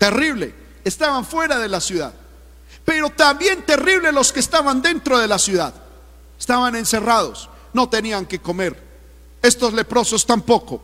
terrible, 0.00 0.54
estaban 0.82 1.26
fuera 1.26 1.58
de 1.58 1.68
la 1.68 1.78
ciudad. 1.78 2.14
Pero 2.86 3.10
también 3.10 3.66
terrible 3.66 4.10
los 4.10 4.32
que 4.32 4.40
estaban 4.40 4.80
dentro 4.80 5.18
de 5.18 5.28
la 5.28 5.38
ciudad. 5.38 5.74
Estaban 6.38 6.74
encerrados, 6.74 7.50
no 7.74 7.86
tenían 7.90 8.24
que 8.24 8.40
comer. 8.40 8.82
Estos 9.42 9.74
leprosos 9.74 10.24
tampoco. 10.24 10.82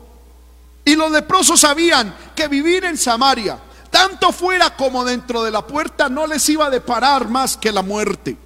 Y 0.85 0.95
los 0.97 1.11
leprosos 1.11 1.61
sabían 1.61 2.15
que 2.37 2.47
vivir 2.47 2.85
en 2.85 2.99
Samaria, 2.99 3.59
tanto 3.91 4.33
fuera 4.33 4.77
como 4.77 5.03
dentro 5.03 5.43
de 5.43 5.51
la 5.51 5.67
puerta, 5.67 6.11
no 6.11 6.27
les 6.27 6.47
iba 6.51 6.67
a 6.67 6.71
deparar 6.71 7.27
más 7.27 7.57
que 7.57 7.73
la 7.73 7.81
muerte. 7.81 8.37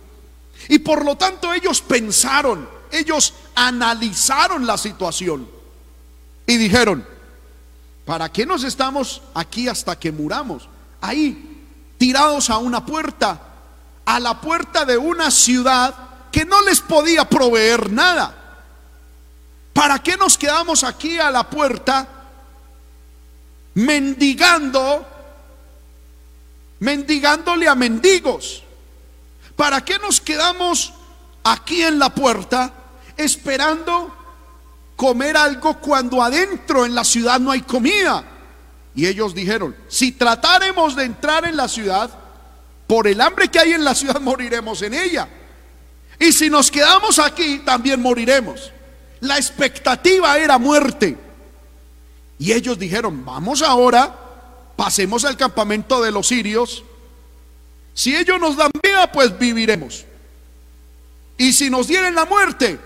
Y 0.68 0.78
por 0.78 1.04
lo 1.04 1.16
tanto 1.16 1.52
ellos 1.52 1.82
pensaron, 1.82 2.68
ellos 2.92 3.34
analizaron 3.56 4.64
la 4.68 4.78
situación 4.78 5.48
y 6.46 6.56
dijeron, 6.56 7.04
¿Para 8.10 8.28
qué 8.28 8.44
nos 8.44 8.64
estamos 8.64 9.22
aquí 9.34 9.68
hasta 9.68 9.96
que 9.96 10.10
muramos? 10.10 10.68
Ahí, 11.00 11.64
tirados 11.96 12.50
a 12.50 12.58
una 12.58 12.84
puerta, 12.84 13.40
a 14.04 14.18
la 14.18 14.40
puerta 14.40 14.84
de 14.84 14.98
una 14.98 15.30
ciudad 15.30 15.94
que 16.32 16.44
no 16.44 16.60
les 16.62 16.80
podía 16.80 17.24
proveer 17.28 17.92
nada. 17.92 18.34
¿Para 19.72 20.00
qué 20.00 20.16
nos 20.16 20.36
quedamos 20.36 20.82
aquí 20.82 21.20
a 21.20 21.30
la 21.30 21.48
puerta 21.48 22.08
mendigando, 23.74 25.06
mendigándole 26.80 27.68
a 27.68 27.76
mendigos? 27.76 28.64
¿Para 29.54 29.84
qué 29.84 30.00
nos 30.00 30.20
quedamos 30.20 30.92
aquí 31.44 31.84
en 31.84 32.00
la 32.00 32.12
puerta 32.12 32.72
esperando 33.16 34.19
comer 35.00 35.34
algo 35.34 35.78
cuando 35.78 36.22
adentro 36.22 36.84
en 36.84 36.94
la 36.94 37.04
ciudad 37.04 37.40
no 37.40 37.50
hay 37.50 37.62
comida. 37.62 38.22
Y 38.94 39.06
ellos 39.06 39.34
dijeron, 39.34 39.74
si 39.88 40.12
tratáremos 40.12 40.94
de 40.94 41.04
entrar 41.04 41.46
en 41.46 41.56
la 41.56 41.68
ciudad, 41.68 42.10
por 42.86 43.06
el 43.06 43.18
hambre 43.22 43.48
que 43.48 43.58
hay 43.58 43.72
en 43.72 43.82
la 43.82 43.94
ciudad 43.94 44.20
moriremos 44.20 44.82
en 44.82 44.92
ella. 44.92 45.26
Y 46.18 46.32
si 46.32 46.50
nos 46.50 46.70
quedamos 46.70 47.18
aquí, 47.18 47.62
también 47.64 48.02
moriremos. 48.02 48.72
La 49.20 49.38
expectativa 49.38 50.36
era 50.36 50.58
muerte. 50.58 51.16
Y 52.38 52.52
ellos 52.52 52.78
dijeron, 52.78 53.24
vamos 53.24 53.62
ahora, 53.62 54.14
pasemos 54.76 55.24
al 55.24 55.38
campamento 55.38 56.02
de 56.02 56.12
los 56.12 56.26
sirios. 56.26 56.84
Si 57.94 58.14
ellos 58.14 58.38
nos 58.38 58.54
dan 58.54 58.70
vida, 58.82 59.10
pues 59.10 59.38
viviremos. 59.38 60.04
Y 61.38 61.54
si 61.54 61.70
nos 61.70 61.88
dieren 61.88 62.14
la 62.14 62.26
muerte, 62.26 62.78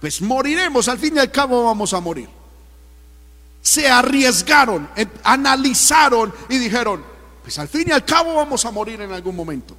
pues 0.00 0.22
moriremos, 0.22 0.88
al 0.88 0.98
fin 0.98 1.16
y 1.16 1.18
al 1.18 1.30
cabo 1.30 1.64
vamos 1.64 1.92
a 1.92 2.00
morir. 2.00 2.28
Se 3.60 3.88
arriesgaron, 3.88 4.88
eh, 4.96 5.06
analizaron 5.22 6.32
y 6.48 6.58
dijeron, 6.58 7.04
pues 7.42 7.58
al 7.58 7.68
fin 7.68 7.84
y 7.88 7.92
al 7.92 8.04
cabo 8.04 8.34
vamos 8.34 8.64
a 8.64 8.70
morir 8.70 9.00
en 9.00 9.12
algún 9.12 9.36
momento. 9.36 9.76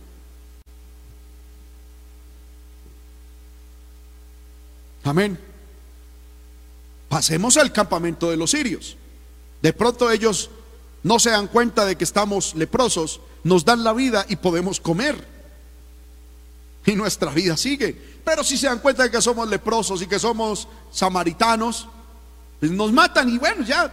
Amén. 5.03 5.39
Pasemos 7.09 7.57
al 7.57 7.73
campamento 7.73 8.29
de 8.29 8.37
los 8.37 8.51
sirios. 8.51 8.97
De 9.61 9.73
pronto 9.73 10.11
ellos 10.11 10.51
no 11.03 11.19
se 11.19 11.31
dan 11.31 11.47
cuenta 11.47 11.85
de 11.85 11.95
que 11.95 12.03
estamos 12.03 12.53
leprosos, 12.55 13.21
nos 13.43 13.65
dan 13.65 13.83
la 13.83 13.93
vida 13.93 14.25
y 14.29 14.35
podemos 14.35 14.79
comer. 14.79 15.27
Y 16.85 16.93
nuestra 16.93 17.31
vida 17.31 17.57
sigue. 17.57 18.10
Pero 18.23 18.43
si 18.43 18.57
se 18.57 18.67
dan 18.67 18.79
cuenta 18.79 19.03
de 19.03 19.11
que 19.11 19.21
somos 19.21 19.47
leprosos 19.47 20.01
y 20.01 20.07
que 20.07 20.19
somos 20.19 20.67
samaritanos, 20.91 21.87
pues 22.59 22.71
nos 22.71 22.91
matan 22.91 23.29
y 23.29 23.37
bueno, 23.37 23.63
ya 23.63 23.91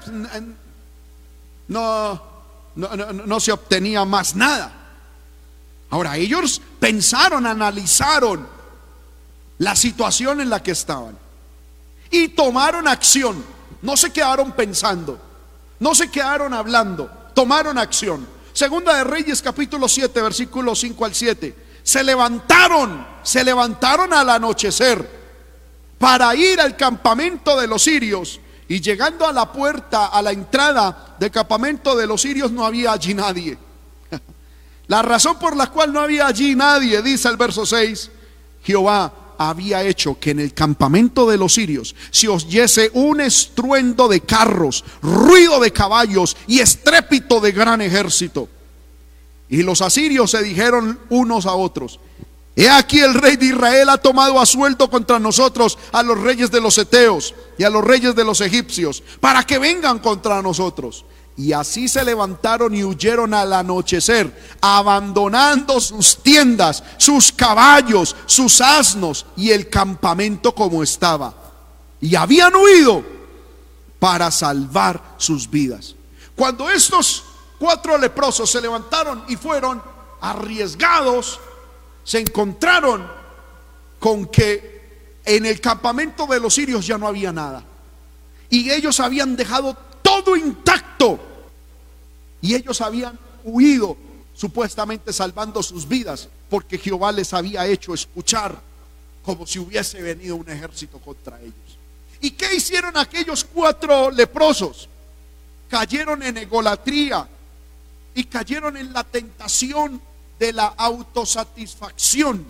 no, 1.68 2.22
no, 2.74 3.12
no 3.12 3.40
se 3.40 3.52
obtenía 3.52 4.04
más 4.04 4.36
nada. 4.36 4.72
Ahora 5.90 6.16
ellos 6.16 6.60
pensaron, 6.78 7.46
analizaron 7.46 8.46
la 9.58 9.74
situación 9.74 10.40
en 10.40 10.50
la 10.50 10.62
que 10.62 10.72
estaban 10.72 11.18
y 12.10 12.28
tomaron 12.28 12.86
acción. 12.86 13.42
No 13.80 13.96
se 13.96 14.12
quedaron 14.12 14.52
pensando, 14.52 15.20
no 15.78 15.94
se 15.94 16.10
quedaron 16.10 16.52
hablando, 16.52 17.10
tomaron 17.34 17.78
acción. 17.78 18.26
Segunda 18.52 18.96
de 18.96 19.04
Reyes 19.04 19.40
capítulo 19.40 19.88
7, 19.88 20.20
versículos 20.20 20.80
5 20.80 21.04
al 21.04 21.14
7. 21.14 21.67
Se 21.88 22.04
levantaron, 22.04 23.02
se 23.22 23.42
levantaron 23.42 24.12
al 24.12 24.28
anochecer 24.28 25.08
para 25.96 26.36
ir 26.36 26.60
al 26.60 26.76
campamento 26.76 27.58
de 27.58 27.66
los 27.66 27.82
sirios. 27.82 28.42
Y 28.68 28.82
llegando 28.82 29.26
a 29.26 29.32
la 29.32 29.50
puerta, 29.50 30.08
a 30.08 30.20
la 30.20 30.30
entrada 30.30 31.16
del 31.18 31.30
campamento 31.30 31.96
de 31.96 32.06
los 32.06 32.20
sirios, 32.20 32.52
no 32.52 32.66
había 32.66 32.92
allí 32.92 33.14
nadie. 33.14 33.56
La 34.88 35.00
razón 35.00 35.38
por 35.38 35.56
la 35.56 35.68
cual 35.68 35.90
no 35.90 36.00
había 36.00 36.26
allí 36.26 36.54
nadie, 36.54 37.00
dice 37.00 37.26
el 37.30 37.38
verso 37.38 37.64
6, 37.64 38.10
Jehová 38.64 39.10
había 39.38 39.82
hecho 39.82 40.20
que 40.20 40.32
en 40.32 40.40
el 40.40 40.52
campamento 40.52 41.26
de 41.26 41.38
los 41.38 41.54
sirios 41.54 41.96
se 42.10 42.28
oyese 42.28 42.90
un 42.92 43.22
estruendo 43.22 44.08
de 44.08 44.20
carros, 44.20 44.84
ruido 45.00 45.58
de 45.58 45.72
caballos 45.72 46.36
y 46.46 46.60
estrépito 46.60 47.40
de 47.40 47.52
gran 47.52 47.80
ejército. 47.80 48.46
Y 49.48 49.62
los 49.62 49.80
asirios 49.82 50.30
se 50.30 50.42
dijeron 50.42 50.98
unos 51.08 51.46
a 51.46 51.54
otros, 51.54 51.98
He 52.58 52.68
aquí 52.68 52.98
el 52.98 53.14
rey 53.14 53.36
de 53.36 53.46
Israel 53.46 53.88
ha 53.88 53.98
tomado 53.98 54.40
a 54.40 54.44
sueldo 54.44 54.90
contra 54.90 55.20
nosotros 55.20 55.78
a 55.92 56.02
los 56.02 56.20
reyes 56.20 56.50
de 56.50 56.60
los 56.60 56.76
eteos 56.76 57.32
y 57.56 57.62
a 57.62 57.70
los 57.70 57.84
reyes 57.84 58.16
de 58.16 58.24
los 58.24 58.40
egipcios, 58.40 59.00
para 59.20 59.44
que 59.44 59.58
vengan 59.58 60.00
contra 60.00 60.42
nosotros. 60.42 61.04
Y 61.36 61.52
así 61.52 61.86
se 61.86 62.04
levantaron 62.04 62.74
y 62.74 62.82
huyeron 62.82 63.32
al 63.32 63.52
anochecer, 63.52 64.56
abandonando 64.60 65.80
sus 65.80 66.20
tiendas, 66.20 66.82
sus 66.96 67.30
caballos, 67.30 68.16
sus 68.26 68.60
asnos 68.60 69.24
y 69.36 69.50
el 69.50 69.68
campamento 69.68 70.52
como 70.52 70.82
estaba. 70.82 71.32
Y 72.00 72.16
habían 72.16 72.56
huido 72.56 73.04
para 74.00 74.32
salvar 74.32 75.14
sus 75.16 75.48
vidas. 75.48 75.94
Cuando 76.34 76.68
estos 76.68 77.22
cuatro 77.58 77.98
leprosos 77.98 78.50
se 78.50 78.60
levantaron 78.60 79.24
y 79.28 79.36
fueron 79.36 79.82
arriesgados, 80.20 81.40
se 82.04 82.20
encontraron 82.20 83.06
con 83.98 84.26
que 84.26 84.78
en 85.24 85.44
el 85.44 85.60
campamento 85.60 86.26
de 86.26 86.40
los 86.40 86.54
sirios 86.54 86.86
ya 86.86 86.96
no 86.96 87.06
había 87.06 87.32
nada. 87.32 87.64
Y 88.50 88.70
ellos 88.70 88.98
habían 89.00 89.36
dejado 89.36 89.76
todo 90.02 90.36
intacto 90.36 91.18
y 92.40 92.54
ellos 92.54 92.80
habían 92.80 93.18
huido, 93.44 93.96
supuestamente 94.34 95.12
salvando 95.12 95.62
sus 95.62 95.86
vidas, 95.86 96.28
porque 96.48 96.78
Jehová 96.78 97.12
les 97.12 97.34
había 97.34 97.66
hecho 97.66 97.92
escuchar 97.92 98.58
como 99.24 99.46
si 99.46 99.58
hubiese 99.58 100.00
venido 100.00 100.36
un 100.36 100.48
ejército 100.48 100.98
contra 100.98 101.38
ellos. 101.40 101.54
¿Y 102.20 102.30
qué 102.30 102.54
hicieron 102.54 102.96
aquellos 102.96 103.44
cuatro 103.44 104.10
leprosos? 104.10 104.88
Cayeron 105.68 106.22
en 106.22 106.38
egolatría 106.38 107.28
y 108.18 108.24
cayeron 108.24 108.76
en 108.76 108.92
la 108.92 109.04
tentación 109.04 110.02
de 110.40 110.52
la 110.52 110.66
autosatisfacción, 110.76 112.44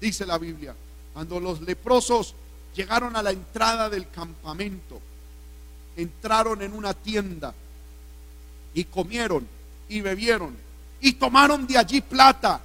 dice 0.00 0.24
la 0.24 0.38
Biblia. 0.38 0.72
Cuando 1.12 1.40
los 1.40 1.60
leprosos 1.62 2.32
llegaron 2.76 3.16
a 3.16 3.22
la 3.24 3.32
entrada 3.32 3.90
del 3.90 4.08
campamento, 4.08 5.00
entraron 5.96 6.62
en 6.62 6.74
una 6.74 6.94
tienda 6.94 7.52
y 8.72 8.84
comieron 8.84 9.48
y 9.88 10.00
bebieron 10.00 10.56
y 11.00 11.14
tomaron 11.14 11.66
de 11.66 11.76
allí 11.76 12.00
plata 12.00 12.60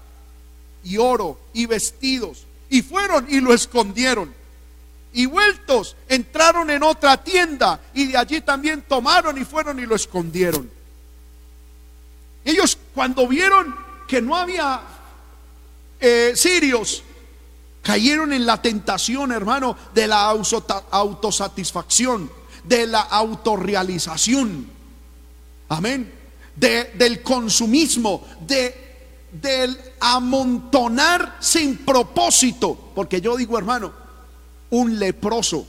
y 0.83 0.97
oro 0.97 1.39
y 1.51 1.65
vestidos 1.65 2.45
y 2.69 2.83
fueron 2.83 3.25
y 3.27 3.41
lo 3.41 3.55
escondieron. 3.55 4.31
Y 5.13 5.25
vueltos 5.25 5.95
entraron 6.07 6.69
en 6.69 6.83
otra 6.83 7.23
tienda 7.23 7.79
y 7.95 8.05
de 8.05 8.17
allí 8.17 8.41
también 8.41 8.83
tomaron 8.83 9.35
y 9.39 9.45
fueron 9.45 9.79
y 9.79 9.87
lo 9.87 9.95
escondieron. 9.95 10.82
Ellos 12.45 12.77
cuando 12.93 13.27
vieron 13.27 13.75
que 14.07 14.21
no 14.21 14.35
había 14.35 14.81
eh, 15.99 16.33
sirios, 16.35 17.03
cayeron 17.81 18.33
en 18.33 18.45
la 18.45 18.61
tentación, 18.61 19.31
hermano, 19.31 19.77
de 19.93 20.07
la 20.07 20.25
autosatisfacción, 20.91 22.31
de 22.63 22.87
la 22.87 23.01
autorrealización. 23.01 24.71
Amén. 25.69 26.19
del 26.55 27.23
consumismo, 27.23 28.27
de, 28.41 28.75
del 29.31 29.75
amontonar 29.99 31.37
sin 31.39 31.77
propósito. 31.77 32.91
Porque 32.93 33.19
yo 33.19 33.35
digo, 33.35 33.57
hermano, 33.57 33.91
un 34.69 34.99
leproso, 34.99 35.65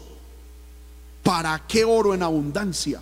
¿para 1.23 1.63
qué 1.67 1.85
oro 1.85 2.13
en 2.13 2.23
abundancia? 2.23 3.01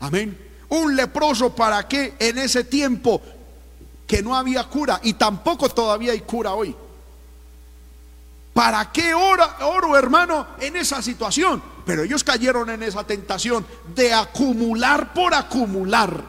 Amén. 0.00 0.51
Un 0.72 0.96
leproso, 0.96 1.54
¿para 1.54 1.86
qué 1.86 2.14
en 2.18 2.38
ese 2.38 2.64
tiempo 2.64 3.20
que 4.06 4.22
no 4.22 4.34
había 4.34 4.64
cura 4.64 5.00
y 5.02 5.12
tampoco 5.12 5.68
todavía 5.68 6.12
hay 6.12 6.20
cura 6.20 6.54
hoy? 6.54 6.74
¿Para 8.54 8.90
qué 8.90 9.12
oro, 9.12 9.44
oro, 9.60 9.98
hermano, 9.98 10.46
en 10.58 10.76
esa 10.76 11.02
situación? 11.02 11.62
Pero 11.84 12.04
ellos 12.04 12.24
cayeron 12.24 12.70
en 12.70 12.82
esa 12.82 13.04
tentación 13.04 13.66
de 13.94 14.14
acumular 14.14 15.12
por 15.12 15.34
acumular, 15.34 16.24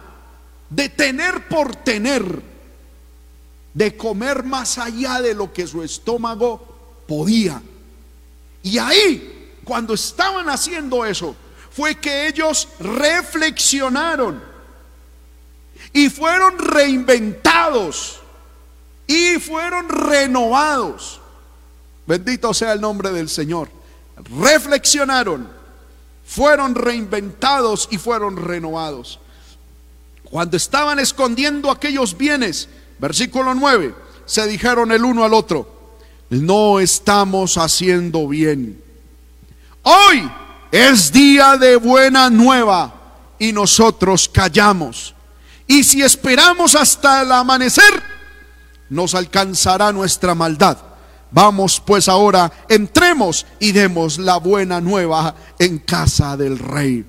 de 0.69 0.89
tener 0.89 1.47
por 1.47 1.77
tener, 1.77 2.41
de 3.73 3.95
comer 3.95 4.43
más 4.43 4.77
allá 4.77 5.21
de 5.21 5.35
lo 5.35 5.53
que 5.53 5.65
su 5.67 5.83
estómago 5.83 7.05
podía. 7.07 7.61
Y 8.61 8.77
ahí, 8.77 9.53
cuando 9.63 9.93
estaban 9.93 10.49
haciendo 10.49 11.05
eso, 11.05 11.33
fue 11.75 11.95
que 11.95 12.27
ellos 12.27 12.67
reflexionaron 12.79 14.41
y 15.91 16.09
fueron 16.09 16.59
reinventados 16.59 18.19
y 19.07 19.39
fueron 19.39 19.89
renovados. 19.89 21.19
Bendito 22.05 22.53
sea 22.53 22.73
el 22.73 22.81
nombre 22.81 23.11
del 23.11 23.27
Señor. 23.27 23.69
Reflexionaron, 24.39 25.49
fueron 26.25 26.75
reinventados 26.75 27.87
y 27.89 27.97
fueron 27.97 28.37
renovados. 28.37 29.19
Cuando 30.25 30.57
estaban 30.57 30.99
escondiendo 30.99 31.71
aquellos 31.71 32.15
bienes, 32.17 32.69
versículo 32.99 33.55
9, 33.55 33.95
se 34.25 34.47
dijeron 34.47 34.91
el 34.91 35.03
uno 35.03 35.23
al 35.23 35.33
otro, 35.33 35.95
no 36.29 36.79
estamos 36.79 37.57
haciendo 37.57 38.27
bien. 38.27 38.81
Hoy 39.83 40.29
es 40.73 41.11
día 41.11 41.55
de 41.55 41.75
buena 41.75 42.31
nueva 42.31 42.91
y 43.37 43.53
nosotros 43.53 44.27
callamos. 44.27 45.13
Y 45.67 45.83
si 45.83 46.01
esperamos 46.01 46.73
hasta 46.73 47.21
el 47.21 47.31
amanecer, 47.31 48.01
nos 48.89 49.13
alcanzará 49.13 49.91
nuestra 49.91 50.33
maldad. 50.33 50.79
Vamos 51.29 51.79
pues 51.79 52.09
ahora, 52.09 52.51
entremos 52.67 53.45
y 53.59 53.71
demos 53.71 54.17
la 54.17 54.37
buena 54.37 54.81
nueva 54.81 55.35
en 55.59 55.77
casa 55.77 56.35
del 56.35 56.57
rey. 56.57 57.05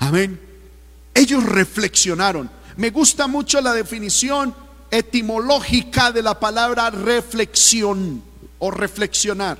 Amén. 0.00 0.40
Ellos 1.14 1.44
reflexionaron. 1.44 2.50
Me 2.76 2.90
gusta 2.90 3.28
mucho 3.28 3.60
la 3.60 3.72
definición 3.72 4.52
etimológica 4.90 6.10
de 6.10 6.22
la 6.24 6.40
palabra 6.40 6.90
reflexión 6.90 8.20
o 8.58 8.72
reflexionar. 8.72 9.58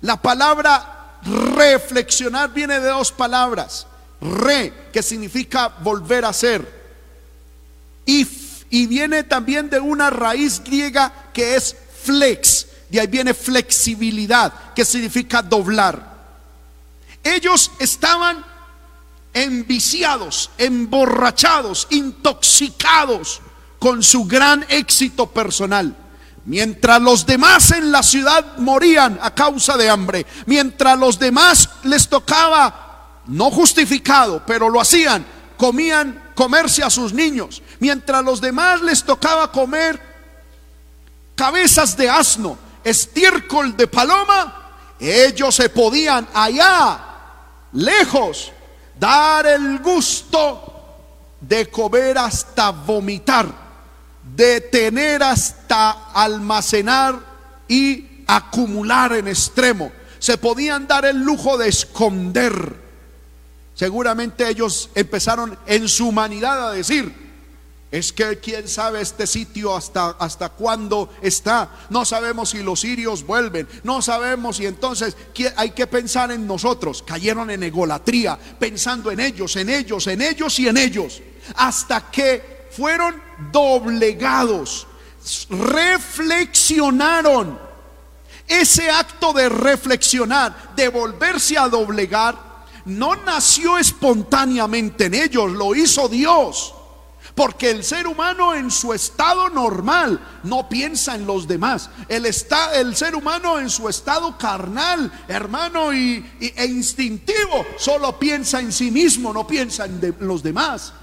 La 0.00 0.20
palabra 0.20 0.95
reflexionar 1.22 2.52
viene 2.52 2.80
de 2.80 2.88
dos 2.88 3.12
palabras. 3.12 3.86
Re, 4.20 4.72
que 4.92 5.02
significa 5.02 5.68
volver 5.68 6.24
a 6.24 6.32
ser. 6.32 6.66
Y, 8.06 8.26
y 8.70 8.86
viene 8.86 9.24
también 9.24 9.68
de 9.68 9.80
una 9.80 10.10
raíz 10.10 10.62
griega 10.64 11.12
que 11.32 11.56
es 11.56 11.76
flex, 12.02 12.66
de 12.88 13.00
ahí 13.00 13.06
viene 13.08 13.34
flexibilidad, 13.34 14.72
que 14.74 14.84
significa 14.84 15.42
doblar. 15.42 16.14
Ellos 17.22 17.72
estaban 17.80 18.44
enviciados, 19.34 20.50
emborrachados, 20.56 21.88
intoxicados 21.90 23.40
con 23.78 24.02
su 24.02 24.24
gran 24.24 24.64
éxito 24.68 25.26
personal. 25.26 25.94
Mientras 26.46 27.02
los 27.02 27.26
demás 27.26 27.72
en 27.72 27.90
la 27.90 28.04
ciudad 28.04 28.56
morían 28.58 29.18
a 29.20 29.34
causa 29.34 29.76
de 29.76 29.90
hambre, 29.90 30.24
mientras 30.46 30.96
los 30.96 31.18
demás 31.18 31.68
les 31.82 32.08
tocaba, 32.08 33.22
no 33.26 33.50
justificado, 33.50 34.42
pero 34.46 34.68
lo 34.70 34.80
hacían, 34.80 35.26
comían 35.56 36.30
comerse 36.36 36.84
a 36.84 36.90
sus 36.90 37.12
niños, 37.12 37.62
mientras 37.80 38.24
los 38.24 38.40
demás 38.40 38.80
les 38.80 39.02
tocaba 39.02 39.50
comer 39.50 40.00
cabezas 41.34 41.96
de 41.96 42.08
asno, 42.08 42.56
estiércol 42.84 43.76
de 43.76 43.88
paloma, 43.88 44.72
ellos 45.00 45.52
se 45.52 45.68
podían 45.68 46.28
allá, 46.32 46.98
lejos, 47.72 48.52
dar 48.98 49.46
el 49.46 49.80
gusto 49.80 50.66
de 51.40 51.68
comer 51.68 52.16
hasta 52.18 52.70
vomitar, 52.70 53.65
de 54.36 54.60
tener 54.60 55.22
hasta 55.22 56.12
almacenar 56.12 57.18
y 57.66 58.22
acumular 58.26 59.14
en 59.14 59.28
extremo. 59.28 59.90
Se 60.18 60.36
podían 60.36 60.86
dar 60.86 61.06
el 61.06 61.22
lujo 61.22 61.56
de 61.56 61.68
esconder. 61.68 62.76
Seguramente 63.74 64.48
ellos 64.48 64.90
empezaron 64.94 65.58
en 65.66 65.88
su 65.88 66.08
humanidad 66.08 66.68
a 66.68 66.72
decir, 66.72 67.26
es 67.90 68.12
que 68.12 68.38
quién 68.38 68.68
sabe 68.68 69.00
este 69.00 69.26
sitio 69.26 69.74
hasta, 69.74 70.10
hasta 70.18 70.50
cuándo 70.50 71.14
está. 71.22 71.70
No 71.88 72.04
sabemos 72.04 72.50
si 72.50 72.62
los 72.62 72.80
sirios 72.80 73.24
vuelven. 73.24 73.66
No 73.84 74.02
sabemos 74.02 74.60
y 74.60 74.66
entonces 74.66 75.16
hay 75.56 75.70
que 75.70 75.86
pensar 75.86 76.30
en 76.30 76.46
nosotros. 76.46 77.02
Cayeron 77.02 77.50
en 77.50 77.62
egolatría, 77.62 78.38
pensando 78.58 79.10
en 79.10 79.20
ellos, 79.20 79.56
en 79.56 79.70
ellos, 79.70 80.06
en 80.08 80.20
ellos 80.20 80.58
y 80.58 80.68
en 80.68 80.76
ellos. 80.76 81.22
Hasta 81.54 82.10
que 82.10 82.55
fueron 82.76 83.20
doblegados. 83.52 84.86
Reflexionaron. 85.50 87.58
Ese 88.46 88.90
acto 88.90 89.32
de 89.32 89.48
reflexionar, 89.48 90.74
de 90.76 90.88
volverse 90.88 91.58
a 91.58 91.68
doblegar, 91.68 92.36
no 92.84 93.16
nació 93.16 93.78
espontáneamente 93.78 95.06
en 95.06 95.14
ellos, 95.14 95.50
lo 95.50 95.74
hizo 95.74 96.08
Dios. 96.08 96.72
Porque 97.34 97.70
el 97.70 97.82
ser 97.84 98.06
humano 98.06 98.54
en 98.54 98.70
su 98.70 98.94
estado 98.94 99.50
normal 99.50 100.40
no 100.44 100.70
piensa 100.70 101.16
en 101.16 101.26
los 101.26 101.46
demás. 101.46 101.90
El, 102.08 102.24
está, 102.24 102.74
el 102.76 102.96
ser 102.96 103.14
humano 103.14 103.58
en 103.58 103.68
su 103.68 103.90
estado 103.90 104.38
carnal, 104.38 105.12
hermano, 105.28 105.92
y, 105.92 106.24
e 106.40 106.64
instintivo, 106.64 107.66
solo 107.76 108.18
piensa 108.18 108.60
en 108.60 108.72
sí 108.72 108.90
mismo, 108.90 109.34
no 109.34 109.46
piensa 109.46 109.84
en 109.84 110.16
los 110.20 110.42
demás. 110.42 110.94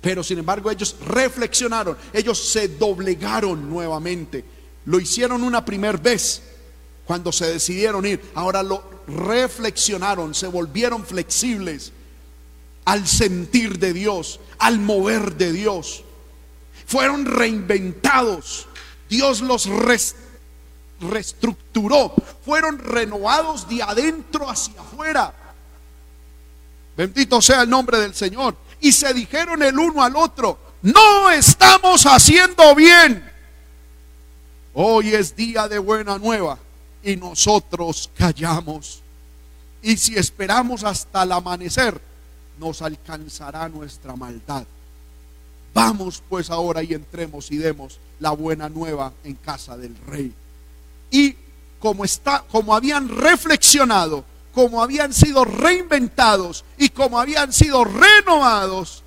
Pero 0.00 0.22
sin 0.22 0.38
embargo 0.38 0.70
ellos 0.70 0.96
reflexionaron, 1.06 1.96
ellos 2.12 2.38
se 2.50 2.68
doblegaron 2.68 3.68
nuevamente. 3.68 4.44
Lo 4.84 5.00
hicieron 5.00 5.42
una 5.42 5.64
primera 5.64 5.98
vez 5.98 6.42
cuando 7.04 7.32
se 7.32 7.46
decidieron 7.46 8.06
ir. 8.06 8.20
Ahora 8.34 8.62
lo 8.62 8.82
reflexionaron, 9.06 10.34
se 10.34 10.46
volvieron 10.46 11.04
flexibles 11.04 11.92
al 12.84 13.06
sentir 13.06 13.78
de 13.78 13.92
Dios, 13.92 14.40
al 14.58 14.78
mover 14.78 15.34
de 15.34 15.52
Dios. 15.52 16.04
Fueron 16.86 17.26
reinventados. 17.26 18.68
Dios 19.08 19.40
los 19.40 19.68
reestructuró. 21.00 22.14
Fueron 22.44 22.78
renovados 22.78 23.68
de 23.68 23.82
adentro 23.82 24.48
hacia 24.48 24.80
afuera. 24.80 25.34
Bendito 26.96 27.42
sea 27.42 27.62
el 27.62 27.70
nombre 27.70 27.98
del 27.98 28.14
Señor. 28.14 28.56
Y 28.80 28.92
se 28.92 29.12
dijeron 29.14 29.62
el 29.62 29.78
uno 29.78 30.02
al 30.02 30.16
otro, 30.16 30.58
no 30.82 31.30
estamos 31.30 32.04
haciendo 32.06 32.74
bien. 32.74 33.30
Hoy 34.74 35.14
es 35.14 35.34
día 35.34 35.68
de 35.68 35.78
buena 35.78 36.18
nueva 36.18 36.58
y 37.02 37.16
nosotros 37.16 38.10
callamos. 38.16 39.02
Y 39.82 39.96
si 39.96 40.16
esperamos 40.16 40.84
hasta 40.84 41.22
el 41.22 41.32
amanecer, 41.32 42.00
nos 42.58 42.82
alcanzará 42.82 43.68
nuestra 43.68 44.16
maldad. 44.16 44.64
Vamos 45.72 46.22
pues 46.28 46.50
ahora 46.50 46.82
y 46.82 46.94
entremos 46.94 47.50
y 47.50 47.56
demos 47.58 47.98
la 48.18 48.30
buena 48.30 48.68
nueva 48.68 49.12
en 49.24 49.34
casa 49.34 49.76
del 49.76 49.96
rey. 50.06 50.32
Y 51.10 51.36
como 51.78 52.04
está, 52.04 52.44
como 52.50 52.74
habían 52.74 53.08
reflexionado, 53.08 54.24
como 54.56 54.82
habían 54.82 55.12
sido 55.12 55.44
reinventados 55.44 56.64
y 56.78 56.88
como 56.88 57.20
habían 57.20 57.52
sido 57.52 57.84
renovados, 57.84 59.02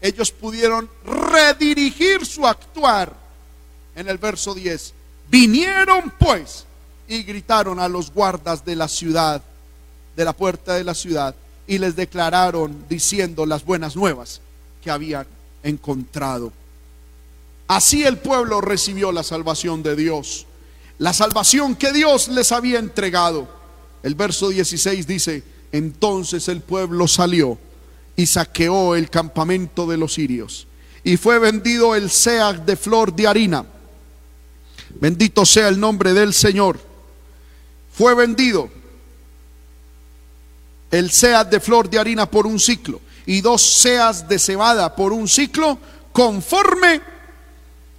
ellos 0.00 0.32
pudieron 0.32 0.88
redirigir 1.04 2.24
su 2.24 2.46
actuar. 2.46 3.12
En 3.94 4.08
el 4.08 4.16
verso 4.16 4.54
10, 4.54 4.94
vinieron 5.28 6.10
pues 6.18 6.64
y 7.06 7.22
gritaron 7.22 7.78
a 7.80 7.86
los 7.86 8.10
guardas 8.10 8.64
de 8.64 8.76
la 8.76 8.88
ciudad, 8.88 9.42
de 10.16 10.24
la 10.24 10.32
puerta 10.32 10.72
de 10.72 10.84
la 10.84 10.94
ciudad, 10.94 11.34
y 11.66 11.76
les 11.76 11.94
declararon 11.94 12.86
diciendo 12.88 13.44
las 13.44 13.66
buenas 13.66 13.94
nuevas 13.94 14.40
que 14.82 14.90
habían 14.90 15.26
encontrado. 15.62 16.50
Así 17.66 18.04
el 18.04 18.16
pueblo 18.16 18.62
recibió 18.62 19.12
la 19.12 19.22
salvación 19.22 19.82
de 19.82 19.96
Dios, 19.96 20.46
la 20.96 21.12
salvación 21.12 21.76
que 21.76 21.92
Dios 21.92 22.28
les 22.28 22.52
había 22.52 22.78
entregado. 22.78 23.57
El 24.02 24.14
verso 24.14 24.48
16 24.48 25.06
dice, 25.06 25.42
entonces 25.72 26.48
el 26.48 26.60
pueblo 26.60 27.08
salió 27.08 27.58
y 28.16 28.26
saqueó 28.26 28.94
el 28.94 29.10
campamento 29.10 29.86
de 29.86 29.96
los 29.96 30.14
sirios 30.14 30.68
y 31.04 31.16
fue 31.16 31.38
vendido 31.38 31.94
el 31.94 32.10
seac 32.10 32.64
de 32.64 32.76
flor 32.76 33.14
de 33.14 33.26
harina. 33.26 33.64
Bendito 35.00 35.46
sea 35.46 35.68
el 35.68 35.78
nombre 35.78 36.12
del 36.12 36.34
Señor. 36.34 36.78
Fue 37.92 38.14
vendido 38.14 38.68
el 40.90 41.10
seas 41.10 41.48
de 41.50 41.60
flor 41.60 41.88
de 41.88 41.98
harina 41.98 42.30
por 42.30 42.46
un 42.46 42.58
ciclo 42.58 43.00
y 43.26 43.40
dos 43.40 43.62
seas 43.62 44.28
de 44.28 44.38
cebada 44.38 44.94
por 44.94 45.12
un 45.12 45.28
ciclo, 45.28 45.78
conforme 46.12 47.00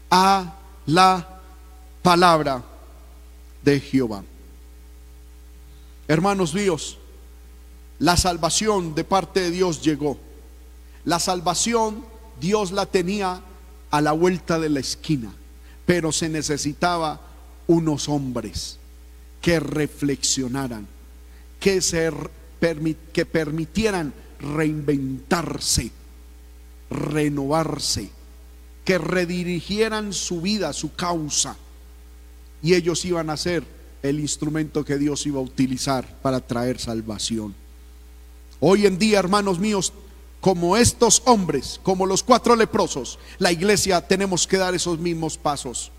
a 0.09 0.55
la 0.87 1.39
palabra 2.01 2.63
de 3.61 3.79
Jehová. 3.79 4.23
Hermanos 6.09 6.55
míos, 6.55 6.97
la 7.99 8.17
salvación 8.17 8.95
de 8.95 9.03
parte 9.03 9.41
de 9.41 9.51
Dios 9.51 9.83
llegó. 9.83 10.17
La 11.05 11.19
salvación 11.19 12.03
Dios 12.41 12.71
la 12.71 12.87
tenía 12.87 13.43
a 13.91 14.01
la 14.01 14.11
vuelta 14.13 14.57
de 14.57 14.69
la 14.69 14.79
esquina, 14.79 15.31
pero 15.85 16.11
se 16.11 16.27
necesitaba 16.27 17.21
unos 17.67 18.09
hombres 18.09 18.79
que 19.39 19.59
reflexionaran, 19.59 20.87
que 21.59 21.79
se 21.79 22.11
que 23.13 23.25
permitieran 23.27 24.11
reinventarse, 24.39 25.91
renovarse, 26.89 28.09
que 28.83 28.97
redirigieran 28.97 30.11
su 30.11 30.41
vida, 30.41 30.73
su 30.73 30.95
causa. 30.95 31.55
Y 32.63 32.73
ellos 32.73 33.05
iban 33.05 33.29
a 33.29 33.37
ser 33.37 33.78
el 34.01 34.19
instrumento 34.19 34.85
que 34.85 34.97
Dios 34.97 35.25
iba 35.25 35.39
a 35.39 35.43
utilizar 35.43 36.07
para 36.21 36.39
traer 36.39 36.79
salvación. 36.79 37.55
Hoy 38.59 38.85
en 38.85 38.97
día, 38.97 39.19
hermanos 39.19 39.59
míos, 39.59 39.93
como 40.41 40.77
estos 40.77 41.21
hombres, 41.25 41.79
como 41.83 42.05
los 42.05 42.23
cuatro 42.23 42.55
leprosos, 42.55 43.19
la 43.37 43.51
iglesia 43.51 44.01
tenemos 44.01 44.47
que 44.47 44.57
dar 44.57 44.73
esos 44.73 44.99
mismos 44.99 45.37
pasos. 45.37 45.91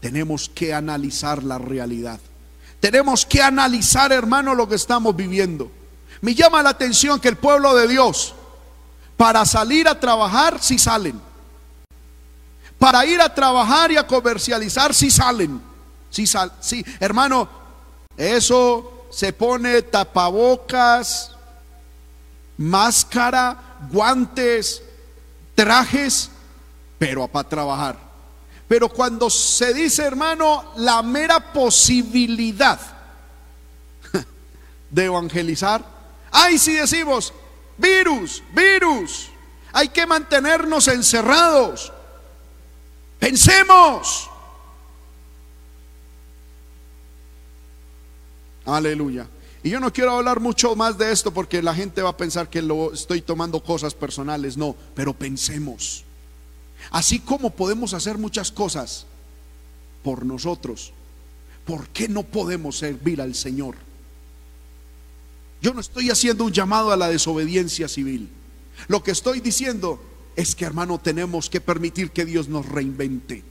Tenemos 0.00 0.48
que 0.48 0.74
analizar 0.74 1.42
la 1.42 1.58
realidad. 1.58 2.18
Tenemos 2.80 3.24
que 3.24 3.42
analizar, 3.42 4.12
hermano, 4.12 4.54
lo 4.54 4.68
que 4.68 4.74
estamos 4.74 5.14
viviendo. 5.14 5.70
Me 6.20 6.34
llama 6.34 6.62
la 6.62 6.70
atención 6.70 7.20
que 7.20 7.28
el 7.28 7.36
pueblo 7.36 7.74
de 7.76 7.86
Dios, 7.86 8.34
para 9.16 9.44
salir 9.44 9.86
a 9.86 10.00
trabajar, 10.00 10.58
si 10.60 10.78
salen. 10.78 11.20
Para 12.78 13.06
ir 13.06 13.20
a 13.20 13.32
trabajar 13.32 13.92
y 13.92 13.96
a 13.96 14.06
comercializar, 14.06 14.92
si 14.94 15.10
salen. 15.10 15.71
Si 16.12 16.28
sal, 16.28 16.52
sí, 16.60 16.84
hermano, 17.00 17.48
eso 18.16 19.06
se 19.10 19.32
pone 19.32 19.82
tapabocas, 19.82 21.32
máscara, 22.56 23.78
guantes, 23.90 24.80
trajes, 25.56 26.30
pero 27.00 27.26
para 27.26 27.48
trabajar. 27.48 27.98
Pero 28.68 28.88
cuando 28.88 29.28
se 29.28 29.74
dice, 29.74 30.04
hermano, 30.04 30.72
la 30.76 31.02
mera 31.02 31.52
posibilidad 31.52 32.78
de 34.90 35.04
evangelizar, 35.04 35.92
Ay, 36.32 36.58
si 36.58 36.72
decimos, 36.72 37.34
virus, 37.76 38.42
virus, 38.54 39.28
hay 39.72 39.88
que 39.90 40.06
mantenernos 40.06 40.88
encerrados. 40.88 41.92
Pensemos. 43.18 44.30
Aleluya. 48.64 49.28
Y 49.62 49.70
yo 49.70 49.80
no 49.80 49.92
quiero 49.92 50.12
hablar 50.12 50.40
mucho 50.40 50.74
más 50.74 50.98
de 50.98 51.12
esto 51.12 51.32
porque 51.32 51.62
la 51.62 51.74
gente 51.74 52.02
va 52.02 52.10
a 52.10 52.16
pensar 52.16 52.50
que 52.50 52.62
lo 52.62 52.92
estoy 52.92 53.22
tomando 53.22 53.62
cosas 53.62 53.94
personales, 53.94 54.56
no, 54.56 54.74
pero 54.94 55.14
pensemos. 55.14 56.04
Así 56.90 57.20
como 57.20 57.50
podemos 57.50 57.94
hacer 57.94 58.18
muchas 58.18 58.50
cosas 58.50 59.06
por 60.02 60.26
nosotros, 60.26 60.92
¿por 61.64 61.88
qué 61.88 62.08
no 62.08 62.24
podemos 62.24 62.76
servir 62.76 63.20
al 63.20 63.36
Señor? 63.36 63.76
Yo 65.60 65.72
no 65.72 65.80
estoy 65.80 66.10
haciendo 66.10 66.44
un 66.44 66.52
llamado 66.52 66.90
a 66.90 66.96
la 66.96 67.08
desobediencia 67.08 67.86
civil. 67.86 68.28
Lo 68.88 69.04
que 69.04 69.12
estoy 69.12 69.38
diciendo 69.38 70.02
es 70.34 70.56
que, 70.56 70.64
hermano, 70.64 70.98
tenemos 70.98 71.48
que 71.48 71.60
permitir 71.60 72.10
que 72.10 72.24
Dios 72.24 72.48
nos 72.48 72.68
reinvente. 72.68 73.44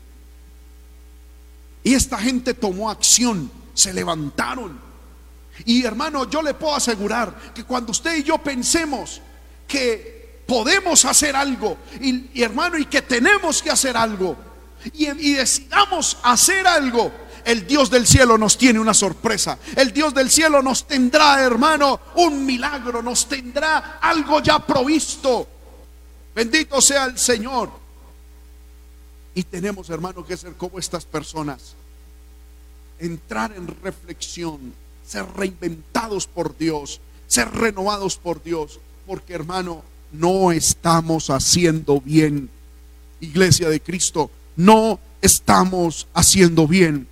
Y 1.86 1.94
esta 1.94 2.18
gente 2.18 2.54
tomó 2.54 2.90
acción, 2.90 3.50
se 3.74 3.94
levantaron. 3.94 4.91
Y 5.66 5.84
hermano, 5.86 6.30
yo 6.30 6.42
le 6.42 6.54
puedo 6.54 6.76
asegurar 6.76 7.54
que 7.54 7.64
cuando 7.64 7.92
usted 7.92 8.18
y 8.18 8.24
yo 8.24 8.38
pensemos 8.38 9.22
que 9.68 10.42
podemos 10.48 11.06
hacer 11.06 11.36
algo, 11.36 11.78
y, 12.00 12.42
hermano, 12.42 12.78
y 12.78 12.86
que 12.86 13.02
tenemos 13.02 13.62
que 13.62 13.70
hacer 13.70 13.96
algo, 13.96 14.36
y, 14.94 15.08
y 15.08 15.34
decidamos 15.34 16.18
hacer 16.24 16.68
algo, 16.68 17.12
el 17.46 17.66
Dios 17.66 17.90
del 17.90 18.06
cielo 18.06 18.38
nos 18.38 18.58
tiene 18.58 18.80
una 18.80 18.94
sorpresa. 18.94 19.58
El 19.76 19.92
Dios 19.92 20.14
del 20.14 20.30
cielo 20.30 20.62
nos 20.62 20.86
tendrá, 20.86 21.42
hermano, 21.42 22.00
un 22.16 22.46
milagro, 22.46 23.02
nos 23.02 23.28
tendrá 23.28 24.00
algo 24.02 24.42
ya 24.42 24.60
provisto. 24.60 25.48
Bendito 26.36 26.82
sea 26.82 27.06
el 27.06 27.18
Señor. 27.18 27.72
Y 29.34 29.44
tenemos, 29.44 29.90
hermano, 29.90 30.26
que 30.26 30.38
ser 30.38 30.54
como 30.54 30.78
estas 30.78 31.06
personas. 31.06 31.76
Entrar 33.00 33.54
en 33.54 33.68
reflexión, 33.82 34.74
ser 35.12 35.26
reinventados 35.36 36.26
por 36.26 36.58
Dios, 36.58 37.02
ser 37.28 37.52
renovados 37.52 38.16
por 38.16 38.42
Dios. 38.42 38.80
Porque, 39.06 39.34
hermano, 39.34 39.84
no 40.14 40.54
estamos 40.54 41.30
haciendo 41.30 42.00
bien. 42.00 42.50
Iglesia 43.20 43.68
de 43.68 43.82
Cristo, 43.82 44.32
no 44.56 45.00
estamos 45.22 46.08
haciendo 46.14 46.66
bien. 46.66 47.10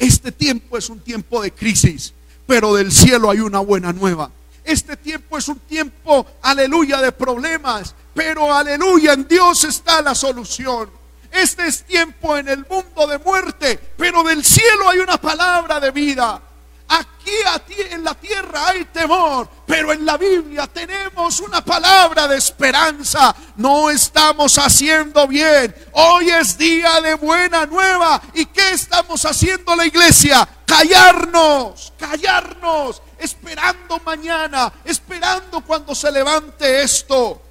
Este 0.00 0.32
tiempo 0.32 0.76
es 0.76 0.90
un 0.90 0.98
tiempo 0.98 1.40
de 1.40 1.52
crisis, 1.52 2.12
pero 2.44 2.74
del 2.74 2.90
cielo 2.90 3.30
hay 3.30 3.38
una 3.38 3.60
buena 3.60 3.92
nueva. 3.92 4.32
Este 4.64 4.96
tiempo 4.96 5.38
es 5.38 5.46
un 5.46 5.60
tiempo, 5.60 6.26
aleluya, 6.42 7.00
de 7.00 7.12
problemas, 7.12 7.94
pero 8.14 8.52
aleluya, 8.52 9.12
en 9.12 9.28
Dios 9.28 9.62
está 9.62 10.02
la 10.02 10.16
solución. 10.16 10.90
Este 11.30 11.68
es 11.68 11.84
tiempo 11.84 12.36
en 12.36 12.48
el 12.48 12.66
mundo 12.68 13.06
de 13.06 13.18
muerte, 13.18 13.78
pero 13.96 14.24
del 14.24 14.44
cielo 14.44 14.88
hay 14.90 14.98
una 14.98 15.20
palabra 15.20 15.78
de 15.78 15.92
vida. 15.92 16.42
Aquí 16.88 17.74
en 17.90 18.04
la 18.04 18.14
tierra 18.14 18.68
hay 18.68 18.84
temor, 18.86 19.48
pero 19.66 19.92
en 19.92 20.06
la 20.06 20.16
Biblia 20.16 20.66
tenemos 20.66 21.40
una 21.40 21.64
palabra 21.64 22.28
de 22.28 22.36
esperanza. 22.36 23.34
No 23.56 23.90
estamos 23.90 24.56
haciendo 24.58 25.26
bien. 25.26 25.74
Hoy 25.92 26.30
es 26.30 26.56
día 26.56 27.00
de 27.00 27.14
buena 27.14 27.66
nueva. 27.66 28.22
¿Y 28.34 28.46
qué 28.46 28.72
estamos 28.72 29.24
haciendo 29.24 29.74
la 29.74 29.86
iglesia? 29.86 30.48
Callarnos, 30.64 31.92
callarnos, 31.98 33.02
esperando 33.18 33.98
mañana, 34.00 34.72
esperando 34.84 35.62
cuando 35.62 35.94
se 35.94 36.12
levante 36.12 36.82
esto. 36.82 37.42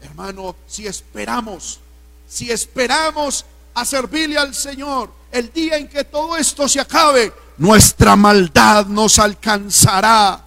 Hermano, 0.00 0.54
si 0.66 0.86
esperamos, 0.86 1.80
si 2.28 2.50
esperamos 2.50 3.44
a 3.74 3.84
servirle 3.84 4.38
al 4.38 4.54
Señor, 4.54 5.12
el 5.32 5.52
día 5.52 5.76
en 5.76 5.88
que 5.88 6.04
todo 6.04 6.36
esto 6.36 6.68
se 6.68 6.80
acabe, 6.80 7.32
nuestra 7.58 8.16
maldad 8.16 8.86
nos 8.86 9.18
alcanzará. 9.18 10.44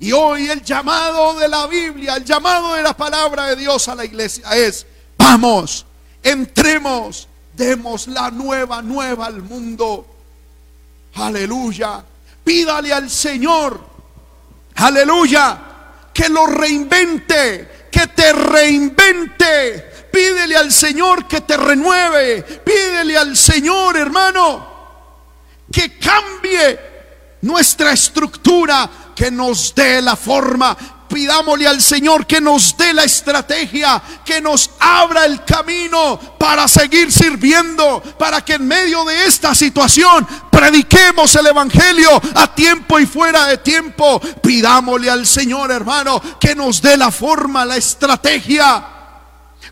Y 0.00 0.12
hoy 0.12 0.48
el 0.48 0.62
llamado 0.62 1.34
de 1.38 1.48
la 1.48 1.66
Biblia, 1.66 2.16
el 2.16 2.24
llamado 2.24 2.74
de 2.74 2.82
la 2.82 2.96
palabra 2.96 3.46
de 3.46 3.56
Dios 3.56 3.88
a 3.88 3.96
la 3.96 4.04
iglesia 4.04 4.56
es, 4.56 4.86
vamos, 5.16 5.84
entremos, 6.22 7.28
demos 7.52 8.06
la 8.06 8.30
nueva, 8.30 8.80
nueva 8.80 9.26
al 9.26 9.42
mundo. 9.42 10.06
Aleluya. 11.14 12.04
Pídale 12.44 12.92
al 12.92 13.10
Señor, 13.10 13.80
aleluya, 14.76 15.58
que 16.14 16.28
lo 16.28 16.46
reinvente, 16.46 17.88
que 17.90 18.06
te 18.06 18.32
reinvente. 18.32 20.06
Pídele 20.12 20.56
al 20.56 20.72
Señor 20.72 21.26
que 21.26 21.40
te 21.42 21.56
renueve. 21.56 22.42
Pídele 22.42 23.18
al 23.18 23.36
Señor, 23.36 23.96
hermano, 23.96 24.67
que 25.70 25.98
cambie 25.98 26.78
nuestra 27.42 27.92
estructura, 27.92 28.88
que 29.14 29.30
nos 29.30 29.74
dé 29.74 30.00
la 30.02 30.16
forma. 30.16 30.76
Pidámosle 31.08 31.66
al 31.66 31.80
Señor 31.80 32.26
que 32.26 32.40
nos 32.40 32.76
dé 32.76 32.92
la 32.92 33.04
estrategia, 33.04 34.00
que 34.24 34.42
nos 34.42 34.70
abra 34.78 35.24
el 35.24 35.42
camino 35.42 36.20
para 36.38 36.68
seguir 36.68 37.10
sirviendo, 37.10 38.02
para 38.18 38.44
que 38.44 38.54
en 38.54 38.68
medio 38.68 39.04
de 39.04 39.24
esta 39.24 39.54
situación 39.54 40.26
prediquemos 40.50 41.34
el 41.34 41.46
Evangelio 41.46 42.20
a 42.34 42.54
tiempo 42.54 42.98
y 42.98 43.06
fuera 43.06 43.46
de 43.46 43.56
tiempo. 43.58 44.20
Pidámosle 44.20 45.08
al 45.08 45.26
Señor, 45.26 45.70
hermano, 45.70 46.20
que 46.38 46.54
nos 46.54 46.82
dé 46.82 46.96
la 46.98 47.10
forma, 47.10 47.64
la 47.64 47.76
estrategia 47.78 48.96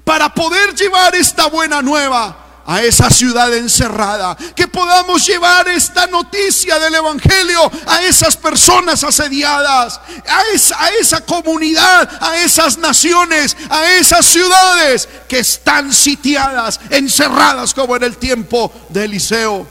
para 0.05 0.33
poder 0.33 0.73
llevar 0.75 1.17
esta 1.17 1.47
buena 1.49 1.83
nueva 1.83 2.46
a 2.67 2.83
esa 2.83 3.09
ciudad 3.11 3.55
encerrada. 3.55 4.37
Que 4.55 4.69
podamos 4.69 5.27
llevar 5.27 5.69
esta 5.69 6.07
noticia 6.07 6.79
del 6.79 6.95
Evangelio 6.95 7.71
a 7.87 8.03
esas 8.03 8.37
personas 8.37 9.03
asediadas, 9.05 10.01
a 10.27 10.89
esa, 11.01 11.21
comunidad, 11.25 12.11
a 12.21 12.39
esas 12.39 12.79
naciones, 12.79 13.57
a 13.71 13.93
esas 13.93 14.27
ciudades 14.27 15.09
que 15.29 15.39
están 15.39 15.93
sitiadas, 15.93 16.81
encerradas 16.91 17.73
como 17.73 17.97
en 17.97 18.03
el 18.03 18.17
tiempo 18.17 18.73
de 18.89 19.05
Eliseo. 19.05 19.67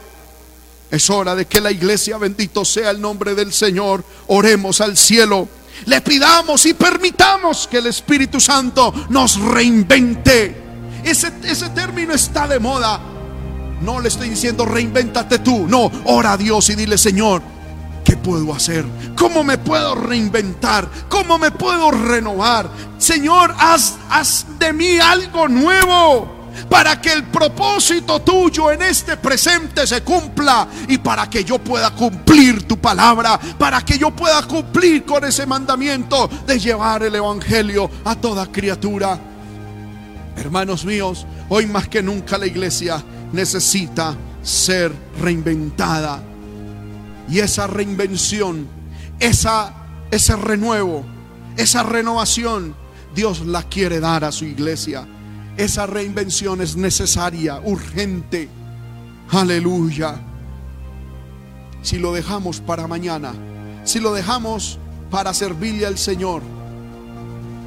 Es 0.89 1.09
hora 1.09 1.35
de 1.35 1.45
que 1.45 1.59
la 1.59 1.71
iglesia, 1.71 2.17
bendito 2.17 2.63
sea 2.63 2.91
el 2.91 3.01
nombre 3.01 3.35
del 3.35 3.51
Señor, 3.51 4.03
oremos 4.27 4.79
al 4.81 4.95
cielo. 4.95 5.49
Le 5.85 5.99
pidamos 5.99 6.65
y 6.65 6.73
permitamos 6.73 7.67
que 7.67 7.79
el 7.79 7.87
Espíritu 7.87 8.39
Santo 8.39 8.93
nos 9.09 9.37
reinvente 9.37 10.64
ese, 11.05 11.69
término 11.69 12.13
está 12.13 12.47
de 12.47 12.59
moda. 12.59 12.99
No 13.81 13.99
le 13.99 14.07
estoy 14.07 14.29
diciendo 14.29 14.65
reinvéntate 14.65 15.39
tú. 15.39 15.67
No, 15.67 15.91
ora 16.05 16.33
a 16.33 16.37
Dios 16.37 16.69
y 16.69 16.75
dile, 16.75 16.97
Señor, 16.97 17.41
¿qué 18.03 18.17
puedo 18.17 18.53
hacer? 18.53 18.85
¿Cómo 19.15 19.43
me 19.43 19.57
puedo 19.57 19.95
reinventar? 19.95 20.87
¿Cómo 21.09 21.37
me 21.37 21.51
puedo 21.51 21.91
renovar? 21.91 22.69
Señor, 22.97 23.53
haz, 23.57 23.95
haz 24.09 24.45
de 24.57 24.73
mí 24.73 24.97
algo 24.99 25.47
nuevo 25.47 26.35
para 26.69 26.99
que 27.01 27.11
el 27.11 27.25
propósito 27.25 28.21
tuyo 28.21 28.71
en 28.71 28.81
este 28.81 29.17
presente 29.17 29.85
se 29.85 30.01
cumpla 30.01 30.67
y 30.87 30.97
para 30.97 31.29
que 31.29 31.43
yo 31.43 31.59
pueda 31.59 31.91
cumplir 31.91 32.63
tu 32.67 32.77
palabra, 32.77 33.39
para 33.57 33.81
que 33.81 33.97
yo 33.97 34.11
pueda 34.11 34.41
cumplir 34.43 35.03
con 35.03 35.25
ese 35.25 35.45
mandamiento 35.45 36.29
de 36.47 36.59
llevar 36.59 37.03
el 37.03 37.15
Evangelio 37.15 37.89
a 38.05 38.15
toda 38.15 38.47
criatura. 38.47 39.34
Hermanos 40.35 40.85
míos, 40.85 41.25
hoy 41.49 41.65
más 41.65 41.87
que 41.87 42.03
nunca 42.03 42.37
la 42.37 42.45
iglesia 42.45 43.03
necesita 43.31 44.15
ser 44.41 44.91
reinventada. 45.19 46.21
Y 47.29 47.39
esa 47.39 47.67
reinvención, 47.67 48.67
esa, 49.19 49.73
ese 50.11 50.35
renuevo, 50.35 51.03
esa 51.57 51.83
renovación, 51.83 52.75
Dios 53.15 53.45
la 53.45 53.63
quiere 53.63 53.99
dar 53.99 54.23
a 54.25 54.31
su 54.31 54.45
iglesia. 54.45 55.07
Esa 55.57 55.87
reinvención 55.87 56.61
es 56.61 56.75
necesaria, 56.75 57.61
urgente. 57.63 58.49
Aleluya. 59.31 60.21
Si 61.81 61.97
lo 61.97 62.13
dejamos 62.13 62.59
para 62.59 62.87
mañana, 62.87 63.33
si 63.83 63.99
lo 63.99 64.13
dejamos 64.13 64.79
para 65.09 65.33
servirle 65.33 65.85
al 65.85 65.97
Señor, 65.97 66.41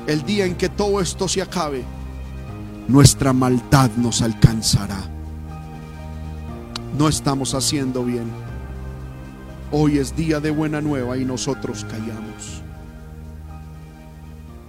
el 0.06 0.24
día 0.24 0.44
en 0.44 0.54
que 0.54 0.68
todo 0.68 1.00
esto 1.00 1.28
se 1.28 1.40
acabe, 1.40 1.84
nuestra 2.88 3.34
maldad 3.34 3.90
nos 3.96 4.22
alcanzará. 4.22 4.98
No 6.96 7.06
estamos 7.06 7.54
haciendo 7.54 8.02
bien. 8.04 8.28
Hoy 9.70 9.98
es 9.98 10.16
día 10.16 10.40
de 10.40 10.50
buena 10.50 10.80
nueva 10.80 11.18
y 11.18 11.24
nosotros 11.24 11.84
callamos. 11.84 12.62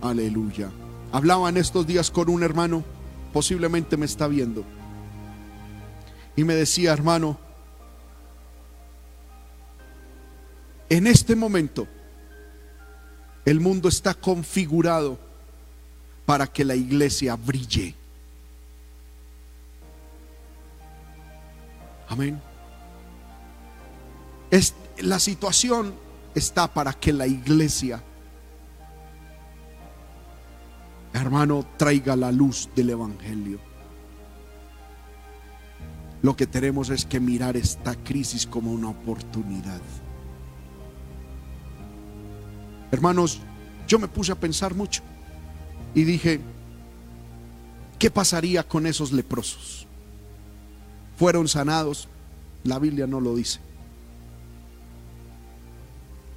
Aleluya. 0.01 0.69
Hablaba 1.13 1.49
en 1.49 1.57
estos 1.57 1.87
días 1.87 2.11
con 2.11 2.29
un 2.29 2.43
hermano, 2.43 2.83
posiblemente 3.31 3.95
me 3.95 4.05
está 4.05 4.27
viendo, 4.27 4.63
y 6.35 6.43
me 6.43 6.53
decía, 6.53 6.93
hermano, 6.93 7.37
en 10.89 11.07
este 11.07 11.35
momento 11.35 11.87
el 13.45 13.59
mundo 13.59 13.89
está 13.89 14.13
configurado 14.13 15.17
para 16.25 16.47
que 16.47 16.63
la 16.63 16.75
iglesia 16.75 17.35
brille. 17.35 17.98
Amén. 22.09 22.41
la 25.01 25.19
situación 25.19 25.93
está 26.35 26.67
para 26.73 26.91
que 26.93 27.13
la 27.13 27.27
iglesia, 27.27 28.03
hermano, 31.13 31.65
traiga 31.77 32.15
la 32.15 32.31
luz 32.31 32.67
del 32.75 32.89
Evangelio. 32.89 33.59
Lo 36.21 36.35
que 36.35 36.47
tenemos 36.47 36.89
es 36.89 37.05
que 37.05 37.19
mirar 37.19 37.55
esta 37.55 37.95
crisis 37.95 38.45
como 38.45 38.73
una 38.73 38.89
oportunidad. 38.89 39.81
Hermanos, 42.91 43.39
yo 43.87 43.99
me 43.99 44.07
puse 44.07 44.31
a 44.31 44.35
pensar 44.35 44.73
mucho 44.73 45.01
y 45.93 46.03
dije, 46.03 46.41
¿qué 47.97 48.11
pasaría 48.11 48.67
con 48.67 48.85
esos 48.85 49.11
leprosos? 49.11 49.78
Fueron 51.19 51.49
sanados, 51.49 52.07
la 52.63 52.79
Biblia 52.79 53.05
no 53.05 53.19
lo 53.19 53.35
dice. 53.35 53.59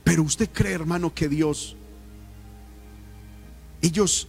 Pero 0.03 0.25
usted 0.25 0.51
cree, 0.53 0.73
hermano, 0.73 1.15
que 1.15 1.29
Dios, 1.29 1.77
ellos 3.81 4.27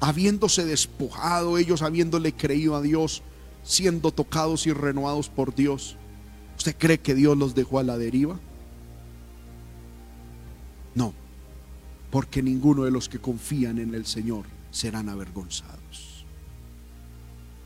habiéndose 0.00 0.64
despojado, 0.64 1.56
ellos 1.56 1.82
habiéndole 1.82 2.32
creído 2.32 2.74
a 2.74 2.82
Dios, 2.82 3.22
siendo 3.62 4.10
tocados 4.10 4.66
y 4.66 4.72
renovados 4.72 5.28
por 5.28 5.54
Dios, 5.54 5.96
¿usted 6.56 6.74
cree 6.76 6.98
que 6.98 7.14
Dios 7.14 7.38
los 7.38 7.54
dejó 7.54 7.78
a 7.78 7.84
la 7.84 7.96
deriva? 7.96 8.40
No, 10.96 11.14
porque 12.10 12.42
ninguno 12.42 12.82
de 12.82 12.90
los 12.90 13.08
que 13.08 13.20
confían 13.20 13.78
en 13.78 13.94
el 13.94 14.04
Señor 14.04 14.46
serán 14.72 15.08
avergonzados. 15.08 15.75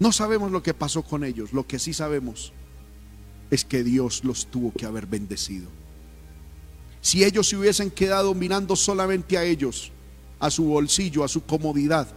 No 0.00 0.12
sabemos 0.12 0.50
lo 0.50 0.62
que 0.62 0.74
pasó 0.74 1.02
con 1.02 1.22
ellos, 1.22 1.52
lo 1.52 1.66
que 1.66 1.78
sí 1.78 1.92
sabemos 1.92 2.52
es 3.50 3.64
que 3.64 3.84
Dios 3.84 4.24
los 4.24 4.46
tuvo 4.46 4.72
que 4.72 4.86
haber 4.86 5.06
bendecido. 5.06 5.68
Si 7.00 7.22
ellos 7.22 7.48
se 7.48 7.56
hubiesen 7.56 7.90
quedado 7.90 8.34
mirando 8.34 8.76
solamente 8.76 9.38
a 9.38 9.44
ellos, 9.44 9.92
a 10.38 10.50
su 10.50 10.64
bolsillo, 10.64 11.22
a 11.22 11.28
su 11.28 11.44
comodidad, 11.44 12.08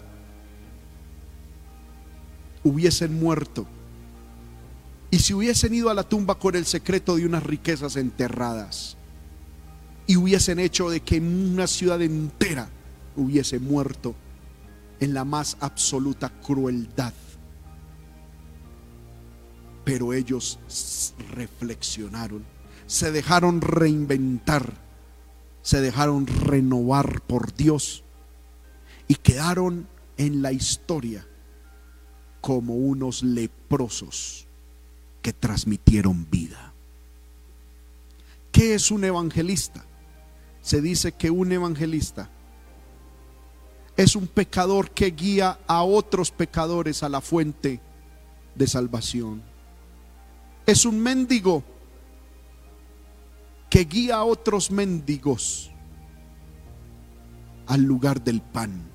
hubiesen 2.64 3.20
muerto. 3.20 3.68
Y 5.12 5.20
si 5.20 5.34
hubiesen 5.34 5.74
ido 5.74 5.90
a 5.90 5.94
la 5.94 6.04
tumba 6.04 6.40
con 6.40 6.56
el 6.56 6.66
secreto 6.66 7.18
de 7.18 7.26
unas 7.26 7.44
riquezas 7.44 7.98
enterradas, 7.98 8.98
y 10.08 10.16
hubiesen 10.16 10.60
hecho 10.60 10.90
de 10.90 11.02
que 11.02 11.20
una 11.20 11.68
ciudad 11.68 12.02
entera 12.02 12.70
hubiese 13.16 13.60
muerto 13.60 14.16
en 15.00 15.14
la 15.14 15.24
más 15.24 15.58
absoluta 15.60 16.30
crueldad. 16.30 17.14
Pero 19.84 20.14
ellos 20.14 20.60
reflexionaron, 21.32 22.46
se 22.88 23.12
dejaron 23.12 23.62
reinventar, 23.62 24.74
se 25.62 25.82
dejaron 25.82 26.28
renovar 26.28 27.22
por 27.22 27.54
Dios 27.54 28.04
y 29.08 29.16
quedaron 29.16 29.88
en 30.18 30.42
la 30.42 30.52
historia 30.52 31.28
como 32.42 32.76
unos 32.76 33.24
leprosos 33.24 34.48
que 35.22 35.34
transmitieron 35.34 36.30
vida. 36.30 36.74
¿Qué 38.52 38.76
es 38.76 38.92
un 38.92 39.04
evangelista? 39.04 39.86
Se 40.62 40.82
dice 40.82 41.14
que 41.14 41.32
un 41.32 41.52
evangelista 41.52 42.30
es 43.96 44.16
un 44.16 44.28
pecador 44.28 44.92
que 44.92 45.12
guía 45.12 45.60
a 45.68 45.84
otros 45.84 46.32
pecadores 46.32 47.04
a 47.04 47.10
la 47.10 47.22
fuente 47.22 47.80
de 48.56 48.68
salvación. 48.68 49.53
Es 50.66 50.86
un 50.86 51.00
mendigo 51.00 51.64
que 53.70 53.86
guía 53.86 54.18
a 54.18 54.24
otros 54.24 54.72
mendigos 54.72 55.72
al 57.66 57.82
lugar 57.82 58.24
del 58.24 58.42
pan. 58.42 58.94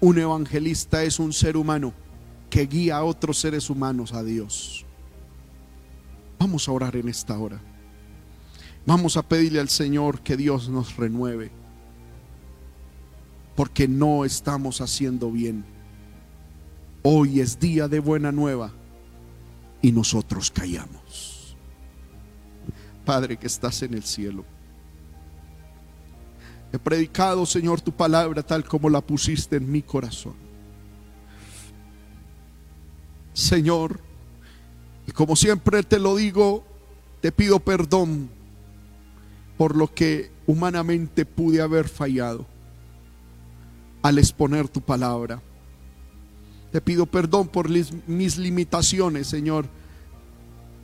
Un 0.00 0.18
evangelista 0.18 1.04
es 1.04 1.18
un 1.18 1.32
ser 1.32 1.56
humano 1.56 1.92
que 2.48 2.66
guía 2.66 2.96
a 2.96 3.04
otros 3.04 3.38
seres 3.38 3.68
humanos 3.68 4.12
a 4.12 4.22
Dios. 4.22 4.86
Vamos 6.38 6.68
a 6.68 6.72
orar 6.72 6.96
en 6.96 7.08
esta 7.08 7.38
hora. 7.38 7.60
Vamos 8.86 9.18
a 9.18 9.22
pedirle 9.22 9.60
al 9.60 9.68
Señor 9.68 10.22
que 10.22 10.38
Dios 10.38 10.70
nos 10.70 10.96
renueve. 10.96 11.50
Porque 13.54 13.86
no 13.86 14.24
estamos 14.24 14.80
haciendo 14.80 15.30
bien. 15.30 15.66
Hoy 17.02 17.40
es 17.40 17.58
día 17.58 17.88
de 17.88 17.98
buena 17.98 18.30
nueva 18.30 18.72
y 19.80 19.92
nosotros 19.92 20.50
callamos. 20.50 21.56
Padre 23.04 23.38
que 23.38 23.46
estás 23.46 23.82
en 23.82 23.94
el 23.94 24.02
cielo. 24.02 24.44
He 26.72 26.78
predicado, 26.78 27.46
Señor, 27.46 27.80
tu 27.80 27.92
palabra 27.92 28.42
tal 28.42 28.64
como 28.64 28.90
la 28.90 29.00
pusiste 29.00 29.56
en 29.56 29.70
mi 29.70 29.82
corazón. 29.82 30.34
Señor, 33.32 34.00
y 35.06 35.12
como 35.12 35.34
siempre 35.34 35.82
te 35.82 35.98
lo 35.98 36.16
digo, 36.16 36.64
te 37.20 37.32
pido 37.32 37.60
perdón 37.60 38.28
por 39.56 39.76
lo 39.76 39.92
que 39.92 40.30
humanamente 40.46 41.24
pude 41.24 41.60
haber 41.60 41.88
fallado 41.88 42.46
al 44.02 44.18
exponer 44.18 44.68
tu 44.68 44.80
palabra. 44.80 45.42
Te 46.72 46.80
pido 46.80 47.06
perdón 47.06 47.48
por 47.48 47.68
mis 47.68 48.38
limitaciones, 48.38 49.26
Señor. 49.26 49.66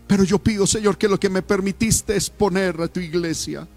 Pero 0.06 0.24
yo 0.24 0.38
pido, 0.38 0.66
Señor, 0.66 0.98
que 0.98 1.08
lo 1.08 1.18
que 1.18 1.28
me 1.28 1.42
permitiste 1.42 2.14
exponer 2.14 2.80
a 2.80 2.88
tu 2.88 3.00
iglesia 3.00 3.68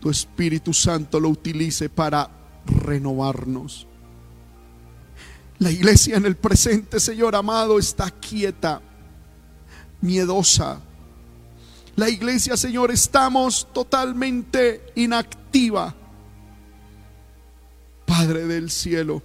tu 0.00 0.10
Espíritu 0.10 0.72
Santo 0.72 1.18
lo 1.18 1.28
utilice 1.28 1.88
para 1.88 2.30
renovarnos. 2.84 3.86
La 5.58 5.70
iglesia 5.70 6.16
en 6.16 6.24
el 6.24 6.36
presente, 6.36 7.00
Señor 7.00 7.34
amado, 7.34 7.78
está 7.78 8.10
quieta, 8.10 8.80
miedosa. 10.00 10.80
La 11.96 12.08
iglesia, 12.08 12.56
Señor, 12.56 12.92
estamos 12.92 13.66
totalmente 13.72 14.84
inactiva. 14.94 15.94
Padre 18.06 18.46
del 18.46 18.70
cielo, 18.70 19.20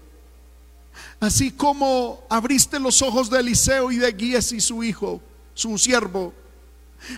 así 1.23 1.51
como 1.51 2.25
abriste 2.29 2.79
los 2.79 3.01
ojos 3.01 3.29
de 3.29 3.39
Eliseo 3.39 3.91
y 3.91 3.97
de 3.97 4.11
Guías 4.11 4.51
y 4.51 4.59
su 4.59 4.83
hijo, 4.83 5.21
su 5.53 5.77
siervo, 5.77 6.33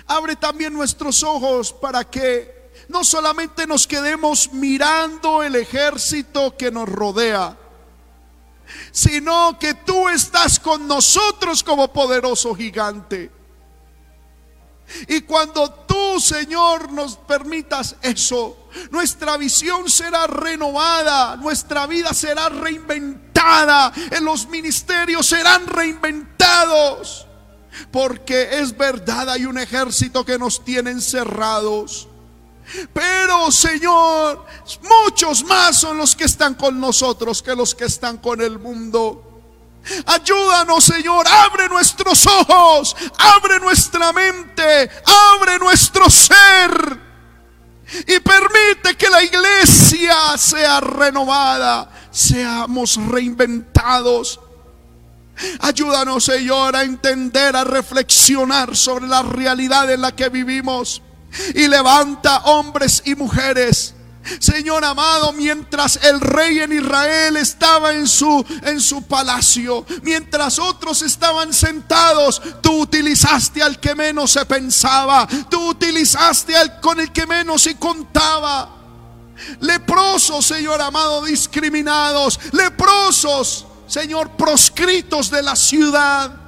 abre 0.08 0.36
también 0.36 0.74
nuestros 0.74 1.24
ojos 1.24 1.74
para 1.74 2.04
que 2.04 2.72
no 2.90 3.04
solamente 3.04 3.66
nos 3.66 3.88
quedemos 3.88 4.52
mirando 4.54 5.44
el 5.44 5.56
ejército 5.56 6.56
que 6.58 6.72
nos 6.72 6.88
rodea, 6.90 7.58
sino 8.92 9.58
que 9.60 9.74
tú 9.74 10.10
estás 10.10 10.60
con 10.60 10.88
nosotros 10.88 11.64
como 11.64 11.92
poderoso 11.92 12.54
gigante. 12.54 13.32
Y 15.08 15.22
cuando 15.22 15.72
tú, 15.72 16.20
Señor, 16.20 16.92
nos 16.92 17.18
permitas 17.18 17.96
eso, 18.02 18.68
nuestra 18.92 19.36
visión 19.38 19.90
será 19.90 20.28
renovada, 20.28 21.36
nuestra 21.38 21.88
vida 21.88 22.14
será 22.14 22.50
reinventada, 22.50 23.25
en 24.12 24.26
los 24.26 24.48
ministerios 24.48 25.26
serán 25.28 25.68
reinventados. 25.68 27.28
Porque 27.92 28.60
es 28.60 28.76
verdad, 28.76 29.30
hay 29.30 29.46
un 29.46 29.58
ejército 29.58 30.26
que 30.26 30.38
nos 30.38 30.64
tiene 30.64 30.92
encerrados. 30.92 32.08
Pero 32.94 33.52
Señor, 33.52 34.46
muchos 34.82 35.44
más 35.44 35.78
son 35.78 35.98
los 35.98 36.16
que 36.16 36.24
están 36.24 36.56
con 36.56 36.80
nosotros 36.80 37.44
que 37.44 37.56
los 37.56 37.76
que 37.76 37.86
están 37.86 38.18
con 38.18 38.42
el 38.42 38.60
mundo. 38.60 39.22
Ayúdanos, 40.08 40.84
Señor, 40.84 41.28
abre 41.28 41.70
nuestros 41.70 42.26
ojos, 42.26 42.96
abre 43.20 43.60
nuestra 43.60 44.12
mente, 44.14 44.90
abre 45.36 45.60
nuestro 45.60 46.10
ser 46.10 47.06
y 48.08 48.20
permite 48.20 48.98
que 48.98 49.10
la 49.10 49.24
iglesia 49.24 50.38
sea 50.38 50.80
renovada, 50.80 51.88
seamos 52.16 52.96
reinventados. 52.96 54.40
Ayúdanos, 55.60 56.24
Señor, 56.24 56.74
a 56.76 56.84
entender, 56.84 57.56
a 57.58 57.66
reflexionar 57.66 58.76
sobre 58.78 59.06
la 59.06 59.22
realidad 59.22 59.92
en 59.92 60.00
la 60.00 60.16
que 60.16 60.30
vivimos 60.30 61.02
y 61.54 61.68
levanta 61.68 62.38
hombres 62.46 63.04
y 63.06 63.16
mujeres. 63.16 63.96
Señor 64.40 64.84
amado, 64.86 65.34
mientras 65.34 66.00
el 66.04 66.22
rey 66.22 66.60
en 66.60 66.72
Israel 66.72 67.36
estaba 67.36 67.94
en 67.94 68.08
su 68.08 68.44
en 68.64 68.80
su 68.80 69.04
palacio, 69.04 69.86
mientras 70.02 70.58
otros 70.58 71.02
estaban 71.02 71.54
sentados, 71.54 72.42
tú 72.62 72.80
utilizaste 72.80 73.62
al 73.62 73.80
que 73.80 73.94
menos 73.94 74.32
se 74.32 74.46
pensaba, 74.46 75.28
tú 75.50 75.70
utilizaste 75.70 76.56
al 76.56 76.80
con 76.80 77.00
el 77.02 77.12
que 77.12 77.28
menos 77.28 77.62
se 77.62 77.78
contaba. 77.78 78.85
Leprosos, 79.60 80.46
Señor 80.46 80.82
amado, 80.82 81.24
discriminados, 81.26 82.40
leprosos, 82.52 83.66
Señor, 83.88 84.32
proscritos 84.38 85.30
de 85.30 85.42
la 85.42 85.56
ciudad. 85.56 86.45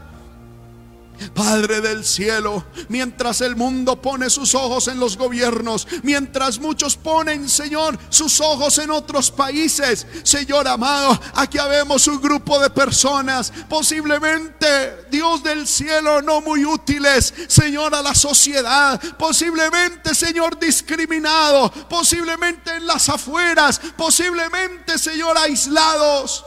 Padre 1.34 1.82
del 1.82 2.06
cielo, 2.06 2.66
mientras 2.90 3.42
el 3.42 3.56
mundo 3.56 4.02
pone 4.02 4.30
sus 4.30 4.56
ojos 4.56 4.88
en 4.88 5.00
los 5.00 5.18
gobiernos, 5.18 5.88
mientras 6.04 6.60
muchos 6.60 6.96
ponen, 6.96 7.50
Señor, 7.50 7.98
sus 8.10 8.40
ojos 8.42 8.78
en 8.80 8.92
otros 8.92 9.32
países, 9.32 10.06
Señor 10.24 10.68
amado, 10.68 11.20
aquí 11.36 11.58
vemos 11.70 12.08
un 12.08 12.22
grupo 12.22 12.60
de 12.60 12.70
personas, 12.70 13.52
posiblemente, 13.70 15.06
Dios 15.10 15.44
del 15.44 15.68
cielo, 15.68 16.22
no 16.22 16.42
muy 16.42 16.66
útiles, 16.66 17.34
Señor, 17.48 17.94
a 17.96 18.02
la 18.02 18.16
sociedad, 18.16 19.00
posiblemente, 19.18 20.14
Señor, 20.14 20.60
discriminado, 20.60 21.72
posiblemente 21.90 22.76
en 22.76 22.88
las 22.88 23.10
afueras, 23.10 23.80
posiblemente, 23.96 24.98
Señor, 24.98 25.38
aislados. 25.38 26.46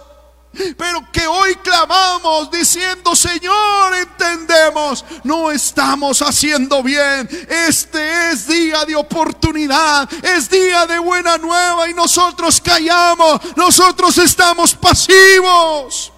Pero 0.52 1.06
que 1.12 1.28
hoy 1.28 1.54
clamamos 1.56 2.50
diciendo, 2.50 3.14
Señor, 3.14 3.94
entendemos, 3.94 5.04
no 5.22 5.52
estamos 5.52 6.20
haciendo 6.22 6.82
bien. 6.82 7.28
Este 7.48 8.30
es 8.30 8.48
día 8.48 8.84
de 8.84 8.96
oportunidad, 8.96 10.12
es 10.24 10.50
día 10.50 10.86
de 10.86 10.98
buena 10.98 11.38
nueva 11.38 11.88
y 11.88 11.94
nosotros 11.94 12.60
callamos, 12.60 13.40
nosotros 13.56 14.18
estamos 14.18 14.74
pasivos. 14.74 16.12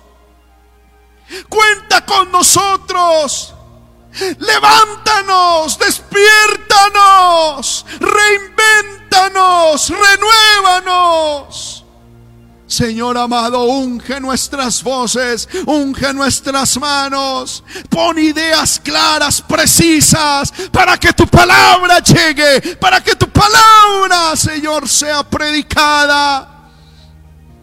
Cuenta 1.49 2.05
con 2.07 2.33
nosotros. 2.33 3.55
Levántanos, 4.39 5.79
despiértanos, 5.79 7.85
reinvéntanos, 7.99 9.91
renuévanos. 9.91 11.82
Señor 12.73 13.19
amado, 13.19 13.65
unge 13.65 14.19
nuestras 14.19 14.83
voces, 14.83 15.47
unge 15.67 16.15
nuestras 16.15 16.79
manos, 16.79 17.63
pon 17.91 18.19
ideas 18.19 18.81
claras, 18.83 19.43
precisas, 19.43 20.51
para 20.73 20.97
que 20.97 21.13
tu 21.13 21.27
palabra 21.27 21.99
llegue, 21.99 22.77
para 22.77 23.05
que 23.05 23.15
tu 23.15 23.29
palabra, 23.29 24.35
Señor, 24.37 24.89
sea 24.89 25.23
predicada. 25.23 26.71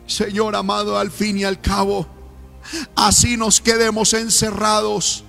Señor 0.06 0.56
amado, 0.56 0.96
al 0.96 1.10
fin 1.10 1.40
y 1.40 1.44
al 1.44 1.60
cabo, 1.60 2.08
así 2.96 3.36
nos 3.36 3.62
quedemos 3.62 4.14
encerrados. 4.14 5.24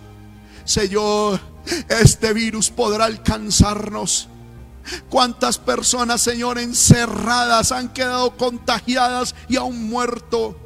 Señor, 0.66 1.40
este 1.88 2.34
virus 2.34 2.68
podrá 2.68 3.06
alcanzarnos 3.06 4.28
Cuántas 5.08 5.58
personas, 5.58 6.20
Señor, 6.20 6.58
encerradas 6.58 7.72
han 7.72 7.92
quedado 7.92 8.36
contagiadas 8.36 9.34
y 9.48 9.56
aún 9.56 9.88
muerto. 9.88 10.56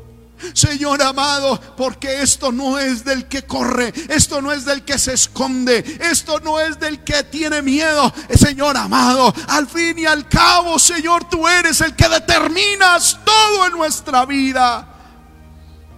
Señor 0.52 1.00
amado, 1.02 1.58
porque 1.76 2.20
esto 2.20 2.52
no 2.52 2.78
es 2.78 3.04
del 3.04 3.28
que 3.28 3.42
corre, 3.42 3.92
esto 4.08 4.42
no 4.42 4.52
es 4.52 4.64
del 4.64 4.84
que 4.84 4.98
se 4.98 5.14
esconde, 5.14 5.98
esto 6.00 6.40
no 6.40 6.60
es 6.60 6.78
del 6.78 7.02
que 7.02 7.22
tiene 7.22 7.62
miedo. 7.62 8.12
Señor 8.34 8.76
amado, 8.76 9.32
al 9.48 9.66
fin 9.66 9.98
y 9.98 10.06
al 10.06 10.28
cabo, 10.28 10.78
Señor, 10.78 11.28
tú 11.28 11.48
eres 11.48 11.80
el 11.80 11.94
que 11.94 12.08
determinas 12.08 13.18
todo 13.24 13.66
en 13.66 13.72
nuestra 13.72 14.26
vida. 14.26 14.88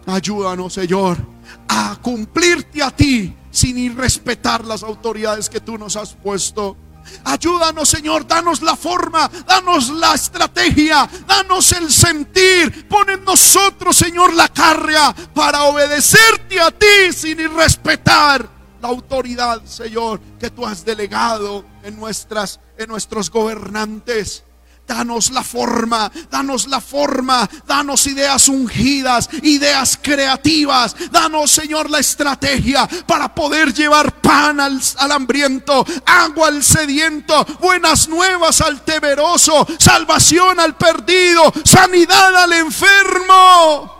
Ayúdanos, 0.06 0.72
Señor, 0.72 1.18
a 1.66 1.96
cumplirte 2.00 2.82
a 2.82 2.90
ti 2.90 3.34
sin 3.50 3.78
irrespetar 3.78 4.64
las 4.64 4.82
autoridades 4.82 5.48
que 5.48 5.60
tú 5.60 5.76
nos 5.78 5.96
has 5.96 6.12
puesto. 6.12 6.76
Ayúdanos, 7.24 7.88
Señor, 7.88 8.26
danos 8.26 8.62
la 8.62 8.76
forma, 8.76 9.30
danos 9.46 9.90
la 9.90 10.14
estrategia, 10.14 11.08
danos 11.26 11.72
el 11.72 11.92
sentir. 11.92 12.88
Pon 12.88 13.10
en 13.10 13.24
nosotros, 13.24 13.96
Señor, 13.96 14.34
la 14.34 14.48
carga 14.48 15.14
para 15.34 15.64
obedecerte 15.64 16.60
a 16.60 16.70
ti 16.70 17.12
sin 17.12 17.40
irrespetar 17.40 18.48
la 18.80 18.88
autoridad, 18.88 19.64
Señor, 19.64 20.20
que 20.38 20.50
tú 20.50 20.66
has 20.66 20.84
delegado 20.84 21.64
en 21.82 21.96
nuestras 21.96 22.60
en 22.78 22.88
nuestros 22.88 23.30
gobernantes. 23.30 24.44
Danos 24.86 25.30
la 25.30 25.42
forma, 25.42 26.10
danos 26.30 26.68
la 26.68 26.80
forma, 26.80 27.48
danos 27.66 28.06
ideas 28.06 28.48
ungidas, 28.48 29.28
ideas 29.42 29.98
creativas. 30.00 30.94
Danos, 31.10 31.50
Señor, 31.50 31.90
la 31.90 31.98
estrategia 31.98 32.88
para 33.04 33.34
poder 33.34 33.74
llevar 33.74 34.20
pan 34.20 34.60
al, 34.60 34.80
hambriento, 35.10 35.84
agua 36.06 36.48
al 36.48 36.62
sediento, 36.62 37.44
buenas 37.58 38.08
nuevas 38.08 38.60
al 38.60 38.82
temeroso, 38.82 39.66
salvación 39.78 40.60
al 40.60 40.76
perdido, 40.76 41.52
sanidad 41.64 42.36
al 42.36 42.52
enfermo. 42.52 43.92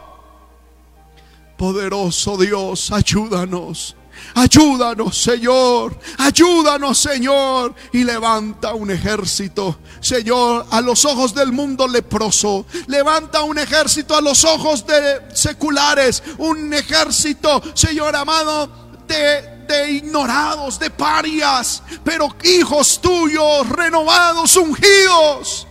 Poderoso 1.57 2.37
Dios, 2.37 2.93
ayúdanos. 2.93 3.96
Ayúdanos, 4.35 5.17
Señor. 5.17 5.97
Ayúdanos, 6.17 6.97
Señor. 6.97 7.73
Y 7.93 8.03
levanta 8.03 8.73
un 8.73 8.91
ejército, 8.91 9.79
Señor, 9.99 10.65
a 10.69 10.81
los 10.81 11.05
ojos 11.05 11.33
del 11.33 11.51
mundo 11.51 11.87
leproso. 11.87 12.65
Levanta 12.87 13.41
un 13.41 13.57
ejército 13.57 14.15
a 14.15 14.21
los 14.21 14.43
ojos 14.43 14.85
de 14.85 15.21
seculares. 15.33 16.23
Un 16.37 16.73
ejército, 16.73 17.61
Señor 17.73 18.15
amado, 18.15 18.69
de 19.07 19.57
de 19.67 19.91
ignorados, 19.91 20.79
de 20.79 20.89
parias, 20.89 21.83
pero 22.03 22.33
hijos 22.43 23.01
tuyos, 23.01 23.67
renovados, 23.67 24.55
ungidos, 24.55 25.67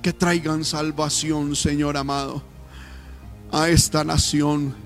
que 0.00 0.12
traigan 0.12 0.64
salvación, 0.64 1.56
Señor 1.56 1.96
amado, 1.96 2.42
a 3.50 3.68
esta 3.68 4.04
nación 4.04 4.83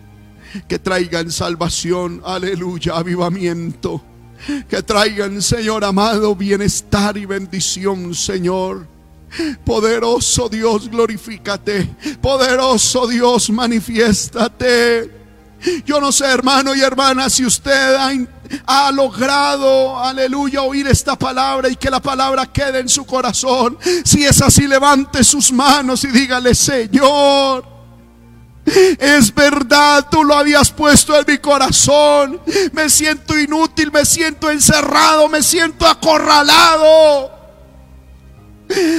que 0.67 0.79
traigan 0.79 1.31
salvación, 1.31 2.23
aleluya, 2.25 2.97
avivamiento. 2.97 4.03
Que 4.69 4.83
traigan, 4.83 5.43
Señor 5.43 5.85
amado, 5.85 6.35
bienestar 6.37 7.17
y 7.17 7.27
bendición, 7.27 8.15
Señor. 8.15 8.87
Poderoso 9.65 10.49
Dios, 10.49 10.89
glorifícate. 10.89 11.89
Poderoso 12.21 13.07
Dios, 13.07 13.51
manifiéstate. 13.51 15.19
Yo 15.85 16.01
no 16.01 16.13
sé, 16.13 16.27
hermano 16.27 16.75
y 16.75 16.81
hermana, 16.81 17.29
si 17.29 17.45
usted 17.45 17.97
ha, 17.97 18.11
ha, 18.67 18.93
logrado, 18.93 19.99
aleluya, 19.99 20.63
oír 20.63 20.87
esta 20.87 21.17
palabra 21.17 21.69
y 21.69 21.77
que 21.77 21.91
la 21.91 22.01
palabra 22.01 22.47
quede 22.47 22.79
en 22.79 22.89
su 22.89 23.05
corazón. 23.05 23.77
Si 24.05 24.25
es 24.25 24.41
así, 24.41 24.69
levante 24.69 25.25
sus 25.25 25.53
manos 25.53 26.05
y 26.05 26.09
dígale, 26.09 26.55
Señor. 26.55 27.78
Es 28.99 29.35
verdad, 29.35 30.07
tú 30.11 30.25
lo 30.25 30.35
habías 30.35 30.71
puesto 30.71 31.17
en 31.19 31.25
mi 31.27 31.39
corazón. 31.39 32.41
Me 32.73 32.91
siento 32.91 33.39
inútil, 33.39 33.91
me 33.93 34.05
siento 34.05 34.51
encerrado, 34.51 35.29
me 35.29 35.43
siento 35.43 35.87
acorralado. 35.87 37.31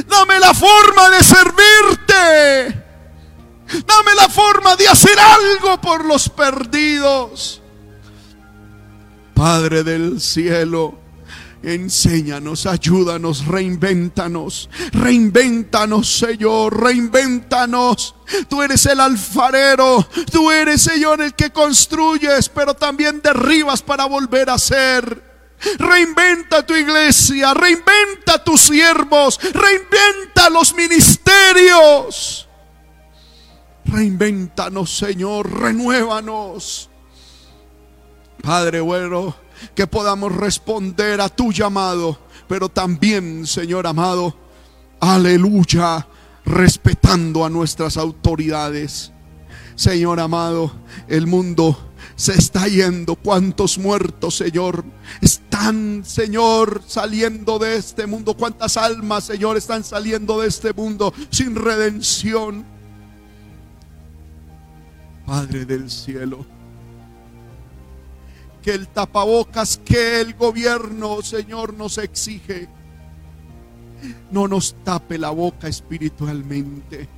Dame 0.08 0.40
la 0.40 0.54
forma 0.54 1.10
de 1.10 1.24
servirte. 1.24 2.84
Dame 3.86 4.16
la 4.16 4.30
forma 4.30 4.76
de 4.76 4.88
hacer 4.88 5.18
algo 5.20 5.80
por 5.80 6.06
los 6.06 6.28
perdidos. 6.30 7.62
Padre 9.36 9.84
del 9.84 10.20
cielo. 10.20 10.99
Enséñanos, 11.62 12.66
ayúdanos, 12.66 13.46
reinvéntanos, 13.46 14.70
reinvéntanos, 14.94 16.10
Señor, 16.10 16.82
reinvéntanos. 16.82 18.16
Tú 18.48 18.62
eres 18.62 18.86
el 18.86 19.02
alfarero, 19.02 20.08
tú 20.32 20.52
eres, 20.52 20.82
Señor, 20.82 21.22
el 21.22 21.34
que 21.34 21.50
construyes, 21.50 22.48
pero 22.48 22.76
también 22.76 23.22
derribas 23.22 23.82
para 23.82 24.06
volver 24.06 24.50
a 24.50 24.58
ser. 24.58 25.22
Reinventa 25.78 26.66
tu 26.66 26.74
iglesia, 26.74 27.54
reinventa 27.54 28.42
tus 28.42 28.62
siervos, 28.62 29.38
reinventa 29.42 30.50
los 30.50 30.74
ministerios. 30.74 32.48
Reinvéntanos, 33.84 34.98
Señor, 34.98 35.60
renuévanos. 35.60 36.90
Padre 38.42 38.80
bueno 38.80 39.49
que 39.76 39.88
podamos 39.88 40.36
responder 40.36 41.22
a 41.22 41.30
tu 41.30 41.52
llamado, 41.52 42.20
pero 42.48 42.70
también, 42.70 43.46
Señor 43.46 43.88
amado, 43.88 44.36
aleluya, 45.00 46.08
respetando 46.46 47.46
a 47.46 47.50
nuestras 47.50 47.98
autoridades. 47.98 49.12
Señor 49.76 50.20
amado, 50.20 50.72
el 51.08 51.28
mundo 51.28 51.78
se 52.16 52.34
está 52.34 52.68
yendo. 52.68 53.16
¿Cuántos 53.16 53.78
muertos, 53.78 54.36
Señor, 54.36 54.84
están, 55.22 56.04
Señor, 56.06 56.84
saliendo 56.86 57.60
de 57.60 57.78
este 57.78 58.06
mundo? 58.06 58.36
¿Cuántas 58.36 58.76
almas, 58.76 59.24
Señor, 59.24 59.56
están 59.56 59.84
saliendo 59.84 60.42
de 60.42 60.48
este 60.50 60.74
mundo 60.74 61.14
sin 61.30 61.56
redención? 61.56 62.66
Padre 65.26 65.64
del 65.64 65.90
cielo 65.90 66.59
que 68.70 68.76
el 68.76 68.88
tapabocas 68.90 69.82
que 69.84 70.22
el 70.22 70.36
gobierno, 70.36 71.24
Señor, 71.24 71.74
nos 71.74 71.98
exige, 71.98 72.70
no 74.30 74.48
nos 74.48 74.76
tape 74.84 75.18
la 75.18 75.32
boca 75.32 75.68
espiritualmente. 75.68 77.10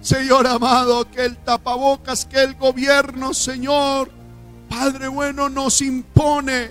Señor 0.00 0.46
amado, 0.46 1.10
que 1.10 1.24
el 1.24 1.38
tapabocas 1.38 2.24
que 2.24 2.40
el 2.40 2.54
gobierno, 2.54 3.34
Señor, 3.34 4.12
Padre 4.70 5.08
bueno, 5.08 5.48
nos 5.48 5.82
impone. 5.82 6.70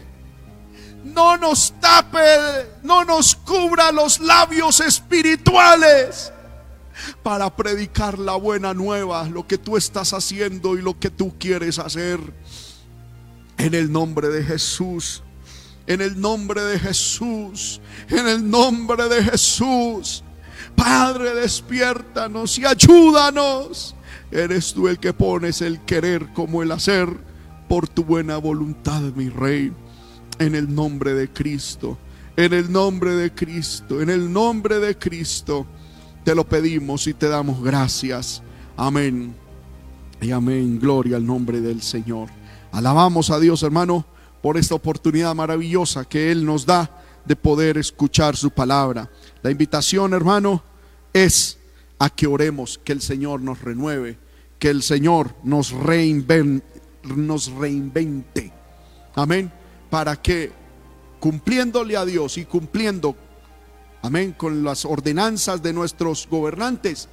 No 1.04 1.36
nos 1.36 1.74
tape, 1.82 2.80
no 2.84 3.04
nos 3.04 3.36
cubra 3.36 3.92
los 3.92 4.22
labios 4.22 4.80
espirituales 4.80 6.32
para 7.22 7.54
predicar 7.54 8.18
la 8.18 8.38
buena 8.38 8.74
nueva, 8.74 9.28
lo 9.28 9.46
que 9.46 9.58
tú 9.58 9.76
estás 9.76 10.14
haciendo 10.14 10.78
y 10.78 10.82
lo 10.82 10.98
que 10.98 11.10
tú 11.10 11.38
quieres 11.38 11.80
hacer. 11.80 12.20
En 13.58 13.74
el 13.74 13.92
nombre 13.92 14.30
de 14.30 14.44
Jesús, 14.44 15.24
en 15.88 16.02
el 16.02 16.20
nombre 16.20 16.62
de 16.62 16.80
Jesús, 16.80 17.82
en 18.10 18.28
el 18.28 18.50
nombre 18.50 19.08
de 19.08 19.24
Jesús. 19.24 20.24
Padre, 20.76 21.34
despiértanos 21.34 22.58
y 22.60 22.66
ayúdanos. 22.66 23.96
Eres 24.32 24.74
tú 24.74 24.88
el 24.88 25.00
que 25.00 25.14
pones 25.14 25.62
el 25.62 25.80
querer 25.82 26.34
como 26.34 26.62
el 26.62 26.72
hacer 26.72 27.10
por 27.68 27.88
tu 27.88 28.04
buena 28.04 28.38
voluntad, 28.38 29.02
mi 29.16 29.30
rey. 29.30 29.74
En 30.40 30.54
el 30.54 30.74
nombre 30.74 31.14
de 31.14 31.30
Cristo, 31.30 31.98
en 32.36 32.54
el 32.54 32.72
nombre 32.72 33.16
de 33.16 33.34
Cristo, 33.34 34.02
en 34.02 34.10
el 34.10 34.32
nombre 34.32 34.80
de 34.80 34.98
Cristo. 34.98 35.66
Te 36.24 36.36
lo 36.36 36.48
pedimos 36.48 37.08
y 37.08 37.14
te 37.14 37.28
damos 37.28 37.64
gracias. 37.64 38.44
Amén. 38.76 39.34
Y 40.22 40.32
amén. 40.32 40.80
Gloria 40.80 41.18
al 41.18 41.26
nombre 41.26 41.62
del 41.62 41.82
Señor. 41.82 42.30
Alabamos 42.78 43.32
a 43.32 43.40
Dios, 43.40 43.64
hermano, 43.64 44.06
por 44.40 44.56
esta 44.56 44.76
oportunidad 44.76 45.34
maravillosa 45.34 46.06
que 46.06 46.32
Él 46.32 46.46
nos 46.46 46.64
da 46.64 47.04
de 47.26 47.36
poder 47.36 47.76
escuchar 47.80 48.36
su 48.36 48.52
palabra. 48.52 49.10
La 49.42 49.50
invitación, 49.50 50.14
hermano, 50.14 50.62
es 51.12 51.58
a 51.98 52.12
que 52.12 52.28
oremos, 52.28 52.80
que 52.84 52.92
el 52.92 53.02
Señor 53.02 53.42
nos 53.42 53.64
renueve, 53.64 54.20
que 54.60 54.70
el 54.70 54.84
Señor 54.84 55.34
nos 55.44 55.72
reinvente, 55.72 56.84
nos 57.16 57.50
reinvente. 57.50 58.54
Amén. 59.16 59.52
Para 59.90 60.16
que 60.22 60.52
cumpliéndole 61.20 61.98
a 61.98 62.06
Dios 62.06 62.38
y 62.38 62.46
cumpliendo 62.46 63.16
amén, 64.04 64.36
con 64.38 64.64
las 64.64 64.86
ordenanzas 64.86 65.64
de 65.64 65.74
nuestros 65.74 66.28
gobernantes, 66.30 67.10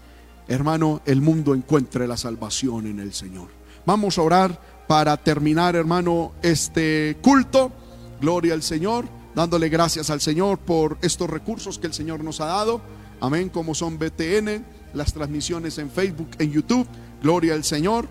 hermano, 0.46 1.00
el 1.06 1.22
mundo 1.22 1.54
encuentre 1.54 2.06
la 2.06 2.18
salvación 2.18 2.86
en 2.86 3.00
el 3.00 3.14
Señor. 3.14 3.48
Vamos 3.86 4.18
a 4.18 4.22
orar 4.22 4.73
para 4.86 5.16
terminar, 5.16 5.76
hermano, 5.76 6.32
este 6.42 7.16
culto. 7.22 7.72
Gloria 8.20 8.54
al 8.54 8.62
Señor, 8.62 9.06
dándole 9.34 9.68
gracias 9.68 10.10
al 10.10 10.20
Señor 10.20 10.58
por 10.58 10.98
estos 11.02 11.28
recursos 11.28 11.78
que 11.78 11.86
el 11.86 11.94
Señor 11.94 12.22
nos 12.22 12.40
ha 12.40 12.46
dado. 12.46 12.80
Amén, 13.20 13.48
como 13.48 13.74
son 13.74 13.98
BTN, 13.98 14.64
las 14.94 15.12
transmisiones 15.12 15.78
en 15.78 15.90
Facebook, 15.90 16.30
en 16.38 16.52
YouTube. 16.52 16.86
Gloria 17.22 17.54
al 17.54 17.64
Señor. 17.64 18.08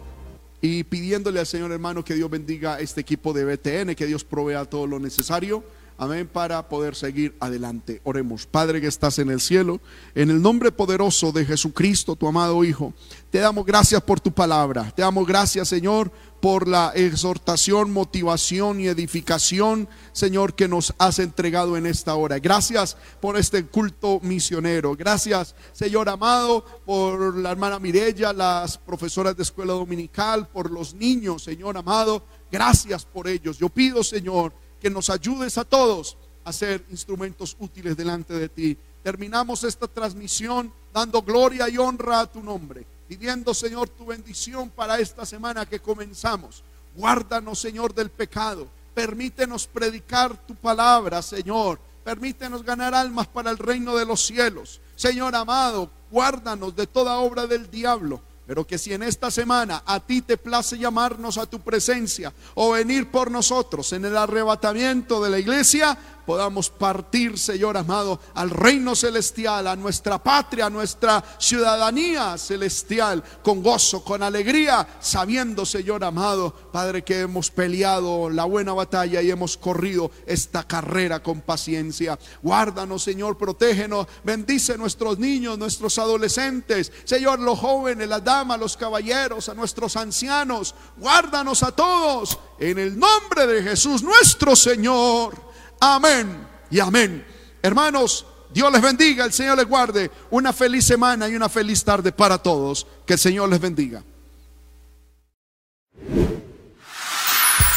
Y 0.62 0.84
pidiéndole 0.86 1.40
al 1.40 1.46
Señor, 1.46 1.72
hermano, 1.72 2.06
que 2.06 2.14
Dios 2.14 2.30
bendiga 2.30 2.80
este 2.80 3.02
equipo 3.02 3.34
de 3.34 3.44
BTN, 3.44 3.96
que 3.96 4.06
Dios 4.06 4.24
provea 4.24 4.66
todo 4.66 4.88
lo 4.88 5.00
necesario 5.00 5.64
Amén, 5.98 6.28
para 6.32 6.68
poder 6.68 6.96
seguir 6.96 7.36
adelante. 7.40 8.02
Oremos, 8.04 8.48
Padre 8.48 8.82
que 8.82 8.88
estás 8.88 9.20
en 9.20 9.30
el 9.30 9.40
cielo, 9.40 9.80
en 10.16 10.32
el 10.32 10.42
nombre 10.42 10.72
poderoso 10.72 11.32
de 11.32 11.46
Jesucristo, 11.46 12.16
tu 12.16 12.28
amado 12.28 12.64
Hijo, 12.64 12.94
te 13.30 13.38
damos 13.38 13.66
gracias 13.66 14.02
por 14.02 14.20
tu 14.20 14.32
palabra. 14.32 14.92
Te 14.96 15.04
damos 15.04 15.28
gracias, 15.28 15.68
Señor, 15.68 16.12
por 16.44 16.68
la 16.68 16.92
exhortación, 16.94 17.94
motivación 17.94 18.82
y 18.82 18.88
edificación, 18.88 19.88
Señor, 20.12 20.56
que 20.56 20.68
nos 20.68 20.94
has 20.98 21.20
entregado 21.20 21.78
en 21.78 21.86
esta 21.86 22.16
hora. 22.16 22.38
Gracias 22.38 22.98
por 23.22 23.38
este 23.38 23.66
culto 23.66 24.20
misionero. 24.22 24.94
Gracias, 24.94 25.56
Señor 25.72 26.10
amado, 26.10 26.66
por 26.86 27.38
la 27.38 27.52
hermana 27.52 27.80
Mirella, 27.80 28.34
las 28.34 28.78
profesoras 28.78 29.38
de 29.38 29.44
escuela 29.44 29.72
dominical, 29.72 30.50
por 30.50 30.70
los 30.70 30.94
niños, 30.94 31.44
Señor 31.44 31.78
amado. 31.78 32.26
Gracias 32.52 33.06
por 33.06 33.30
ellos. 33.30 33.58
Yo 33.58 33.70
pido, 33.70 34.04
Señor, 34.04 34.52
que 34.82 34.90
nos 34.90 35.10
ayudes 35.10 35.58
a 35.58 35.64
todos 35.64 36.18
a 36.44 36.52
ser 36.52 36.84
instrumentos 36.92 37.56
útiles 37.58 37.96
delante 37.96 38.34
de 38.34 38.50
ti. 38.50 38.78
Terminamos 39.02 39.64
esta 39.64 39.88
transmisión 39.88 40.74
dando 40.94 41.22
gloria 41.22 41.70
y 41.70 41.78
honra 41.78 42.20
a 42.20 42.30
tu 42.30 42.44
nombre, 42.44 42.86
pidiendo, 43.16 43.54
Señor, 43.54 43.90
tu 43.90 44.08
bendición 44.08 44.72
para 44.72 44.98
esta 44.98 45.24
semana 45.24 45.68
que 45.68 45.80
comenzamos. 45.80 46.64
Guárdanos, 46.96 47.60
Señor, 47.60 47.94
del 47.94 48.10
pecado. 48.10 48.68
Permítenos 48.96 49.68
predicar 49.68 50.36
tu 50.48 50.56
palabra, 50.56 51.22
Señor. 51.22 51.80
Permítenos 52.04 52.64
ganar 52.64 52.96
almas 52.96 53.28
para 53.28 53.52
el 53.52 53.60
reino 53.60 53.96
de 53.96 54.06
los 54.06 54.26
cielos. 54.26 54.82
Señor 54.96 55.36
amado, 55.36 55.92
guárdanos 56.10 56.76
de 56.76 56.88
toda 56.88 57.18
obra 57.18 57.46
del 57.46 57.70
diablo 57.70 58.20
pero 58.46 58.68
que 58.68 58.78
si 58.78 58.94
en 58.94 59.04
esta 59.04 59.32
semana 59.32 59.84
a 59.86 60.00
ti 60.00 60.22
te 60.22 60.38
place 60.38 60.78
llamarnos 60.78 61.38
a 61.38 61.46
tu 61.46 61.62
presencia 61.62 62.34
o 62.56 62.72
venir 62.72 63.10
por 63.10 63.32
nosotros 63.32 63.94
en 63.94 64.06
el 64.06 64.18
arrebatamiento 64.18 65.24
de 65.24 65.30
la 65.30 65.40
iglesia, 65.40 65.98
podamos 66.26 66.70
partir, 66.70 67.38
Señor 67.38 67.78
amado, 67.78 68.20
al 68.34 68.50
reino 68.50 68.96
celestial, 68.96 69.68
a 69.68 69.76
nuestra 69.76 70.22
patria, 70.22 70.68
a 70.68 70.70
nuestra 70.70 71.24
ciudadanía 71.38 72.38
celestial, 72.38 73.24
con 73.44 73.62
gozo, 73.62 74.04
con 74.04 74.24
alegría, 74.24 74.88
sabiendo, 75.00 75.66
Señor 75.66 76.04
amado, 76.04 76.54
Padre, 76.72 77.04
que 77.04 77.22
hemos 77.22 77.52
peleado 77.52 78.30
la 78.30 78.46
buena 78.46 78.74
batalla 78.74 79.22
y 79.22 79.32
hemos 79.32 79.58
corrido 79.58 80.12
esta 80.26 80.64
carrera 80.68 81.22
con 81.22 81.42
paciencia. 81.42 82.18
Guárdanos, 82.42 83.04
Señor, 83.04 83.38
protégenos, 83.38 84.08
bendice 84.24 84.78
nuestros 84.78 85.20
niños, 85.20 85.58
nuestros 85.58 85.98
adolescentes, 86.00 86.92
Señor, 87.04 87.40
los 87.40 87.60
jóvenes, 87.60 88.08
las 88.08 88.24
damas, 88.24 88.60
los 88.60 88.78
caballeros, 88.78 89.50
a 89.50 89.54
nuestros 89.54 89.96
ancianos, 89.98 90.76
guárdanos 90.98 91.64
a 91.64 91.72
todos 91.72 92.38
en 92.60 92.80
el 92.80 92.98
nombre 92.98 93.48
de 93.48 93.64
Jesús 93.64 94.04
nuestro 94.04 94.56
Señor. 94.56 95.53
Amén 95.86 96.48
y 96.72 96.80
amén. 96.80 97.26
Hermanos, 97.62 98.26
Dios 98.54 98.72
les 98.72 98.82
bendiga, 98.82 99.26
el 99.26 99.34
Señor 99.34 99.58
les 99.58 99.68
guarde. 99.68 100.10
Una 100.32 100.54
feliz 100.54 100.86
semana 100.86 101.28
y 101.28 101.36
una 101.36 101.50
feliz 101.50 101.84
tarde 101.84 102.14
para 102.14 102.38
todos. 102.38 102.88
Que 103.06 103.14
el 103.14 103.20
Señor 103.20 103.50
les 103.50 103.60
bendiga. 103.60 104.02